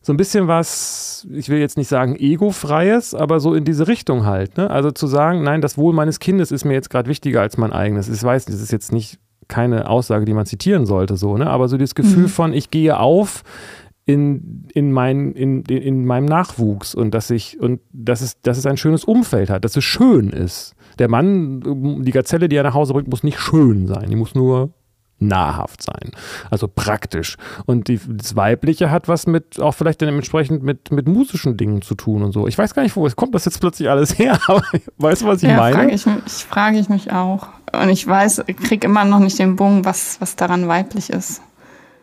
so 0.00 0.12
ein 0.12 0.16
bisschen 0.16 0.48
was, 0.48 1.26
ich 1.30 1.48
will 1.48 1.58
jetzt 1.58 1.76
nicht 1.76 1.88
sagen 1.88 2.16
egofreies, 2.16 3.14
aber 3.14 3.40
so 3.40 3.52
in 3.54 3.64
diese 3.64 3.88
Richtung 3.88 4.24
halt. 4.24 4.56
Ne? 4.56 4.70
Also 4.70 4.90
zu 4.90 5.06
sagen, 5.06 5.42
nein, 5.42 5.60
das 5.60 5.76
Wohl 5.76 5.92
meines 5.92 6.18
Kindes 6.18 6.50
ist 6.50 6.64
mir 6.64 6.72
jetzt 6.72 6.88
gerade 6.88 7.10
wichtiger 7.10 7.42
als 7.42 7.58
mein 7.58 7.72
eigenes. 7.72 8.08
Ich 8.08 8.22
weiß, 8.22 8.46
das 8.46 8.60
ist 8.60 8.72
jetzt 8.72 8.92
nicht 8.92 9.18
keine 9.48 9.88
Aussage, 9.88 10.24
die 10.24 10.34
man 10.34 10.46
zitieren 10.46 10.86
sollte, 10.86 11.16
so, 11.16 11.36
ne? 11.36 11.48
Aber 11.48 11.68
so 11.68 11.76
dieses 11.76 11.94
Gefühl 11.94 12.24
mhm. 12.24 12.28
von, 12.28 12.52
ich 12.52 12.70
gehe 12.70 12.98
auf 12.98 13.42
in, 14.04 14.66
in, 14.72 14.90
mein, 14.92 15.32
in, 15.32 15.62
in 15.64 16.06
meinem 16.06 16.24
Nachwuchs 16.24 16.94
und 16.94 17.12
dass 17.12 17.30
ich, 17.30 17.60
und 17.60 17.80
dass 17.92 18.22
es, 18.22 18.40
dass 18.40 18.56
es 18.56 18.64
ein 18.64 18.78
schönes 18.78 19.04
Umfeld 19.04 19.50
hat, 19.50 19.64
dass 19.64 19.76
es 19.76 19.84
schön 19.84 20.30
ist. 20.30 20.74
Der 20.98 21.08
Mann, 21.08 22.02
die 22.04 22.10
Gazelle, 22.10 22.48
die 22.48 22.56
er 22.56 22.62
nach 22.62 22.74
Hause 22.74 22.94
bringt, 22.94 23.08
muss 23.08 23.22
nicht 23.22 23.38
schön 23.38 23.86
sein, 23.86 24.08
die 24.08 24.16
muss 24.16 24.34
nur 24.34 24.70
nahrhaft 25.20 25.82
sein, 25.82 26.12
also 26.50 26.68
praktisch. 26.68 27.36
Und 27.66 27.88
die, 27.88 28.00
das 28.08 28.36
Weibliche 28.36 28.90
hat 28.90 29.08
was 29.08 29.26
mit, 29.26 29.60
auch 29.60 29.72
vielleicht 29.72 30.00
dann 30.00 30.08
entsprechend 30.08 30.62
mit, 30.62 30.90
mit 30.90 31.08
musischen 31.08 31.56
Dingen 31.56 31.82
zu 31.82 31.94
tun 31.94 32.22
und 32.22 32.32
so. 32.32 32.46
Ich 32.46 32.56
weiß 32.56 32.74
gar 32.74 32.82
nicht, 32.82 32.96
wo 32.96 33.06
es 33.06 33.16
kommt 33.16 33.34
das 33.34 33.44
jetzt 33.44 33.60
plötzlich 33.60 33.90
alles 33.90 34.18
her, 34.18 34.38
aber 34.46 34.62
weißt 34.98 35.22
du, 35.22 35.26
was 35.26 35.42
ich 35.42 35.50
ja, 35.50 35.56
meine? 35.56 35.76
Frage 35.76 35.92
ich, 35.92 36.06
ich 36.06 36.44
frage 36.44 36.78
ich 36.78 36.88
mich 36.88 37.12
auch. 37.12 37.48
Und 37.80 37.88
ich 37.90 38.06
weiß, 38.06 38.44
ich 38.46 38.56
kriege 38.56 38.86
immer 38.86 39.04
noch 39.04 39.18
nicht 39.18 39.38
den 39.38 39.56
Bogen, 39.56 39.84
was, 39.84 40.20
was 40.20 40.36
daran 40.36 40.68
weiblich 40.68 41.10
ist. 41.10 41.42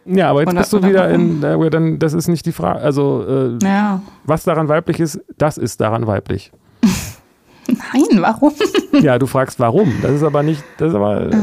Ja, 0.05 0.29
aber 0.29 0.41
jetzt 0.41 0.49
oder, 0.49 0.59
bist 0.59 0.73
du 0.73 0.83
wieder 0.83 1.09
in, 1.09 1.41
dann, 1.41 1.97
das 1.97 2.13
ist 2.13 2.27
nicht 2.27 2.45
die 2.45 2.51
Frage, 2.51 2.79
also 2.79 3.25
äh, 3.27 3.65
ja. 3.65 4.01
was 4.23 4.43
daran 4.43 4.67
weiblich 4.67 4.99
ist, 4.99 5.19
das 5.37 5.57
ist 5.57 5.81
daran 5.81 6.05
weiblich. 6.05 6.51
Nein, 7.67 8.21
warum? 8.21 8.53
ja, 9.01 9.17
du 9.17 9.25
fragst 9.25 9.59
warum. 9.59 9.91
Das 10.03 10.11
ist 10.11 10.21
aber 10.21 10.43
nicht, 10.43 10.63
das 10.77 10.89
ist 10.89 10.95
aber, 10.95 11.21
äh, 11.21 11.35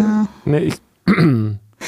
nee, 0.45 0.59
ich, 0.59 0.75
ja, 1.09 1.15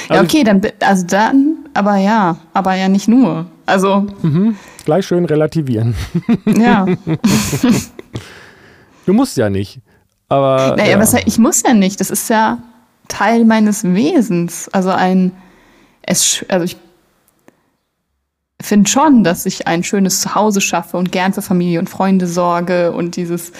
also 0.08 0.24
okay, 0.24 0.42
dann, 0.42 0.60
also 0.80 1.06
dann, 1.06 1.58
aber 1.74 1.96
ja, 1.96 2.38
aber 2.52 2.74
ja 2.74 2.88
nicht 2.88 3.06
nur. 3.06 3.46
Also. 3.66 4.06
Mhm. 4.22 4.56
Gleich 4.84 5.06
schön 5.06 5.24
relativieren. 5.24 5.94
Ja. 6.44 6.86
du 9.06 9.12
musst 9.12 9.36
ja 9.36 9.48
nicht. 9.48 9.80
Aber. 10.34 10.76
Naja, 10.76 10.92
ja. 10.92 10.98
was, 10.98 11.14
ich 11.14 11.38
muss 11.38 11.62
ja 11.62 11.74
nicht. 11.74 12.00
Das 12.00 12.10
ist 12.10 12.28
ja 12.28 12.58
Teil 13.08 13.44
meines 13.44 13.84
Wesens. 13.84 14.68
Also 14.72 14.90
ein. 14.90 15.32
Es, 16.02 16.44
also 16.48 16.64
ich 16.64 16.76
finde 18.60 18.90
schon, 18.90 19.24
dass 19.24 19.46
ich 19.46 19.66
ein 19.66 19.84
schönes 19.84 20.20
Zuhause 20.20 20.60
schaffe 20.60 20.96
und 20.96 21.12
gern 21.12 21.32
für 21.32 21.42
Familie 21.42 21.78
und 21.78 21.88
Freunde 21.88 22.26
sorge 22.26 22.92
und 22.92 23.16
dieses. 23.16 23.52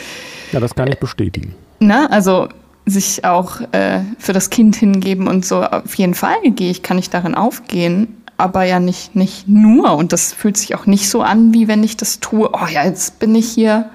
Ja, 0.53 0.61
das 0.61 0.75
kann 0.75 0.89
ich 0.89 0.99
bestätigen. 0.99 1.55
Ne? 1.81 2.11
Also 2.11 2.49
sich 2.87 3.25
auch 3.25 3.61
äh, 3.73 4.01
für 4.19 4.33
das 4.33 4.51
Kind 4.51 4.77
hingeben 4.77 5.29
und 5.29 5.45
so. 5.45 5.63
Auf 5.63 5.95
jeden 5.95 6.15
Fall 6.15 6.37
gehe 6.45 6.71
ich, 6.71 6.83
kann 6.83 6.99
ich 6.99 7.11
darin 7.11 7.35
aufgehen, 7.35 8.23
aber 8.37 8.65
ja 8.65 8.81
nicht, 8.81 9.17
nicht 9.17 9.49
nur. 9.49 9.95
Und 9.97 10.13
das 10.13 10.33
fühlt 10.33 10.57
sich 10.57 10.75
auch 10.75 10.87
nicht 10.87 11.09
so 11.09 11.23
an, 11.23 11.55
wie 11.55 11.69
wenn 11.69 11.83
ich 11.83 11.97
das 11.97 12.21
tue. 12.21 12.51
Oh 12.53 12.67
ja, 12.71 12.85
jetzt 12.85 13.19
bin 13.19 13.35
ich 13.35 13.49
hier. 13.49 13.91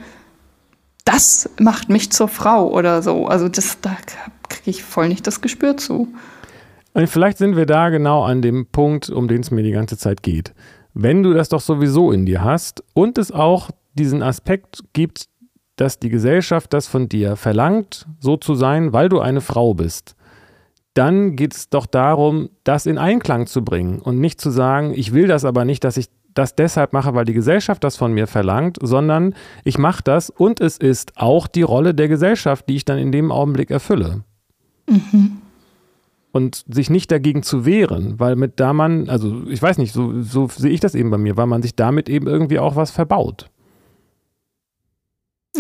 Das 1.12 1.50
macht 1.60 1.90
mich 1.90 2.12
zur 2.12 2.28
Frau 2.28 2.70
oder 2.70 3.02
so. 3.02 3.26
Also 3.26 3.50
das, 3.50 3.82
da 3.82 3.98
kriege 4.48 4.70
ich 4.70 4.84
voll 4.84 5.08
nicht 5.08 5.26
das 5.26 5.42
Gespür 5.42 5.76
zu. 5.76 6.08
Und 6.94 7.08
vielleicht 7.08 7.40
sind 7.40 7.56
wir 7.56 7.66
da 7.66 7.90
genau 7.90 8.22
an 8.22 8.44
dem 8.44 8.68
Punkt, 8.68 9.10
um 9.10 9.28
den 9.28 9.42
es 9.42 9.50
mir 9.50 9.64
die 9.64 9.72
ganze 9.72 9.98
Zeit 9.98 10.22
geht. 10.22 10.54
Wenn 10.94 11.24
du 11.24 11.34
das 11.34 11.50
doch 11.50 11.62
sowieso 11.62 12.12
in 12.12 12.28
dir 12.28 12.44
hast 12.44 12.84
und 12.94 13.18
es 13.18 13.32
auch 13.32 13.72
diesen 13.96 14.22
Aspekt 14.22 14.84
gibt, 14.94 15.26
dass 15.78 15.98
die 15.98 16.10
Gesellschaft 16.10 16.74
das 16.74 16.86
von 16.86 17.10
dir 17.10 17.36
verlangt, 17.36 18.06
so 18.20 18.38
zu 18.38 18.54
sein, 18.54 18.94
weil 18.94 19.10
du 19.10 19.20
eine 19.20 19.42
Frau 19.42 19.74
bist, 19.74 20.16
dann 20.94 21.36
geht 21.36 21.56
es 21.56 21.70
doch 21.70 21.88
darum, 21.88 22.52
das 22.64 22.86
in 22.86 23.00
Einklang 23.00 23.48
zu 23.48 23.64
bringen 23.64 24.00
und 24.00 24.20
nicht 24.20 24.40
zu 24.40 24.52
sagen, 24.52 24.94
ich 24.94 25.12
will 25.12 25.26
das 25.26 25.44
aber 25.44 25.66
nicht, 25.66 25.84
dass 25.84 25.98
ich 25.98 26.10
das 26.40 26.56
deshalb 26.56 26.94
mache, 26.94 27.14
weil 27.14 27.26
die 27.26 27.34
Gesellschaft 27.34 27.84
das 27.84 27.98
von 27.98 28.14
mir 28.14 28.26
verlangt, 28.26 28.78
sondern 28.82 29.36
ich 29.66 29.78
mache 29.78 30.02
das 30.02 30.30
und 30.30 30.62
es 30.62 30.78
ist 30.78 31.18
auch 31.18 31.48
die 31.48 31.64
Rolle 31.64 31.94
der 31.94 32.08
Gesellschaft, 32.08 32.70
die 32.70 32.78
ich 32.78 32.86
dann 32.86 32.98
in 32.98 33.12
dem 33.12 33.32
Augenblick 33.32 33.70
erfülle. 33.70 34.24
Mhm. 34.90 35.42
Und 36.32 36.64
sich 36.70 36.90
nicht 36.90 37.12
dagegen 37.12 37.44
zu 37.44 37.66
wehren, 37.66 38.20
weil 38.20 38.38
mit 38.38 38.60
da 38.60 38.72
man, 38.72 39.10
also 39.10 39.44
ich 39.48 39.62
weiß 39.62 39.80
nicht, 39.80 39.92
so, 39.94 40.22
so 40.22 40.48
sehe 40.48 40.72
ich 40.72 40.80
das 40.80 40.96
eben 40.96 41.10
bei 41.12 41.18
mir, 41.18 41.36
weil 41.36 41.48
man 41.48 41.62
sich 41.62 41.76
damit 41.76 42.08
eben 42.08 42.28
irgendwie 42.28 42.60
auch 42.60 42.76
was 42.78 42.90
verbaut. 42.90 43.50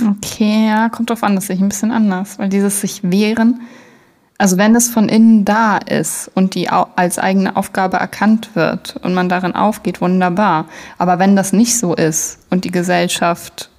Okay, 0.01 0.67
ja, 0.67 0.88
kommt 0.88 1.09
drauf 1.09 1.23
an, 1.23 1.36
das 1.36 1.47
sehe 1.47 1.57
ich 1.57 1.61
ein 1.61 1.69
bisschen 1.69 1.91
anders, 1.91 2.39
weil 2.39 2.47
dieses 2.47 2.80
sich 2.80 3.01
wehren, 3.03 3.61
also 4.39 4.57
wenn 4.57 4.73
es 4.73 4.89
von 4.89 5.09
innen 5.09 5.43
da 5.43 5.77
ist 5.77 6.31
und 6.33 6.55
die 6.55 6.69
als 6.69 7.19
eigene 7.19 7.57
Aufgabe 7.57 7.97
erkannt 7.97 8.51
wird 8.55 8.95
und 9.03 9.13
man 9.13 9.27
darin 9.27 9.53
aufgeht, 9.53 9.99
wunderbar. 9.99 10.65
Aber 10.97 11.19
wenn 11.19 11.35
das 11.35 11.51
nicht 11.51 11.77
so 11.77 11.93
ist 11.93 12.39
und 12.49 12.63
die 12.63 12.71
Gesellschaft 12.71 13.69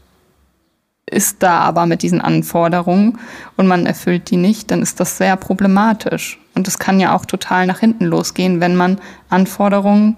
ist 1.07 1.43
da 1.43 1.61
aber 1.61 1.87
mit 1.87 2.03
diesen 2.03 2.21
Anforderungen 2.21 3.19
und 3.57 3.69
man 3.69 3.87
erfüllt 3.87 4.31
die 4.31 4.37
nicht, 4.37 4.71
dann 4.71 4.83
ist 4.83 5.01
das 5.01 5.17
sehr 5.17 5.37
problematisch. 5.37 6.39
Und 6.55 6.69
es 6.69 6.79
kann 6.79 7.01
ja 7.01 7.17
auch 7.17 7.25
total 7.25 7.67
nach 7.67 7.79
hinten 7.79 8.05
losgehen, 8.05 8.61
wenn 8.61 8.77
man 8.77 9.01
Anforderungen 9.31 10.17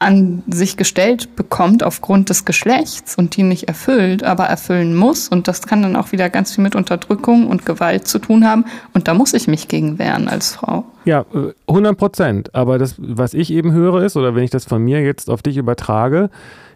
an 0.00 0.42
sich 0.48 0.78
gestellt 0.78 1.36
bekommt 1.36 1.84
aufgrund 1.84 2.30
des 2.30 2.46
Geschlechts 2.46 3.16
und 3.16 3.36
die 3.36 3.42
nicht 3.42 3.68
erfüllt, 3.68 4.24
aber 4.24 4.44
erfüllen 4.46 4.96
muss. 4.96 5.28
Und 5.28 5.46
das 5.46 5.66
kann 5.66 5.82
dann 5.82 5.94
auch 5.94 6.10
wieder 6.10 6.30
ganz 6.30 6.54
viel 6.54 6.64
mit 6.64 6.74
Unterdrückung 6.74 7.46
und 7.46 7.66
Gewalt 7.66 8.08
zu 8.08 8.18
tun 8.18 8.46
haben. 8.46 8.64
Und 8.94 9.08
da 9.08 9.14
muss 9.14 9.34
ich 9.34 9.46
mich 9.46 9.68
gegen 9.68 9.98
wehren 9.98 10.26
als 10.26 10.54
Frau. 10.54 10.84
Ja, 11.04 11.26
100 11.68 11.98
Prozent. 11.98 12.54
Aber 12.54 12.78
das, 12.78 12.94
was 12.98 13.34
ich 13.34 13.52
eben 13.52 13.72
höre, 13.72 14.02
ist, 14.02 14.16
oder 14.16 14.34
wenn 14.34 14.42
ich 14.42 14.50
das 14.50 14.64
von 14.64 14.82
mir 14.82 15.02
jetzt 15.02 15.28
auf 15.28 15.42
dich 15.42 15.58
übertrage, 15.58 16.30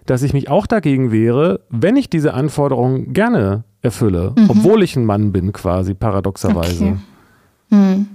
dass 0.05 0.23
ich 0.23 0.35
mich 0.35 0.51
auch 0.51 0.67
dagegen 0.67 1.11
wehre, 1.11 1.61
wenn 1.71 1.97
ich 1.97 2.11
diese 2.11 2.35
Anforderungen 2.35 3.15
gerne 3.15 3.65
erfülle, 3.81 4.35
mhm. 4.37 4.51
obwohl 4.51 4.83
ich 4.83 4.97
ein 4.97 5.07
Mann 5.07 5.33
bin, 5.33 5.55
quasi 5.55 5.95
paradoxerweise. 5.95 6.85
Okay. 6.85 6.97
Mhm. 7.71 8.07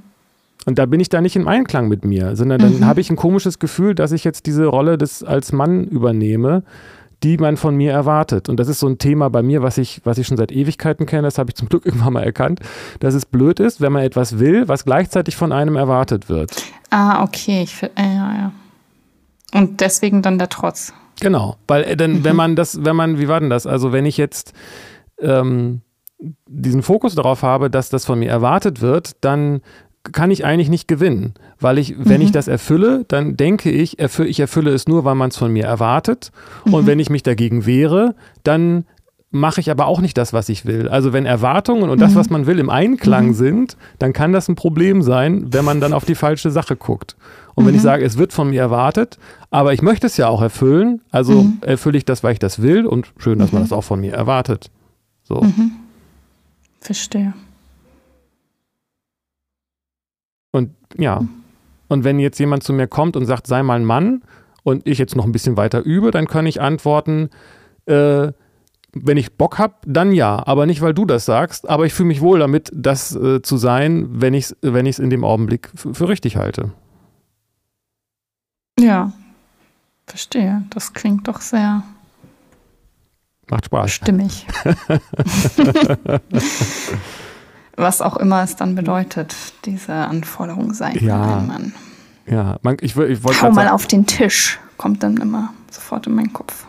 Und 0.65 0.77
da 0.77 0.85
bin 0.85 0.99
ich 0.99 1.09
da 1.09 1.21
nicht 1.21 1.35
im 1.35 1.47
Einklang 1.47 1.87
mit 1.87 2.03
mir, 2.03 2.35
sondern 2.35 2.59
dann 2.59 2.77
mhm. 2.79 2.85
habe 2.85 3.01
ich 3.01 3.09
ein 3.09 3.15
komisches 3.15 3.59
Gefühl, 3.59 3.95
dass 3.95 4.11
ich 4.11 4.23
jetzt 4.23 4.45
diese 4.45 4.65
Rolle 4.65 4.97
des 4.97 5.23
als 5.23 5.51
Mann 5.51 5.85
übernehme, 5.85 6.63
die 7.23 7.37
man 7.37 7.57
von 7.57 7.75
mir 7.75 7.91
erwartet. 7.91 8.49
Und 8.49 8.59
das 8.59 8.67
ist 8.67 8.79
so 8.79 8.87
ein 8.87 8.97
Thema 8.97 9.29
bei 9.29 9.41
mir, 9.41 9.61
was 9.61 9.77
ich, 9.77 10.01
was 10.05 10.17
ich 10.17 10.27
schon 10.27 10.37
seit 10.37 10.51
Ewigkeiten 10.51 11.05
kenne, 11.05 11.23
das 11.23 11.37
habe 11.37 11.49
ich 11.49 11.55
zum 11.55 11.69
Glück 11.69 11.85
irgendwann 11.87 12.13
mal 12.13 12.23
erkannt, 12.23 12.59
dass 12.99 13.13
es 13.13 13.25
blöd 13.25 13.59
ist, 13.59 13.81
wenn 13.81 13.91
man 13.91 14.03
etwas 14.03 14.39
will, 14.39 14.67
was 14.67 14.85
gleichzeitig 14.85 15.35
von 15.35 15.51
einem 15.51 15.75
erwartet 15.75 16.29
wird. 16.29 16.51
Ah, 16.89 17.23
okay. 17.23 17.63
Ich, 17.63 17.81
äh, 17.83 17.89
ja, 17.97 18.33
ja. 18.33 18.51
Und 19.53 19.81
deswegen 19.81 20.21
dann 20.21 20.37
der 20.37 20.49
Trotz. 20.49 20.93
Genau, 21.19 21.57
weil 21.67 21.83
äh, 21.83 21.97
dann, 21.97 22.19
mhm. 22.19 22.23
wenn 22.23 22.35
man 22.35 22.55
das, 22.55 22.83
wenn 22.83 22.95
man, 22.95 23.19
wie 23.19 23.27
war 23.27 23.39
denn 23.39 23.49
das? 23.49 23.65
Also 23.65 23.91
wenn 23.91 24.05
ich 24.05 24.17
jetzt 24.17 24.53
ähm, 25.19 25.81
diesen 26.47 26.83
Fokus 26.83 27.15
darauf 27.15 27.43
habe, 27.43 27.69
dass 27.69 27.89
das 27.89 28.05
von 28.05 28.19
mir 28.19 28.29
erwartet 28.29 28.81
wird, 28.81 29.23
dann 29.23 29.61
kann 30.03 30.31
ich 30.31 30.45
eigentlich 30.45 30.69
nicht 30.69 30.87
gewinnen, 30.87 31.33
weil 31.59 31.77
ich, 31.77 31.95
wenn 31.97 32.21
mhm. 32.21 32.27
ich 32.27 32.31
das 32.31 32.47
erfülle, 32.47 33.05
dann 33.07 33.37
denke 33.37 33.69
ich, 33.69 33.99
erfülle, 33.99 34.29
ich 34.29 34.39
erfülle 34.39 34.71
es 34.71 34.87
nur, 34.87 35.03
weil 35.05 35.15
man 35.15 35.29
es 35.29 35.37
von 35.37 35.51
mir 35.51 35.65
erwartet. 35.65 36.31
Mhm. 36.65 36.73
Und 36.73 36.87
wenn 36.87 36.99
ich 36.99 37.09
mich 37.09 37.23
dagegen 37.23 37.65
wehre, 37.65 38.15
dann 38.43 38.85
mache 39.31 39.61
ich 39.61 39.69
aber 39.69 39.85
auch 39.85 40.01
nicht 40.01 40.17
das, 40.17 40.33
was 40.33 40.49
ich 40.49 40.65
will. 40.65 40.89
Also 40.89 41.13
wenn 41.13 41.25
Erwartungen 41.25 41.89
und 41.89 41.97
mhm. 41.97 42.01
das, 42.01 42.15
was 42.15 42.29
man 42.29 42.47
will, 42.47 42.59
im 42.59 42.69
Einklang 42.69 43.27
mhm. 43.27 43.33
sind, 43.33 43.77
dann 43.99 44.13
kann 44.13 44.33
das 44.33 44.47
ein 44.47 44.55
Problem 44.55 45.01
sein, 45.01 45.53
wenn 45.53 45.65
man 45.65 45.79
dann 45.81 45.93
auf 45.93 46.05
die 46.05 46.15
falsche 46.15 46.49
Sache 46.49 46.75
guckt. 46.75 47.15
Und 47.53 47.65
wenn 47.65 47.75
ich 47.75 47.81
mhm. 47.81 47.85
sage, 47.85 48.05
es 48.05 48.17
wird 48.17 48.33
von 48.33 48.49
mir 48.49 48.61
erwartet, 48.61 49.19
aber 49.51 49.73
ich 49.73 49.81
möchte 49.81 50.07
es 50.07 50.17
ja 50.17 50.27
auch 50.29 50.41
erfüllen, 50.41 51.01
also 51.11 51.43
mhm. 51.43 51.57
erfülle 51.61 51.97
ich 51.97 52.05
das, 52.05 52.23
weil 52.23 52.33
ich 52.33 52.39
das 52.39 52.61
will 52.61 52.85
und 52.85 53.11
schön, 53.17 53.37
dass 53.37 53.51
man 53.51 53.61
mhm. 53.61 53.65
das 53.65 53.73
auch 53.73 53.83
von 53.83 53.99
mir 53.99 54.13
erwartet. 54.13 54.71
So. 55.23 55.45
Verstehe. 56.79 57.33
Und 60.51 60.71
ja, 60.97 61.21
und 61.87 62.03
wenn 62.03 62.19
jetzt 62.19 62.39
jemand 62.39 62.63
zu 62.63 62.73
mir 62.73 62.87
kommt 62.87 63.15
und 63.15 63.25
sagt, 63.25 63.47
sei 63.47 63.63
mal 63.63 63.75
ein 63.75 63.85
Mann 63.85 64.21
und 64.63 64.87
ich 64.87 64.97
jetzt 64.97 65.15
noch 65.15 65.25
ein 65.25 65.31
bisschen 65.31 65.57
weiter 65.57 65.81
übe, 65.81 66.11
dann 66.11 66.27
kann 66.27 66.45
ich 66.45 66.61
antworten, 66.61 67.29
äh, 67.85 68.31
wenn 68.93 69.17
ich 69.17 69.37
Bock 69.37 69.59
habe, 69.59 69.75
dann 69.85 70.11
ja, 70.11 70.45
aber 70.47 70.65
nicht, 70.65 70.81
weil 70.81 70.93
du 70.93 71.05
das 71.05 71.25
sagst, 71.25 71.69
aber 71.69 71.85
ich 71.85 71.93
fühle 71.93 72.07
mich 72.07 72.21
wohl 72.21 72.39
damit, 72.39 72.71
das 72.73 73.15
äh, 73.15 73.41
zu 73.41 73.57
sein, 73.57 74.07
wenn 74.21 74.33
ich 74.33 74.45
es 74.45 74.57
wenn 74.61 74.85
in 74.85 75.09
dem 75.09 75.23
Augenblick 75.23 75.69
für 75.75 76.07
richtig 76.07 76.37
halte. 76.37 76.71
Ja, 78.79 79.11
verstehe. 80.07 80.63
Das 80.71 80.93
klingt 80.93 81.27
doch 81.27 81.41
sehr 81.41 81.83
Macht 83.49 83.65
Spaß. 83.65 83.91
Stimmig. 83.91 84.47
Was 87.79 88.01
auch 88.01 88.17
immer 88.17 88.43
es 88.43 88.57
dann 88.57 88.75
bedeutet, 88.75 89.33
diese 89.63 89.93
Anforderung 89.93 90.73
sein 90.73 90.97
ja. 90.99 91.39
Mann. 91.39 91.73
Ja, 92.25 92.57
man, 92.61 92.75
ich, 92.81 92.97
ich 92.97 93.23
wollte. 93.23 93.41
Hau 93.41 93.51
mal 93.51 93.63
sagen, 93.63 93.69
auf 93.69 93.87
den 93.87 94.05
Tisch, 94.05 94.59
kommt 94.77 95.01
dann 95.01 95.15
immer 95.17 95.53
sofort 95.71 96.05
in 96.05 96.15
meinen 96.15 96.33
Kopf. 96.33 96.65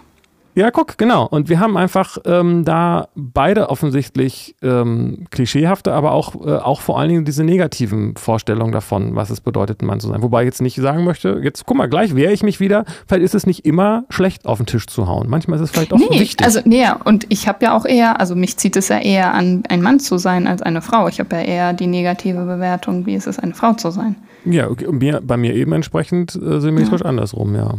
Ja, 0.55 0.71
guck, 0.71 0.99
genau. 0.99 1.27
Und 1.27 1.49
wir 1.49 1.61
haben 1.61 1.77
einfach 1.77 2.19
ähm, 2.25 2.65
da 2.65 3.09
beide 3.15 3.71
offensichtlich 3.71 4.57
ähm, 4.63 5.27
klischeehafte, 5.31 5.93
aber 5.93 6.13
auch, 6.13 6.35
äh, 6.35 6.57
auch 6.57 6.81
vor 6.81 6.99
allen 6.99 7.09
Dingen 7.09 7.25
diese 7.25 7.45
negativen 7.45 8.17
Vorstellungen 8.17 8.73
davon, 8.73 9.15
was 9.15 9.31
es 9.31 9.41
bedeutet, 9.41 9.81
ein 9.81 9.87
Mann 9.87 10.01
zu 10.01 10.09
sein. 10.09 10.23
Wobei 10.23 10.43
ich 10.43 10.47
jetzt 10.47 10.61
nicht 10.61 10.77
sagen 10.77 11.05
möchte, 11.05 11.41
jetzt 11.43 11.67
guck 11.67 11.77
mal, 11.77 11.89
gleich 11.89 12.15
wehre 12.17 12.33
ich 12.33 12.43
mich 12.43 12.59
wieder. 12.59 12.85
Vielleicht 13.07 13.25
ist 13.25 13.35
es 13.35 13.47
nicht 13.47 13.65
immer 13.65 14.05
schlecht, 14.11 14.47
auf 14.47 14.59
den 14.59 14.67
Tisch 14.67 14.87
zu 14.87 15.07
hauen. 15.07 15.29
Manchmal 15.29 15.59
ist 15.59 15.65
es 15.65 15.71
vielleicht 15.71 15.93
auch 15.93 15.99
nee, 15.99 16.21
wichtig. 16.21 16.45
Also, 16.45 16.61
nee, 16.65 16.87
und 17.05 17.27
ich 17.29 17.47
habe 17.47 17.65
ja 17.65 17.77
auch 17.77 17.85
eher, 17.85 18.19
also 18.19 18.35
mich 18.35 18.57
zieht 18.57 18.77
es 18.77 18.89
ja 18.89 18.99
eher 18.99 19.35
an, 19.35 19.63
ein 19.69 19.83
Mann 19.83 20.01
zu 20.01 20.19
sein 20.19 20.47
als 20.47 20.63
eine 20.63 20.83
Frau. 20.83 21.07
Ich 21.09 21.21
habe 21.21 21.37
ja 21.37 21.43
eher 21.43 21.73
die 21.73 21.87
negative 21.87 22.45
Bewertung, 22.45 23.07
wie 23.07 23.15
ist 23.15 23.27
es, 23.27 23.39
eine 23.39 23.55
Frau 23.55 23.75
zu 23.75 23.91
sein. 23.91 24.17
Ja, 24.45 24.69
okay. 24.69 24.87
und 24.87 24.99
mir, 24.99 25.21
bei 25.23 25.37
mir 25.37 25.55
eben 25.55 25.73
entsprechend 25.73 26.35
äh, 26.35 26.61
symmetrisch 26.61 27.03
ja. 27.03 27.07
andersrum, 27.07 27.55
ja. 27.55 27.75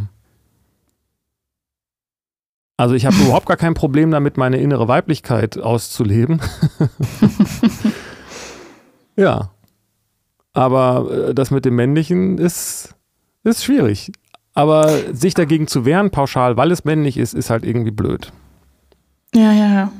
Also 2.82 2.96
ich 2.96 3.06
habe 3.06 3.14
überhaupt 3.22 3.46
gar 3.46 3.56
kein 3.56 3.74
Problem 3.74 4.10
damit, 4.10 4.36
meine 4.36 4.56
innere 4.56 4.88
Weiblichkeit 4.88 5.56
auszuleben. 5.56 6.40
ja. 9.16 9.52
Aber 10.52 11.28
äh, 11.28 11.32
das 11.32 11.52
mit 11.52 11.64
dem 11.64 11.76
Männlichen 11.76 12.38
ist, 12.38 12.96
ist 13.44 13.62
schwierig. 13.62 14.10
Aber 14.52 15.14
sich 15.14 15.34
dagegen 15.34 15.68
zu 15.68 15.84
wehren, 15.84 16.10
pauschal, 16.10 16.56
weil 16.56 16.72
es 16.72 16.84
männlich 16.84 17.18
ist, 17.18 17.34
ist 17.34 17.50
halt 17.50 17.64
irgendwie 17.64 17.92
blöd. 17.92 18.32
Ja, 19.32 19.52
ja, 19.52 19.72
ja 19.72 19.92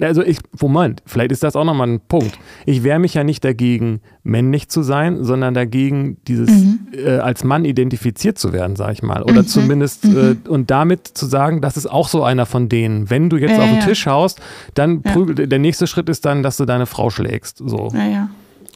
also 0.00 0.22
ich, 0.22 0.38
Moment, 0.60 1.02
vielleicht 1.06 1.30
ist 1.30 1.44
das 1.44 1.54
auch 1.54 1.64
nochmal 1.64 1.88
ein 1.88 2.00
Punkt. 2.00 2.36
Ich 2.66 2.82
wehre 2.82 2.98
mich 2.98 3.14
ja 3.14 3.22
nicht 3.22 3.44
dagegen, 3.44 4.00
männlich 4.24 4.68
zu 4.68 4.82
sein, 4.82 5.22
sondern 5.22 5.54
dagegen, 5.54 6.16
dieses 6.26 6.50
mhm. 6.50 6.88
äh, 6.92 7.18
als 7.18 7.44
Mann 7.44 7.64
identifiziert 7.64 8.36
zu 8.36 8.52
werden, 8.52 8.74
sag 8.74 8.92
ich 8.92 9.02
mal. 9.02 9.22
Oder 9.22 9.42
mhm. 9.42 9.46
zumindest 9.46 10.04
mhm. 10.04 10.40
Äh, 10.44 10.48
und 10.48 10.70
damit 10.70 11.06
zu 11.06 11.26
sagen, 11.26 11.60
das 11.60 11.76
ist 11.76 11.86
auch 11.86 12.08
so 12.08 12.24
einer 12.24 12.44
von 12.44 12.68
denen. 12.68 13.08
Wenn 13.08 13.30
du 13.30 13.36
jetzt 13.36 13.52
ja, 13.52 13.58
auf 13.58 13.68
den 13.68 13.78
ja. 13.78 13.86
Tisch 13.86 14.06
haust, 14.06 14.40
dann 14.74 15.02
ja. 15.04 15.12
prügel, 15.12 15.46
der 15.46 15.58
nächste 15.60 15.86
Schritt 15.86 16.08
ist 16.08 16.24
dann, 16.24 16.42
dass 16.42 16.56
du 16.56 16.64
deine 16.64 16.86
Frau 16.86 17.10
schlägst. 17.10 17.58
So. 17.58 17.88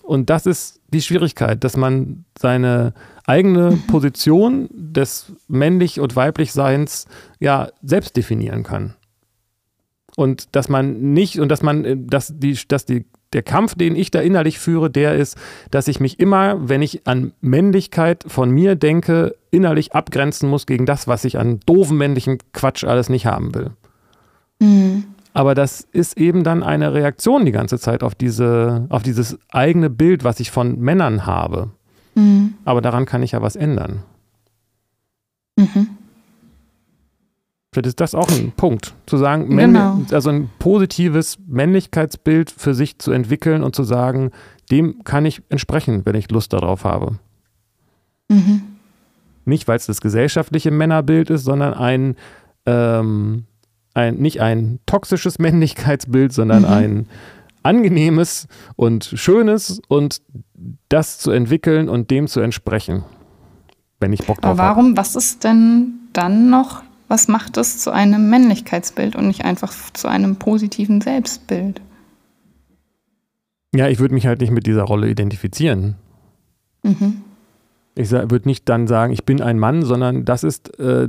Und 0.02 0.30
das 0.30 0.46
ist 0.46 0.80
die 0.92 1.02
Schwierigkeit, 1.02 1.64
dass 1.64 1.76
man 1.76 2.24
seine 2.38 2.94
eigene 3.26 3.72
mhm. 3.72 3.82
Position 3.88 4.68
des 4.72 5.32
männlich 5.48 5.98
und 5.98 6.14
weiblich 6.14 6.52
Seins 6.52 7.06
ja 7.40 7.68
selbst 7.82 8.16
definieren 8.16 8.62
kann 8.62 8.94
und 10.18 10.56
dass 10.56 10.68
man 10.68 11.12
nicht 11.12 11.38
und 11.38 11.48
dass 11.48 11.62
man, 11.62 11.84
äh, 11.84 11.96
dass 11.96 12.36
die, 12.36 12.58
dass 12.66 12.84
die, 12.84 13.06
der 13.32 13.42
Kampf, 13.42 13.76
den 13.76 13.94
ich 13.94 14.10
da 14.10 14.20
innerlich 14.20 14.58
führe, 14.58 14.90
der 14.90 15.14
ist, 15.14 15.38
dass 15.70 15.86
ich 15.86 16.00
mich 16.00 16.18
immer, 16.18 16.68
wenn 16.68 16.82
ich 16.82 17.06
an 17.06 17.32
Männlichkeit 17.40 18.24
von 18.26 18.50
mir 18.50 18.74
denke, 18.74 19.36
innerlich 19.52 19.94
abgrenzen 19.94 20.50
muss 20.50 20.66
gegen 20.66 20.86
das, 20.86 21.06
was 21.06 21.24
ich 21.24 21.38
an 21.38 21.60
doofen 21.66 21.96
männlichen 21.96 22.38
Quatsch 22.52 22.82
alles 22.82 23.08
nicht 23.08 23.26
haben 23.26 23.54
will. 23.54 23.70
Mhm. 24.58 25.04
Aber 25.34 25.54
das 25.54 25.86
ist 25.92 26.18
eben 26.18 26.42
dann 26.42 26.64
eine 26.64 26.94
Reaktion 26.94 27.44
die 27.44 27.52
ganze 27.52 27.78
Zeit 27.78 28.02
auf 28.02 28.16
diese, 28.16 28.86
auf 28.88 29.04
dieses 29.04 29.38
eigene 29.52 29.88
Bild, 29.88 30.24
was 30.24 30.40
ich 30.40 30.50
von 30.50 30.80
Männern 30.80 31.26
habe. 31.26 31.70
Mhm. 32.16 32.54
Aber 32.64 32.80
daran 32.80 33.06
kann 33.06 33.22
ich 33.22 33.32
ja 33.32 33.40
was 33.40 33.54
ändern. 33.54 34.02
Mhm. 35.54 35.97
Vielleicht 37.72 37.86
ist 37.86 38.00
das 38.00 38.14
auch 38.14 38.30
ein 38.30 38.52
Punkt, 38.52 38.94
zu 39.04 39.18
sagen, 39.18 39.54
genau. 39.54 40.00
also 40.10 40.30
ein 40.30 40.48
positives 40.58 41.38
Männlichkeitsbild 41.46 42.50
für 42.50 42.72
sich 42.74 42.98
zu 42.98 43.12
entwickeln 43.12 43.62
und 43.62 43.76
zu 43.76 43.84
sagen, 43.84 44.30
dem 44.70 45.04
kann 45.04 45.26
ich 45.26 45.42
entsprechen, 45.50 46.06
wenn 46.06 46.14
ich 46.14 46.30
Lust 46.30 46.54
darauf 46.54 46.84
habe. 46.84 47.18
Mhm. 48.28 48.62
Nicht, 49.44 49.68
weil 49.68 49.76
es 49.76 49.86
das 49.86 50.00
gesellschaftliche 50.00 50.70
Männerbild 50.70 51.28
ist, 51.28 51.44
sondern 51.44 51.74
ein, 51.74 52.16
ähm, 52.64 53.44
ein 53.92 54.16
nicht 54.16 54.40
ein 54.40 54.78
toxisches 54.86 55.38
Männlichkeitsbild, 55.38 56.32
sondern 56.32 56.62
mhm. 56.62 56.68
ein 56.68 57.06
angenehmes 57.62 58.48
und 58.76 59.04
schönes 59.04 59.80
und 59.88 60.22
das 60.88 61.18
zu 61.18 61.30
entwickeln 61.30 61.90
und 61.90 62.10
dem 62.10 62.28
zu 62.28 62.40
entsprechen, 62.40 63.04
wenn 64.00 64.14
ich 64.14 64.26
Bock 64.26 64.40
drauf 64.40 64.52
habe. 64.52 64.62
Aber 64.62 64.76
warum, 64.76 64.90
hab. 64.92 64.96
was 64.96 65.16
ist 65.16 65.44
denn 65.44 65.94
dann 66.14 66.48
noch 66.48 66.82
was 67.08 67.26
macht 67.26 67.56
es 67.56 67.78
zu 67.78 67.90
einem 67.90 68.28
Männlichkeitsbild 68.30 69.16
und 69.16 69.26
nicht 69.26 69.44
einfach 69.44 69.72
zu 69.92 70.08
einem 70.08 70.36
positiven 70.36 71.00
Selbstbild? 71.00 71.80
Ja, 73.74 73.88
ich 73.88 73.98
würde 73.98 74.14
mich 74.14 74.26
halt 74.26 74.40
nicht 74.40 74.50
mit 74.50 74.66
dieser 74.66 74.82
Rolle 74.82 75.08
identifizieren. 75.08 75.96
Mhm. 76.82 77.22
Ich 77.94 78.10
würde 78.10 78.46
nicht 78.48 78.68
dann 78.68 78.86
sagen, 78.86 79.12
ich 79.12 79.24
bin 79.24 79.42
ein 79.42 79.58
Mann, 79.58 79.82
sondern 79.82 80.24
das 80.24 80.44
ist 80.44 80.78
äh, 80.78 81.08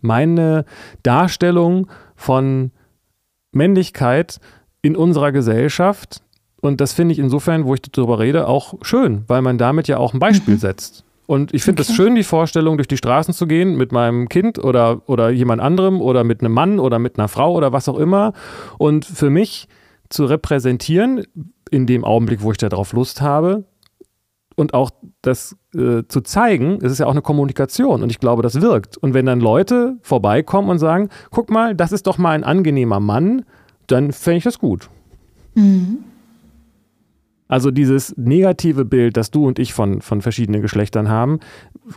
meine 0.00 0.64
Darstellung 1.02 1.88
von 2.14 2.72
Männlichkeit 3.52 4.40
in 4.82 4.96
unserer 4.96 5.32
Gesellschaft. 5.32 6.22
Und 6.60 6.80
das 6.80 6.92
finde 6.92 7.12
ich 7.12 7.18
insofern, 7.18 7.64
wo 7.64 7.74
ich 7.74 7.82
darüber 7.82 8.18
rede, 8.18 8.48
auch 8.48 8.74
schön, 8.82 9.24
weil 9.28 9.42
man 9.42 9.58
damit 9.58 9.88
ja 9.88 9.96
auch 9.96 10.12
ein 10.12 10.18
Beispiel 10.18 10.54
mhm. 10.54 10.58
setzt. 10.58 11.04
Und 11.28 11.52
ich 11.52 11.62
finde 11.62 11.82
es 11.82 11.90
okay. 11.90 11.96
schön, 11.96 12.14
die 12.14 12.22
Vorstellung, 12.22 12.78
durch 12.78 12.88
die 12.88 12.96
Straßen 12.96 13.34
zu 13.34 13.46
gehen 13.46 13.76
mit 13.76 13.92
meinem 13.92 14.30
Kind 14.30 14.58
oder, 14.58 15.02
oder 15.10 15.28
jemand 15.28 15.60
anderem 15.60 16.00
oder 16.00 16.24
mit 16.24 16.40
einem 16.40 16.54
Mann 16.54 16.78
oder 16.78 16.98
mit 16.98 17.18
einer 17.18 17.28
Frau 17.28 17.52
oder 17.52 17.70
was 17.70 17.86
auch 17.86 17.98
immer. 17.98 18.32
Und 18.78 19.04
für 19.04 19.28
mich 19.28 19.68
zu 20.08 20.24
repräsentieren, 20.24 21.24
in 21.70 21.86
dem 21.86 22.02
Augenblick, 22.02 22.40
wo 22.42 22.50
ich 22.50 22.56
darauf 22.56 22.94
Lust 22.94 23.20
habe, 23.20 23.66
und 24.56 24.72
auch 24.72 24.90
das 25.20 25.54
äh, 25.74 26.04
zu 26.08 26.22
zeigen, 26.22 26.78
es 26.82 26.92
ist 26.92 26.98
ja 26.98 27.06
auch 27.06 27.12
eine 27.12 27.20
Kommunikation 27.20 28.02
und 28.02 28.10
ich 28.10 28.20
glaube, 28.20 28.42
das 28.42 28.62
wirkt. 28.62 28.96
Und 28.96 29.12
wenn 29.12 29.26
dann 29.26 29.38
Leute 29.38 29.98
vorbeikommen 30.00 30.70
und 30.70 30.78
sagen, 30.78 31.10
guck 31.30 31.50
mal, 31.50 31.74
das 31.74 31.92
ist 31.92 32.06
doch 32.06 32.16
mal 32.16 32.30
ein 32.30 32.42
angenehmer 32.42 33.00
Mann, 33.00 33.44
dann 33.86 34.12
fände 34.12 34.38
ich 34.38 34.44
das 34.44 34.58
gut. 34.58 34.88
Mhm. 35.54 35.98
Also 37.48 37.70
dieses 37.70 38.14
negative 38.16 38.84
Bild, 38.84 39.16
das 39.16 39.30
du 39.30 39.46
und 39.46 39.58
ich 39.58 39.72
von, 39.72 40.02
von 40.02 40.20
verschiedenen 40.20 40.60
Geschlechtern 40.60 41.08
haben, 41.08 41.40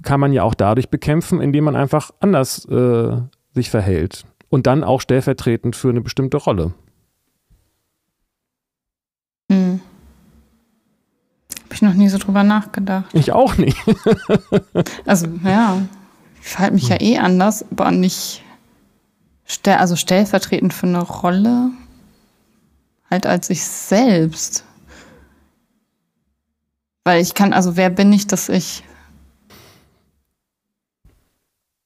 kann 0.02 0.20
man 0.20 0.32
ja 0.32 0.44
auch 0.44 0.56
dadurch 0.56 0.90
bekämpfen, 0.90 1.42
indem 1.42 1.66
man 1.66 1.76
einfach 1.76 2.12
anders 2.22 2.66
äh, 2.66 3.18
sich 3.54 3.70
verhält. 3.70 4.26
Und 4.50 4.66
dann 4.66 4.84
auch 4.84 5.02
stellvertretend 5.02 5.76
für 5.76 5.90
eine 5.90 6.02
bestimmte 6.02 6.38
Rolle. 6.38 6.74
Hm. 9.52 9.82
Habe 11.66 11.74
ich 11.74 11.82
noch 11.82 11.94
nie 11.94 12.10
so 12.10 12.18
drüber 12.18 12.44
nachgedacht. 12.44 13.14
Ich 13.14 13.34
auch 13.34 13.58
nicht. 13.58 13.78
also, 15.06 15.28
ja, 15.44 15.82
ich 16.42 16.48
verhalte 16.48 16.74
mich 16.74 16.88
ja 16.88 17.00
eh 17.00 17.18
anders, 17.18 17.66
aber 17.72 17.92
nicht 17.92 18.44
also 19.66 19.96
stellvertretend 19.96 20.74
für 20.74 20.88
eine 20.88 21.02
Rolle, 21.02 21.72
halt 23.10 23.26
als 23.26 23.50
ich 23.50 23.64
selbst. 23.64 24.64
Weil 27.04 27.22
ich 27.22 27.34
kann, 27.34 27.54
also 27.54 27.78
wer 27.78 27.90
bin 27.90 28.14
ich, 28.14 28.28
dass 28.28 28.50
ich. 28.50 28.84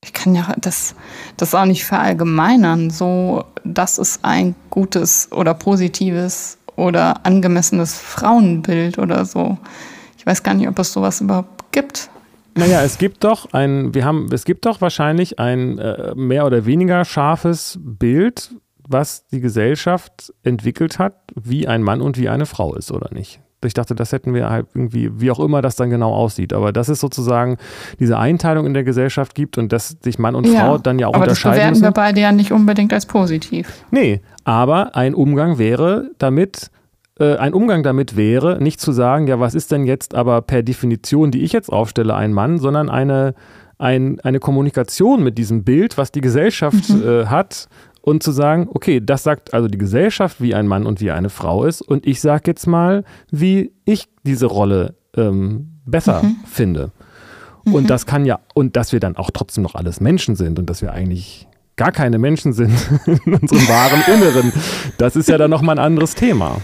Ich 0.04 0.14
kann 0.14 0.36
ja 0.36 0.54
das, 0.60 0.94
das 1.38 1.56
auch 1.56 1.66
nicht 1.66 1.84
verallgemeinern. 1.84 2.92
So, 2.92 3.44
das 3.64 3.98
ist 3.98 4.24
ein 4.24 4.56
gutes 4.70 5.32
oder 5.32 5.54
positives 5.56 6.60
oder 6.76 7.26
angemessenes 7.26 7.98
Frauenbild 7.98 9.00
oder 9.00 9.26
so. 9.26 9.58
Ich 10.18 10.26
weiß 10.26 10.44
gar 10.44 10.54
nicht, 10.54 10.68
ob 10.68 10.78
es 10.78 10.94
sowas 10.94 11.22
überhaupt 11.22 11.72
gibt. 11.72 12.10
Naja, 12.54 12.84
es 12.84 12.98
gibt 12.98 13.24
doch 13.24 13.52
ein, 13.54 13.94
wir 13.94 14.06
haben, 14.06 14.32
es 14.32 14.46
gibt 14.46 14.66
doch 14.66 14.80
wahrscheinlich 14.80 15.40
ein 15.40 15.80
äh, 15.80 16.14
mehr 16.16 16.46
oder 16.46 16.66
weniger 16.66 17.04
scharfes 17.04 17.80
Bild 17.82 18.52
was 18.88 19.28
die 19.28 19.40
Gesellschaft 19.40 20.34
entwickelt 20.44 21.00
hat, 21.00 21.16
wie 21.36 21.68
ein 21.68 21.84
Mann 21.84 22.02
und 22.02 22.18
wie 22.18 22.30
eine 22.30 22.46
Frau 22.46 22.76
ist 22.76 22.92
oder 22.92 23.14
nicht. 23.14 23.40
Ich 23.66 23.74
dachte, 23.74 23.96
das 23.96 24.12
hätten 24.12 24.34
wir 24.34 24.50
halt 24.50 24.68
irgendwie, 24.74 25.10
wie 25.20 25.32
auch 25.32 25.40
immer 25.40 25.62
das 25.62 25.76
dann 25.76 25.90
genau 25.90 26.14
aussieht. 26.14 26.54
Aber 26.54 26.72
dass 26.72 26.90
es 26.90 27.00
sozusagen 27.00 27.58
diese 28.00 28.18
Einteilung 28.18 28.66
in 28.66 28.74
der 28.74 28.84
Gesellschaft 28.84 29.36
gibt 29.36 29.58
und 29.58 29.72
dass 29.72 29.98
sich 30.02 30.20
Mann 30.20 30.36
und 30.36 30.48
ja, 30.48 30.60
Frau 30.62 30.78
dann 30.78 31.00
ja 31.00 31.08
auch 31.08 31.14
aber 31.14 31.24
unterscheiden. 31.24 31.52
Das 31.52 31.58
bewerten 31.58 31.72
müssen. 31.72 31.84
wir 31.84 31.92
beide 31.92 32.22
ja 32.22 32.32
nicht 32.32 32.52
unbedingt 32.52 32.94
als 32.94 33.06
positiv. 33.06 33.68
Nee, 33.92 34.22
aber 34.44 34.96
ein 34.96 35.14
Umgang 35.14 35.58
wäre 35.58 36.12
damit, 36.18 36.72
äh, 37.20 37.36
ein 37.38 37.54
Umgang 37.54 37.84
damit 37.84 38.16
wäre, 38.16 38.62
nicht 38.62 38.80
zu 38.80 38.92
sagen, 38.92 39.28
ja, 39.28 39.40
was 39.40 39.56
ist 39.56 39.72
denn 39.72 39.86
jetzt 39.86 40.16
aber 40.16 40.42
per 40.42 40.64
Definition, 40.64 41.32
die 41.32 41.44
ich 41.44 41.54
jetzt 41.54 41.72
aufstelle, 41.72 42.16
ein 42.16 42.34
Mann, 42.34 42.58
sondern 42.58 42.90
eine, 42.90 43.34
ein, 43.78 44.20
eine 44.22 44.40
Kommunikation 44.40 45.24
mit 45.24 45.38
diesem 45.38 45.64
Bild, 45.64 45.98
was 45.98 46.12
die 46.12 46.22
Gesellschaft 46.22 46.90
mhm. 46.90 47.08
äh, 47.08 47.26
hat 47.26 47.68
und 48.06 48.22
zu 48.22 48.32
sagen, 48.32 48.70
okay, 48.72 49.02
das 49.04 49.24
sagt 49.24 49.56
also 49.56 49.68
die 49.68 49.80
Gesellschaft, 49.80 50.40
wie 50.40 50.54
ein 50.54 50.68
Mann 50.68 50.86
und 50.86 51.02
wie 51.02 51.10
eine 51.10 51.30
Frau 51.30 51.66
ist 51.66 51.82
und 51.82 52.06
ich 52.06 52.22
sage 52.22 52.44
jetzt 52.46 52.68
mal, 52.68 53.04
wie 53.32 53.72
ich 53.84 54.08
diese 54.22 54.46
Rolle 54.46 54.94
ähm, 55.18 55.80
besser 55.88 56.22
mhm. 56.22 56.36
finde. 56.46 56.92
Und 57.66 57.84
mhm. 57.84 57.88
das 57.88 58.06
kann 58.06 58.24
ja, 58.24 58.42
und 58.54 58.76
dass 58.76 58.92
wir 58.92 59.00
dann 59.00 59.18
auch 59.18 59.32
trotzdem 59.32 59.64
noch 59.64 59.74
alles 59.74 60.02
Menschen 60.02 60.36
sind 60.36 60.60
und 60.60 60.70
dass 60.70 60.84
wir 60.84 60.94
eigentlich 60.94 61.48
gar 61.78 61.92
keine 61.92 62.20
Menschen 62.20 62.54
sind 62.54 62.76
in 63.08 63.34
unserem 63.34 63.68
wahren 63.68 64.04
Inneren, 64.14 64.54
das 65.00 65.16
ist 65.16 65.28
ja 65.28 65.40
dann 65.40 65.50
nochmal 65.50 65.80
ein 65.80 65.84
anderes 65.84 66.14
Thema. 66.14 66.62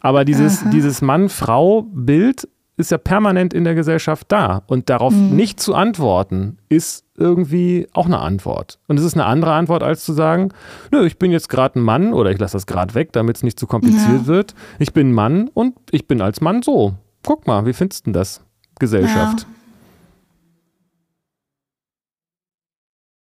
Aber 0.00 0.26
dieses, 0.26 0.68
dieses 0.70 1.00
Mann-Frau-Bild 1.00 2.46
ist 2.76 2.90
ja 2.90 2.98
permanent 2.98 3.52
in 3.52 3.64
der 3.64 3.74
Gesellschaft 3.74 4.30
da. 4.30 4.62
Und 4.66 4.88
darauf 4.88 5.12
mhm. 5.12 5.36
nicht 5.36 5.60
zu 5.60 5.74
antworten, 5.74 6.58
ist 6.68 7.04
irgendwie 7.16 7.86
auch 7.92 8.06
eine 8.06 8.18
Antwort. 8.18 8.78
Und 8.88 8.98
es 8.98 9.04
ist 9.04 9.14
eine 9.14 9.26
andere 9.26 9.52
Antwort, 9.52 9.82
als 9.82 10.04
zu 10.04 10.12
sagen, 10.12 10.50
nö, 10.90 11.04
ich 11.06 11.18
bin 11.18 11.30
jetzt 11.30 11.48
gerade 11.48 11.78
ein 11.78 11.82
Mann 11.82 12.14
oder 12.14 12.30
ich 12.30 12.38
lasse 12.38 12.56
das 12.56 12.66
gerade 12.66 12.94
weg, 12.94 13.12
damit 13.12 13.36
es 13.36 13.42
nicht 13.42 13.58
zu 13.58 13.66
kompliziert 13.66 14.22
ja. 14.22 14.26
wird. 14.26 14.54
Ich 14.78 14.92
bin 14.92 15.10
ein 15.10 15.12
Mann 15.12 15.48
und 15.52 15.74
ich 15.90 16.08
bin 16.08 16.22
als 16.22 16.40
Mann 16.40 16.62
so. 16.62 16.94
Guck 17.22 17.46
mal, 17.46 17.66
wie 17.66 17.72
findest 17.72 18.06
du 18.06 18.12
das? 18.12 18.42
Gesellschaft. 18.78 19.46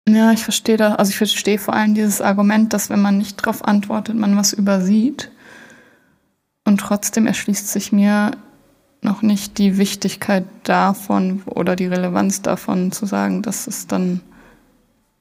Ja. 0.08 0.16
ja, 0.16 0.32
ich 0.32 0.44
verstehe 0.44 0.78
das. 0.78 0.96
Also 0.96 1.10
ich 1.10 1.18
verstehe 1.18 1.60
vor 1.60 1.74
allem 1.74 1.94
dieses 1.94 2.22
Argument, 2.22 2.72
dass 2.74 2.90
wenn 2.90 3.02
man 3.02 3.18
nicht 3.18 3.42
darauf 3.42 3.66
antwortet, 3.66 4.16
man 4.16 4.38
was 4.38 4.54
übersieht. 4.54 5.30
Und 6.64 6.80
trotzdem 6.80 7.28
erschließt 7.28 7.68
sich 7.68 7.92
mir 7.92 8.32
noch 9.02 9.22
nicht 9.22 9.58
die 9.58 9.78
Wichtigkeit 9.78 10.46
davon 10.64 11.42
oder 11.46 11.76
die 11.76 11.88
Relevanz 11.88 12.42
davon 12.42 12.92
zu 12.92 13.06
sagen, 13.06 13.42
dass 13.42 13.68
es 13.68 13.88
dann 13.88 14.22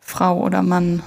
Frau 0.00 0.40
oder 0.44 0.62
Mann. 0.62 1.02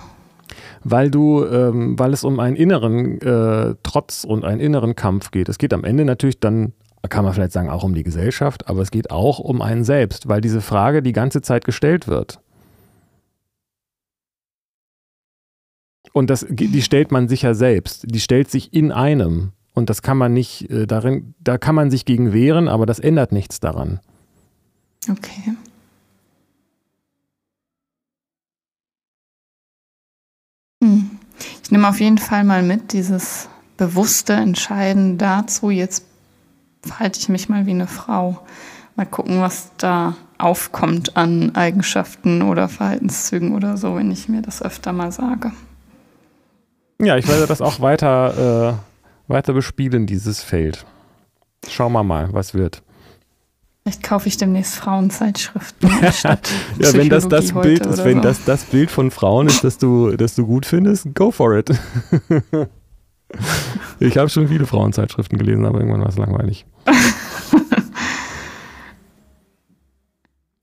Weil 0.84 1.10
du, 1.10 1.46
ähm, 1.46 1.98
weil 1.98 2.14
es 2.14 2.24
um 2.24 2.40
einen 2.40 2.56
inneren 2.56 3.22
äh, 3.22 3.76
Trotz 3.84 4.24
und 4.24 4.44
einen 4.44 4.60
inneren 4.60 4.96
Kampf 4.96 5.32
geht. 5.32 5.50
Es 5.50 5.58
geht 5.58 5.74
am 5.74 5.84
Ende 5.84 6.04
natürlich 6.04 6.40
dann, 6.40 6.74
kann 7.10 7.24
man 7.24 7.34
vielleicht 7.34 7.52
sagen, 7.52 7.70
auch 7.70 7.84
um 7.84 7.94
die 7.94 8.04
Gesellschaft, 8.04 8.68
aber 8.68 8.82
es 8.82 8.92
geht 8.92 9.12
auch 9.12 9.40
um 9.40 9.62
einen 9.62 9.84
selbst, 9.84 10.28
weil 10.28 10.42
diese 10.42 10.62
Frage 10.62 11.02
die 11.02 11.14
ganze 11.14 11.42
Zeit 11.42 11.66
gestellt 11.66 12.08
wird. 12.08 12.40
Und 16.12 16.30
das, 16.30 16.46
die 16.50 16.82
stellt 16.82 17.12
man 17.12 17.28
sich 17.28 17.42
ja 17.42 17.54
selbst. 17.54 18.06
Die 18.08 18.20
stellt 18.20 18.50
sich 18.50 18.74
in 18.74 18.92
einem. 18.92 19.52
Und 19.74 19.90
das 19.90 20.02
kann 20.02 20.18
man 20.18 20.34
nicht, 20.34 20.70
äh, 20.70 20.86
darin, 20.86 21.34
da 21.40 21.58
kann 21.58 21.76
man 21.76 21.90
sich 21.90 22.06
gegen 22.06 22.32
wehren, 22.32 22.68
aber 22.68 22.86
das 22.86 23.00
ändert 23.00 23.32
nichts 23.32 23.60
daran. 23.60 24.00
Okay. 25.10 25.56
Hm. 30.84 31.12
Ich 31.64 31.72
nehme 31.72 31.90
auf 31.90 32.00
jeden 32.00 32.20
Fall 32.20 32.44
mal 32.44 32.62
mit, 32.62 32.94
dieses 32.94 33.50
bewusste 33.78 34.34
Entscheiden 34.34 35.18
dazu, 35.18 35.72
jetzt 35.72 36.06
verhalte 36.84 37.20
ich 37.20 37.30
mich 37.30 37.50
mal 37.50 37.66
wie 37.66 37.72
eine 37.72 37.88
Frau. 37.88 38.40
Mal 38.96 39.06
gucken, 39.06 39.42
was 39.42 39.72
da 39.78 40.16
aufkommt 40.38 41.18
an 41.18 41.56
Eigenschaften 41.56 42.42
oder 42.44 42.70
Verhaltenszügen 42.70 43.56
oder 43.56 43.78
so, 43.78 43.96
wenn 43.96 44.12
ich 44.12 44.30
mir 44.30 44.42
das 44.42 44.62
öfter 44.62 44.94
mal 44.94 45.12
sage. 45.12 45.52
Ja, 47.02 47.18
ich 47.18 47.28
werde 47.28 47.48
das 47.48 47.62
auch 47.62 47.80
weiter 47.80 48.78
äh, 48.78 48.93
weiter 49.28 49.54
bespielen, 49.54 50.06
dieses 50.06 50.42
Feld. 50.42 50.86
Schauen 51.70 51.94
wir 51.94 52.04
mal, 52.04 52.30
was 52.34 52.54
wird. 52.54 52.84
Vielleicht 53.84 54.04
kaufe 54.04 54.30
ich 54.30 54.38
demnächst 54.38 54.76
Frauenzeitschriften 54.76 55.90
Ja, 56.24 56.94
wenn 56.94 57.10
das 57.10 57.28
das 57.28 57.52
Bild 57.52 57.86
ist, 57.86 58.06
wenn 58.06 58.18
so. 58.18 58.24
das 58.24 58.46
das 58.46 58.64
Bild 58.64 58.90
von 58.90 59.12
Frauen 59.12 59.48
ist, 59.48 59.66
das 59.66 59.78
du, 59.78 60.16
das 60.16 60.36
du 60.36 60.46
gut 60.46 60.66
findest, 60.66 61.14
go 61.14 61.32
for 61.32 61.58
it. 61.58 61.70
ich 64.00 64.18
habe 64.18 64.30
schon 64.30 64.48
viele 64.48 64.66
Frauenzeitschriften 64.66 65.38
gelesen, 65.38 65.66
aber 65.66 65.80
irgendwann 65.80 66.02
war 66.02 66.10
es 66.10 66.18
langweilig. 66.18 66.66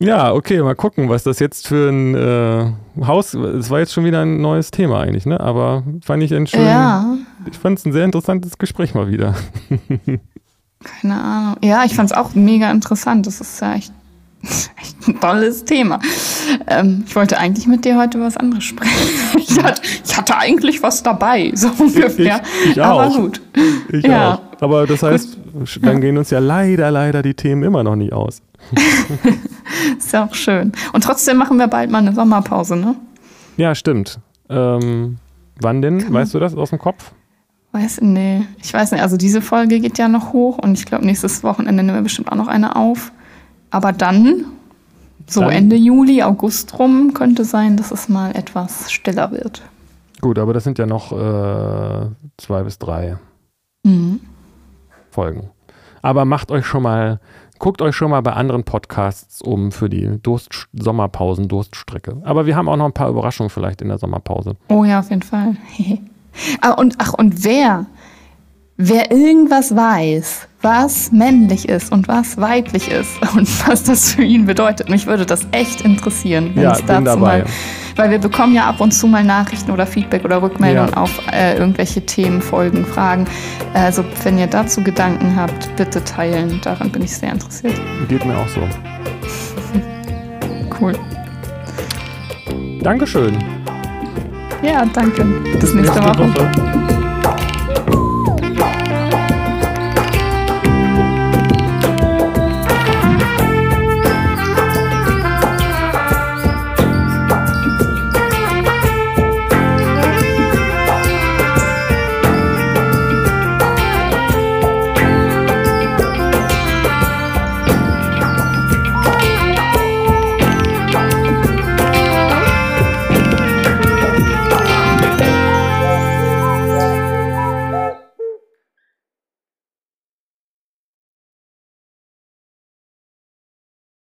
Ja, 0.03 0.33
okay, 0.33 0.63
mal 0.63 0.75
gucken, 0.75 1.11
was 1.11 1.25
das 1.25 1.39
jetzt 1.41 1.69
für 1.69 1.91
ein 1.91 2.15
äh, 2.15 3.05
Haus. 3.05 3.35
Es 3.35 3.69
war 3.69 3.81
jetzt 3.81 3.93
schon 3.93 4.07
wieder 4.07 4.23
ein 4.23 4.41
neues 4.41 4.71
Thema 4.71 5.01
eigentlich, 5.01 5.27
ne? 5.27 5.39
Aber 5.39 5.83
fand 6.03 6.23
ich 6.23 6.33
ein 6.33 6.47
schön. 6.47 6.65
Ja. 6.65 7.19
Ich 7.51 7.59
fand 7.59 7.79
es 7.79 7.85
ein 7.85 7.93
sehr 7.93 8.07
interessantes 8.07 8.57
Gespräch 8.57 8.95
mal 8.95 9.11
wieder. 9.11 9.35
Keine 10.83 11.23
Ahnung. 11.23 11.57
Ja, 11.63 11.85
ich 11.85 11.95
fand 11.95 12.11
es 12.11 12.17
auch 12.17 12.35
mega 12.35 12.71
interessant. 12.71 13.27
Das 13.27 13.43
ist 13.43 13.61
ja 13.61 13.75
echt, 13.75 13.93
echt 14.43 15.07
ein 15.07 15.21
tolles 15.21 15.67
Thema. 15.67 16.01
Ähm, 16.67 17.05
ich 17.07 17.15
wollte 17.15 17.37
eigentlich 17.37 17.67
mit 17.67 17.85
dir 17.85 17.99
heute 17.99 18.19
was 18.21 18.39
anderes 18.39 18.65
sprechen. 18.65 18.91
Ich 19.51 19.61
hatte, 19.61 19.83
ich 20.05 20.17
hatte 20.17 20.37
eigentlich 20.37 20.83
was 20.83 21.03
dabei, 21.03 21.51
so 21.55 21.69
ungefähr. 21.79 22.41
Ich, 22.65 22.71
ich 22.71 22.81
auch. 22.81 23.01
Aber 23.01 23.17
gut. 23.17 23.41
Ich 23.93 24.05
ja. 24.05 24.35
auch. 24.35 24.63
Aber 24.63 24.87
das 24.87 25.03
heißt, 25.03 25.37
dann 25.83 26.01
gehen 26.01 26.17
uns 26.17 26.31
ja 26.31 26.39
leider, 26.39 26.91
leider 26.91 27.21
die 27.23 27.35
Themen 27.35 27.65
immer 27.65 27.83
noch 27.83 27.97
nicht 27.97 28.13
aus. 28.13 28.41
ist 29.99 30.13
ja 30.13 30.27
auch 30.27 30.35
schön. 30.35 30.73
Und 30.93 31.05
trotzdem 31.05 31.37
machen 31.37 31.59
wir 31.59 31.69
bald 31.69 31.91
mal 31.91 31.99
eine 31.99 32.15
Sommerpause, 32.15 32.77
ne? 32.77 32.97
Ja, 33.57 33.75
stimmt. 33.75 34.21
Ähm, 34.49 35.19
wann 35.61 35.83
denn? 35.83 35.99
Kann 35.99 36.13
weißt 36.13 36.35
du 36.35 36.39
das 36.39 36.55
aus 36.55 36.71
dem 36.71 36.79
Kopf? 36.79 37.13
Weiß, 37.73 38.01
nee, 38.01 38.47
ich 38.63 38.75
weiß 38.75 38.93
nicht. 38.93 39.03
Also 39.03 39.17
diese 39.17 39.43
Folge 39.43 39.79
geht 39.79 39.99
ja 39.99 40.09
noch 40.09 40.33
hoch 40.33 40.59
und 40.59 40.79
ich 40.79 40.87
glaube, 40.87 41.07
nächstes 41.07 41.45
Wochenende 41.45 41.83
nehmen 41.83 41.99
wir 41.99 42.03
bestimmt 42.03 42.31
auch 42.31 42.37
noch 42.37 42.49
eine 42.49 42.75
auf. 42.75 43.13
Aber 43.71 43.93
dann, 43.93 44.47
so 45.29 45.43
dann, 45.43 45.51
Ende 45.51 45.77
Juli, 45.77 46.23
August 46.23 46.79
rum, 46.79 47.15
könnte 47.15 47.45
sein, 47.45 47.77
dass 47.77 47.93
es 47.93 48.09
mal 48.09 48.35
etwas 48.35 48.91
stiller 48.91 49.31
wird. 49.31 49.63
Gut, 50.21 50.39
aber 50.39 50.53
das 50.53 50.65
sind 50.65 50.79
ja 50.79 50.87
noch 50.87 51.13
äh, 51.13 52.07
zwei 52.37 52.63
bis 52.65 52.79
drei 52.79 53.17
mhm. 53.85 54.21
Folgen. 55.11 55.51
Aber 56.03 56.25
macht 56.25 56.51
euch 56.51 56.67
schon 56.67 56.83
mal 56.83 57.21
Guckt 57.61 57.83
euch 57.83 57.95
schon 57.95 58.11
mal 58.11 58.23
bei 58.23 58.33
anderen 58.33 58.65
Podcasts 58.65 59.43
um 59.43 59.71
für 59.71 59.91
die 59.91 60.19
Durst 60.23 60.69
Sommerpausen, 60.73 61.47
Durststrecke. 61.47 62.17
Aber 62.25 62.47
wir 62.47 62.57
haben 62.57 62.71
auch 62.71 62.77
noch 62.77 62.87
ein 62.87 62.95
paar 62.95 63.11
Überraschungen 63.11 63.51
vielleicht 63.51 63.83
in 63.83 63.89
der 63.89 63.99
Sommerpause. 63.99 64.57
Oh 64.69 64.83
ja, 64.85 64.99
auf 65.01 65.11
jeden 65.11 65.23
Fall. 65.23 65.57
Ah, 66.61 66.71
und, 66.71 66.95
ach, 66.99 67.13
und 67.15 67.43
wer, 67.43 67.87
wer 68.83 69.11
irgendwas 69.11 69.77
weiß, 69.77 70.49
was 70.63 71.13
männlich 71.13 71.69
ist 71.69 71.93
und 71.93 72.09
was 72.09 72.39
weiblich 72.39 72.91
ist 72.91 73.11
und 73.37 73.47
was 73.69 73.85
das 73.85 74.13
für 74.13 74.23
ihn 74.23 74.47
bedeutet, 74.47 74.89
mich 74.89 75.07
würde 75.07 75.27
das 75.27 75.47
echt 75.53 75.83
interessieren, 75.83 76.53
wenn 76.55 76.65
ja, 76.65 76.73
es 76.73 76.85
dazu 76.85 77.19
mal 77.19 77.45
weil 77.97 78.11
wir 78.11 78.19
bekommen 78.19 78.55
ja 78.55 78.67
ab 78.67 78.81
und 78.81 78.93
zu 78.93 79.07
mal 79.07 79.23
Nachrichten 79.23 79.71
oder 79.71 79.87
Feedback 79.87 80.25
oder 80.25 80.41
Rückmeldungen 80.41 80.91
ja. 80.91 80.97
auf 80.97 81.11
äh, 81.33 81.59
irgendwelche 81.59 82.07
Themen, 82.07 82.41
Folgen, 82.41 82.87
Fragen. 82.87 83.27
Also 83.75 84.03
wenn 84.23 84.39
ihr 84.39 84.47
dazu 84.47 84.83
Gedanken 84.83 85.37
habt, 85.37 85.77
bitte 85.77 86.03
teilen. 86.03 86.61
Daran 86.63 86.91
bin 86.91 87.03
ich 87.03 87.15
sehr 87.15 87.33
interessiert. 87.33 87.79
Geht 88.09 88.25
mir 88.25 88.39
auch 88.39 88.49
so. 88.49 88.63
cool. 90.81 90.95
Dankeschön. 92.83 93.37
Ja, 94.63 94.87
danke. 94.87 95.25
Bis 95.59 95.75
nächste. 95.75 96.03
Woche. 96.03 97.10